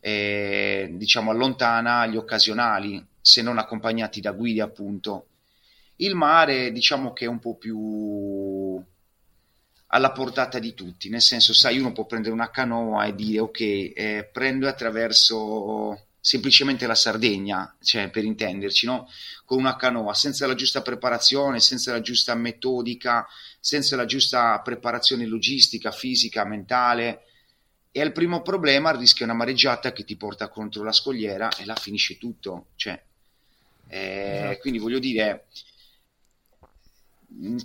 eh, 0.00 0.90
diciamo 0.92 1.30
allontana 1.30 2.06
gli 2.06 2.16
occasionali, 2.16 3.04
se 3.20 3.40
non 3.42 3.58
accompagnati 3.58 4.20
da 4.20 4.32
guide 4.32 4.60
appunto. 4.62 5.28
Il 5.96 6.16
mare 6.16 6.72
diciamo 6.72 7.12
che 7.12 7.26
è 7.26 7.28
un 7.28 7.38
po' 7.38 7.54
più 7.56 8.82
alla 9.86 10.10
portata 10.10 10.58
di 10.58 10.74
tutti, 10.74 11.08
nel 11.08 11.22
senso, 11.22 11.54
sai, 11.54 11.78
uno 11.78 11.92
può 11.92 12.04
prendere 12.04 12.34
una 12.34 12.50
canoa 12.50 13.04
e 13.04 13.14
dire 13.14 13.38
ok, 13.38 13.60
eh, 13.60 14.28
prendo 14.32 14.66
attraverso 14.66 16.06
semplicemente 16.24 16.86
la 16.86 16.94
Sardegna, 16.94 17.76
cioè 17.82 18.08
per 18.08 18.24
intenderci, 18.24 18.86
no? 18.86 19.10
con 19.44 19.58
una 19.58 19.76
canoa, 19.76 20.14
senza 20.14 20.46
la 20.46 20.54
giusta 20.54 20.80
preparazione, 20.80 21.60
senza 21.60 21.92
la 21.92 22.00
giusta 22.00 22.34
metodica, 22.34 23.26
senza 23.60 23.94
la 23.94 24.06
giusta 24.06 24.58
preparazione 24.60 25.26
logistica, 25.26 25.92
fisica, 25.92 26.46
mentale. 26.46 27.24
E 27.92 28.00
al 28.00 28.12
primo 28.12 28.40
problema 28.40 28.90
rischia 28.92 29.26
una 29.26 29.34
mareggiata 29.34 29.92
che 29.92 30.02
ti 30.02 30.16
porta 30.16 30.48
contro 30.48 30.82
la 30.82 30.92
scogliera 30.92 31.50
e 31.58 31.66
là 31.66 31.74
finisce 31.74 32.16
tutto. 32.16 32.68
Cioè, 32.76 32.98
eh, 33.88 34.36
esatto. 34.36 34.58
Quindi 34.60 34.78
voglio 34.78 35.00
dire, 35.00 35.48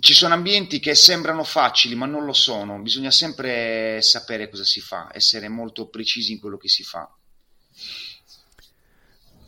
ci 0.00 0.12
sono 0.12 0.34
ambienti 0.34 0.80
che 0.80 0.94
sembrano 0.94 1.44
facili, 1.44 1.94
ma 1.94 2.04
non 2.04 2.26
lo 2.26 2.34
sono. 2.34 2.78
Bisogna 2.80 3.10
sempre 3.10 4.02
sapere 4.02 4.50
cosa 4.50 4.64
si 4.64 4.82
fa, 4.82 5.08
essere 5.14 5.48
molto 5.48 5.86
precisi 5.86 6.32
in 6.32 6.40
quello 6.40 6.58
che 6.58 6.68
si 6.68 6.82
fa. 6.82 7.10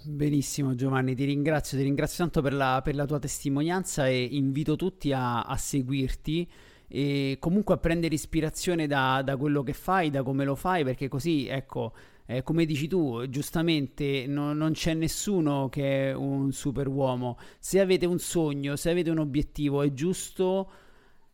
Benissimo 0.05 0.74
Giovanni, 0.74 1.14
ti 1.14 1.24
ringrazio, 1.24 1.78
ti 1.78 1.84
ringrazio 1.84 2.24
tanto 2.24 2.42
per 2.42 2.55
la, 2.55 2.80
per 2.82 2.96
la 2.96 3.07
tua 3.07 3.20
testimonianza 3.20 4.09
e 4.09 4.24
invito 4.32 4.74
tutti 4.74 5.12
a, 5.12 5.42
a, 5.42 5.57
seguirti 5.57 6.50
e 6.88 7.36
comunque 7.38 7.74
a 7.74 7.76
prendere 7.76 8.14
ispirazione 8.14 8.88
da, 8.88 9.22
da 9.22 9.36
quello 9.36 9.62
che 9.62 9.72
fai, 9.72 10.11
da 10.11 10.24
come 10.24 10.44
lo 10.44 10.57
fai, 10.57 10.82
perché 10.82 11.07
così, 11.07 11.46
ecco, 11.46 11.92
eh, 12.26 12.42
come 12.42 12.64
dici 12.64 12.88
tu, 12.88 13.28
giustamente 13.28 14.26
no, 14.26 14.53
non 14.53 14.72
c'è 14.72 14.94
nessuno 14.94 15.68
che 15.68 16.11
è 16.11 16.14
un 16.14 16.50
superuomo. 16.50 17.38
Se 17.61 17.78
avete 17.78 18.05
un 18.05 18.18
sogno, 18.18 18.74
se 18.74 18.90
avete 18.90 19.11
un 19.11 19.18
obiettivo, 19.18 19.82
è 19.82 19.92
giusto, 19.92 20.70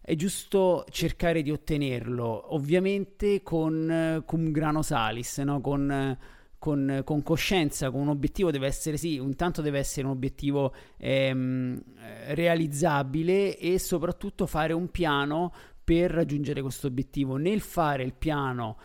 è 0.02 0.14
giusto 0.14 0.84
cercare 0.90 1.40
di 1.40 1.50
ottenerlo, 1.50 2.54
ovviamente 2.54 3.42
con, 3.42 4.22
con 4.26 4.40
un 4.40 4.52
grano 4.52 4.82
salis, 4.82 5.38
no? 5.38 5.62
con, 5.62 6.18
con, 6.58 7.02
con, 7.04 7.22
coscienza, 7.22 7.90
con 7.90 8.00
un 8.00 8.08
obiettivo 8.08 8.50
deve 8.50 8.66
essere 8.66 8.96
sì, 8.96 9.14
intanto 9.14 9.62
deve 9.62 9.78
essere 9.78 10.06
un 10.06 10.12
obiettivo 10.12 10.74
ehm, 10.96 11.80
realizzabile 12.28 13.56
e 13.56 13.78
soprattutto 13.78 14.46
fare 14.46 14.72
un 14.72 14.90
piano 14.90 15.52
per 15.82 16.10
raggiungere 16.10 16.60
questo 16.60 16.86
obiettivo. 16.88 17.36
Nel 17.36 17.60
fare 17.60 18.02
il 18.02 18.14
piano 18.14 18.76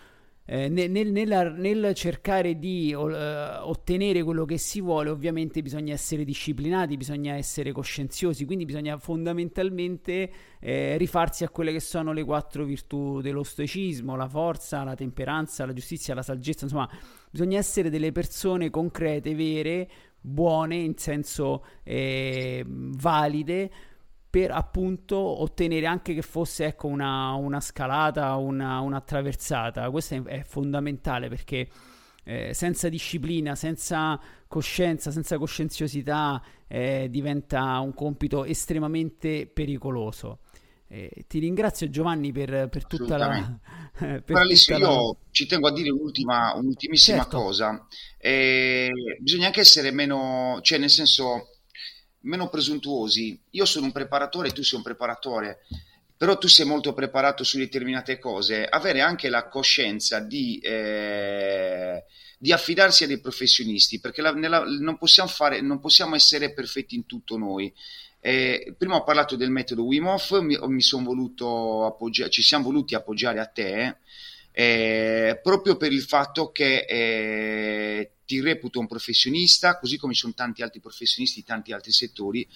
eh, 0.54 0.70
nel, 0.70 0.92
nel, 0.92 1.56
nel, 1.58 1.94
cercare 1.96 2.60
di 2.60 2.94
uh, 2.94 3.00
ottenere 3.00 4.22
quello 4.22 4.46
che 4.46 4.60
si 4.60 4.82
vuole, 4.82 5.10
ovviamente 5.10 5.64
bisogna 5.64 5.94
essere 5.94 6.24
disciplinati, 6.24 6.96
bisogna 6.96 7.34
essere 7.34 7.72
coscienziosi, 7.72 8.46
quindi 8.46 8.64
bisogna 8.64 9.00
fondamentalmente 9.00 10.32
eh, 10.60 10.96
rifarsi 10.98 11.44
a 11.44 11.50
quelle 11.50 11.72
che 11.72 11.80
sono 11.80 12.14
le 12.14 12.24
quattro 12.24 12.66
virtù 12.66 13.20
dello 13.20 13.42
stoicismo, 13.42 14.16
la 14.16 14.28
forza, 14.28 14.84
la 14.84 14.94
temperanza, 14.94 15.66
la 15.66 15.74
giustizia, 15.74 16.14
la 16.14 16.22
saggezza, 16.22 16.66
insomma, 16.66 16.88
bisogna 17.32 17.58
essere 17.58 17.90
delle 17.90 18.12
persone 18.12 18.70
concrete, 18.70 19.34
vere, 19.34 19.90
buone, 20.22 20.76
in 20.76 20.96
senso 20.98 21.66
eh, 21.82 22.64
valide 22.68 23.72
per 24.34 24.50
appunto 24.50 25.16
ottenere 25.16 25.86
anche 25.86 26.16
che 26.16 26.24
fosse 26.24 26.66
ecco, 26.66 26.88
una, 26.88 27.34
una 27.34 27.60
scalata, 27.60 28.36
una, 28.38 28.80
una 28.80 29.00
traversata. 29.00 29.88
Questo 29.92 30.26
è, 30.26 30.42
fondamentale 30.42 31.30
perché 31.30 31.68
eh, 32.24 32.52
senza 32.52 32.90
disciplina, 32.90 33.54
senza 33.54 34.20
coscienza, 34.48 35.12
senza 35.12 35.38
coscienziosità 35.38 36.44
eh, 36.68 37.10
diventa 37.12 37.78
un 37.78 37.94
compito 37.94 38.44
estremamente 38.44 39.46
pericoloso. 39.46 40.40
Eh, 40.88 41.26
ti 41.28 41.38
ringrazio 41.38 41.88
Giovanni 41.92 42.32
per, 42.32 42.70
per 42.70 42.88
tutta 42.88 43.18
la... 43.18 43.60
per 43.94 44.24
tutta 44.24 44.78
io 44.78 44.80
la... 44.80 45.16
ci 45.30 45.46
tengo 45.46 45.68
a 45.68 45.72
dire 45.72 45.92
un'ultima, 45.92 46.56
un'ultimissima 46.56 47.22
certo. 47.22 47.38
cosa. 47.38 47.88
Eh, 48.18 48.90
bisogna 49.20 49.46
anche 49.46 49.60
essere 49.60 49.92
meno, 49.92 50.58
cioè 50.64 50.80
nel 50.80 50.90
senso 50.90 51.50
meno 52.24 52.50
presuntuosi. 52.50 53.40
Io 53.52 53.66
sono 53.66 53.86
un 53.86 53.92
preparatore, 53.92 54.52
tu 54.52 54.64
sei 54.64 54.78
un 54.78 54.84
preparatore, 54.84 55.60
però 56.18 56.38
tu 56.38 56.48
sei 56.48 56.66
molto 56.66 56.94
preparato 56.94 57.44
su 57.44 57.58
determinate 57.58 58.20
cose. 58.20 58.66
Avere 58.66 59.02
anche 59.02 59.30
la 59.30 59.48
coscienza 59.48 60.20
di, 60.20 60.60
eh, 60.60 62.04
di 62.38 62.52
affidarsi 62.52 63.04
a 63.04 63.08
dei 63.08 63.20
professionisti, 63.20 64.00
perché 64.00 64.22
la, 64.22 64.34
nella, 64.34 64.64
non, 64.66 64.98
possiamo 64.98 65.30
fare, 65.30 65.62
non 65.62 65.80
possiamo 65.80 66.16
essere 66.16 66.54
perfetti 66.54 66.96
in 66.96 67.06
tutto 67.06 67.38
noi. 67.38 67.74
Eh, 68.20 68.74
prima 68.78 68.96
ho 68.96 69.04
parlato 69.04 69.36
del 69.36 69.50
metodo 69.50 69.84
Wim 69.84 70.08
Hof, 70.08 70.40
mi, 70.40 70.58
mi 70.58 70.84
voluto 71.02 71.86
appoggiare, 71.86 72.30
ci 72.30 72.42
siamo 72.42 72.64
voluti 72.64 72.96
appoggiare 72.96 73.40
a 73.40 73.46
te 73.46 73.82
eh, 73.82 73.96
proprio 74.54 75.78
per 75.78 75.92
il 75.92 76.04
fatto 76.04 76.52
che 76.52 76.86
eh, 76.88 78.12
ti 78.26 78.40
reputo 78.40 78.80
un 78.80 78.88
professionista, 78.88 79.78
così 79.78 79.98
come 79.98 80.14
ci 80.14 80.22
sono 80.22 80.34
tanti 80.34 80.62
altri 80.62 80.80
professionisti 80.80 81.40
di 81.40 81.46
tanti 81.46 81.74
altri 81.74 81.92
settori, 81.92 82.48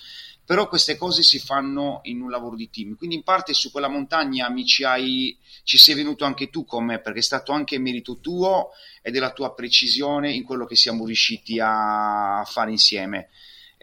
però 0.45 0.67
queste 0.67 0.95
cose 0.95 1.23
si 1.23 1.39
fanno 1.39 1.99
in 2.03 2.21
un 2.21 2.29
lavoro 2.29 2.55
di 2.55 2.69
team. 2.69 2.95
Quindi 2.95 3.17
in 3.17 3.23
parte 3.23 3.53
su 3.53 3.71
quella 3.71 3.89
montagna 3.89 4.47
hai, 4.85 5.37
ci 5.63 5.77
sei 5.77 5.95
venuto 5.95 6.23
anche 6.23 6.49
tu 6.49 6.65
con 6.65 6.85
me, 6.85 6.99
perché 6.99 7.19
è 7.19 7.23
stato 7.23 7.51
anche 7.51 7.77
merito 7.79 8.19
tuo 8.19 8.69
e 9.01 9.11
della 9.11 9.31
tua 9.33 9.53
precisione 9.53 10.31
in 10.31 10.43
quello 10.43 10.65
che 10.65 10.75
siamo 10.75 11.05
riusciti 11.05 11.59
a 11.61 12.43
fare 12.45 12.71
insieme. 12.71 13.29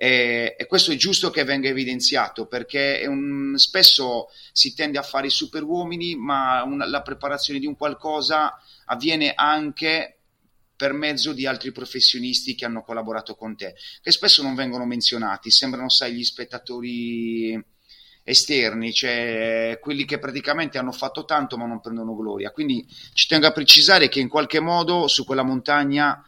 E, 0.04 0.54
e, 0.58 0.66
questo 0.66 0.92
è 0.92 0.96
giusto 0.96 1.30
che 1.30 1.44
venga 1.44 1.70
evidenziato 1.70 2.44
perché 2.44 3.06
un, 3.06 3.54
spesso 3.56 4.26
si 4.52 4.74
tende 4.74 4.98
a 4.98 5.02
fare 5.02 5.28
i 5.28 5.30
super 5.30 5.62
uomini, 5.62 6.14
ma 6.14 6.62
una, 6.62 6.86
la 6.86 7.00
preparazione 7.00 7.58
di 7.58 7.64
un 7.64 7.74
qualcosa 7.74 8.52
avviene 8.84 9.32
anche 9.34 10.18
per 10.76 10.92
mezzo 10.92 11.32
di 11.32 11.46
altri 11.46 11.72
professionisti 11.72 12.54
che 12.54 12.66
hanno 12.66 12.82
collaborato 12.82 13.34
con 13.34 13.56
te, 13.56 13.76
che 14.02 14.10
spesso 14.10 14.42
non 14.42 14.54
vengono 14.54 14.84
menzionati, 14.84 15.50
sembrano, 15.50 15.88
sai, 15.88 16.12
gli 16.12 16.24
spettatori 16.24 17.58
esterni, 18.24 18.92
cioè 18.92 19.78
quelli 19.80 20.04
che 20.04 20.18
praticamente 20.18 20.76
hanno 20.76 20.92
fatto 20.92 21.24
tanto 21.24 21.56
ma 21.56 21.64
non 21.64 21.80
prendono 21.80 22.14
gloria. 22.14 22.50
Quindi 22.50 22.86
ci 23.14 23.26
tengo 23.26 23.46
a 23.46 23.52
precisare 23.52 24.10
che 24.10 24.20
in 24.20 24.28
qualche 24.28 24.60
modo 24.60 25.08
su 25.08 25.24
quella 25.24 25.44
montagna 25.44 26.22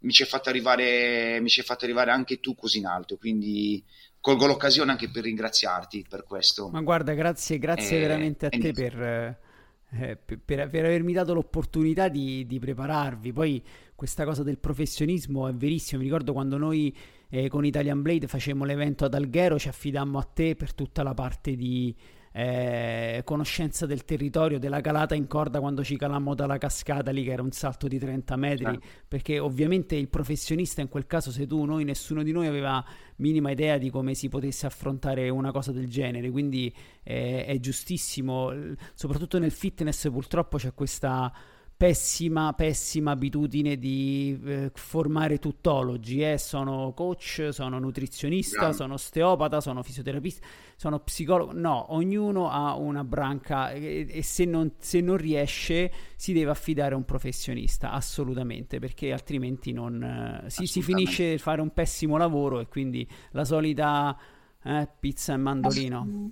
mi 0.00 0.12
ci 0.12 0.22
hai 0.22 0.28
fatto 0.28 0.48
arrivare, 0.48 1.40
mi 1.40 1.48
ci 1.48 1.60
hai 1.60 1.66
fatto 1.66 1.84
arrivare 1.84 2.10
anche 2.10 2.40
tu 2.40 2.54
così 2.54 2.78
in 2.78 2.86
alto, 2.86 3.16
quindi 3.16 3.84
colgo 4.20 4.46
l'occasione 4.46 4.90
anche 4.90 5.10
per 5.10 5.24
ringraziarti 5.24 6.06
per 6.08 6.24
questo. 6.24 6.68
Ma 6.68 6.80
guarda, 6.80 7.12
grazie, 7.14 7.58
grazie 7.58 7.98
eh, 7.98 8.00
veramente 8.00 8.46
a 8.46 8.48
te 8.50 8.72
per, 8.72 9.00
eh, 9.00 10.16
per, 10.16 10.68
per, 10.68 10.84
avermi 10.84 11.12
dato 11.12 11.34
l'opportunità 11.34 12.08
di, 12.08 12.46
di, 12.46 12.58
prepararvi. 12.58 13.32
Poi 13.32 13.62
questa 13.94 14.24
cosa 14.24 14.42
del 14.42 14.58
professionismo 14.58 15.48
è 15.48 15.54
verissimo, 15.54 16.00
mi 16.00 16.06
ricordo 16.06 16.32
quando 16.32 16.56
noi 16.56 16.94
eh, 17.28 17.48
con 17.48 17.64
Italian 17.64 18.02
Blade 18.02 18.26
facemmo 18.26 18.64
l'evento 18.64 19.04
ad 19.04 19.14
Alghero, 19.14 19.58
ci 19.58 19.68
affidammo 19.68 20.18
a 20.18 20.22
te 20.22 20.54
per 20.54 20.74
tutta 20.74 21.02
la 21.02 21.14
parte 21.14 21.54
di 21.56 21.94
eh, 22.32 23.22
conoscenza 23.24 23.86
del 23.86 24.04
territorio, 24.04 24.58
della 24.58 24.80
calata 24.80 25.14
in 25.14 25.26
corda 25.26 25.60
quando 25.60 25.82
ci 25.82 25.96
calammo 25.96 26.34
dalla 26.34 26.58
cascata 26.58 27.10
lì 27.10 27.24
che 27.24 27.32
era 27.32 27.42
un 27.42 27.50
salto 27.50 27.88
di 27.88 27.98
30 27.98 28.36
metri, 28.36 28.64
certo. 28.64 28.86
perché 29.08 29.38
ovviamente 29.38 29.96
il 29.96 30.08
professionista 30.08 30.80
in 30.80 30.88
quel 30.88 31.06
caso 31.06 31.30
sei 31.32 31.46
tu, 31.46 31.64
noi, 31.64 31.84
nessuno 31.84 32.22
di 32.22 32.32
noi 32.32 32.46
aveva 32.46 32.84
minima 33.16 33.50
idea 33.50 33.78
di 33.78 33.90
come 33.90 34.14
si 34.14 34.28
potesse 34.28 34.66
affrontare 34.66 35.28
una 35.28 35.50
cosa 35.50 35.72
del 35.72 35.88
genere, 35.88 36.30
quindi 36.30 36.72
eh, 37.02 37.44
è 37.44 37.58
giustissimo, 37.58 38.52
soprattutto 38.94 39.38
nel 39.38 39.50
fitness 39.50 40.08
purtroppo 40.10 40.56
c'è 40.56 40.72
questa 40.72 41.32
pessima, 41.80 42.52
pessima 42.52 43.12
abitudine 43.12 43.78
di 43.78 44.38
eh, 44.44 44.70
formare 44.74 45.38
tuttologi. 45.38 46.20
Eh. 46.20 46.36
Sono 46.36 46.92
coach, 46.92 47.48
sono 47.52 47.78
nutrizionista, 47.78 48.66
no. 48.66 48.72
sono 48.72 48.94
osteopata, 48.94 49.62
sono 49.62 49.82
fisioterapista, 49.82 50.46
sono 50.76 51.00
psicologo. 51.00 51.52
No, 51.54 51.94
ognuno 51.94 52.50
ha 52.50 52.74
una 52.74 53.02
branca 53.02 53.70
e, 53.70 54.06
e 54.10 54.22
se, 54.22 54.44
non, 54.44 54.72
se, 54.78 55.00
non, 55.00 55.16
riesce 55.16 55.90
si 56.16 56.34
deve 56.34 56.50
affidare 56.50 56.92
a 56.92 56.98
un 56.98 57.06
professionista, 57.06 57.92
assolutamente, 57.92 58.78
perché 58.78 59.10
altrimenti 59.10 59.72
non, 59.72 60.42
eh, 60.44 60.50
si, 60.50 60.66
si, 60.66 60.82
finisce 60.82 61.32
a 61.32 61.38
fare 61.38 61.62
un 61.62 61.72
pessimo 61.72 62.18
lavoro 62.18 62.60
e 62.60 62.66
quindi 62.66 63.08
la 63.30 63.46
solita 63.46 64.14
eh, 64.62 64.86
pizza 65.00 65.32
e 65.32 65.36
mandolino. 65.38 66.30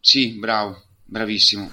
Sì, 0.00 0.36
bravo, 0.36 0.82
bravissimo. 1.04 1.70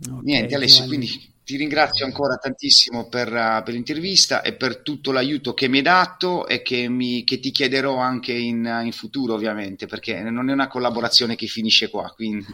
Okay, 0.00 0.22
Niente 0.22 0.54
Alessio, 0.54 0.86
quindi 0.86 1.08
ti 1.44 1.56
ringrazio 1.56 2.04
ancora 2.04 2.36
tantissimo 2.36 3.08
per, 3.08 3.28
uh, 3.28 3.62
per, 3.62 3.74
l'intervista 3.74 4.42
e 4.42 4.54
per 4.54 4.78
tutto 4.78 5.12
l'aiuto 5.12 5.54
che 5.54 5.68
mi 5.68 5.76
hai 5.78 5.82
dato 5.82 6.46
e 6.46 6.62
che, 6.62 6.88
mi, 6.88 7.22
che 7.22 7.38
ti 7.38 7.50
chiederò 7.50 7.96
anche 7.96 8.32
in, 8.32 8.64
uh, 8.64 8.84
in, 8.84 8.92
futuro 8.92 9.34
ovviamente, 9.34 9.86
perché 9.86 10.20
non 10.22 10.48
è 10.48 10.52
una 10.52 10.68
collaborazione 10.68 11.36
che 11.36 11.46
finisce 11.46 11.90
qua, 11.90 12.12
quindi... 12.14 12.46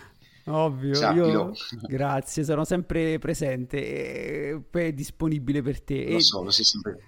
Ovvio, 0.46 1.12
io, 1.12 1.52
grazie, 1.82 2.42
sono 2.42 2.64
sempre 2.64 3.18
presente 3.18 4.64
e 4.72 4.94
disponibile 4.94 5.62
per 5.62 5.80
te. 5.82 6.10
Lo 6.10 6.20
so, 6.20 6.42
lo 6.42 6.50
sei 6.50 6.64
sempre 6.64 6.98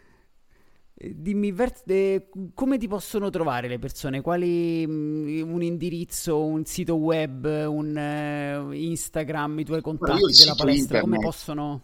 Dimmi, 1.11 1.53
eh, 1.87 2.29
come 2.55 2.79
ti 2.79 2.87
possono 2.87 3.31
trovare 3.31 3.67
le 3.67 3.81
persone? 3.81 4.21
Quali 4.21 4.87
mm, 4.87 5.51
un 5.51 5.63
indirizzo, 5.63 6.45
un 6.45 6.65
sito 6.65 6.95
web, 6.95 7.45
un 7.45 8.69
uh, 8.69 8.71
Instagram, 8.71 9.59
i 9.59 9.65
tuoi 9.65 9.81
contatti 9.81 10.21
della 10.21 10.55
palestra? 10.55 10.71
Internet. 10.71 11.03
Come 11.03 11.19
possono? 11.19 11.83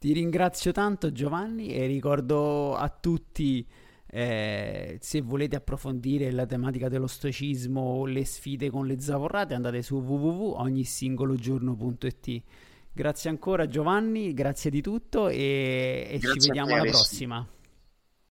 Ti 0.06 0.14
ringrazio 0.14 0.72
tanto 0.72 1.12
Giovanni 1.12 1.74
e 1.74 1.88
ricordo 1.88 2.76
a 2.76 2.88
tutti 2.90 3.66
eh, 4.06 5.00
se 5.02 5.22
volete 5.22 5.56
approfondire 5.56 6.30
la 6.30 6.46
tematica 6.46 6.90
dello 6.90 7.08
stoicismo 7.08 7.82
o 7.82 8.06
le 8.06 8.24
sfide 8.24 8.70
con 8.70 8.86
le 8.86 9.02
zavorrate 9.02 9.56
andate 9.56 9.82
su 9.82 9.96
www.ognisingologiorno.it 9.96 12.44
Grazie 12.94 13.32
ancora 13.32 13.66
Giovanni, 13.66 14.32
grazie 14.36 14.70
di 14.70 14.82
tutto 14.82 15.28
e, 15.28 16.08
e 16.08 16.20
ci 16.20 16.50
vediamo 16.50 16.76
alla 16.76 16.84
prossima. 16.84 17.44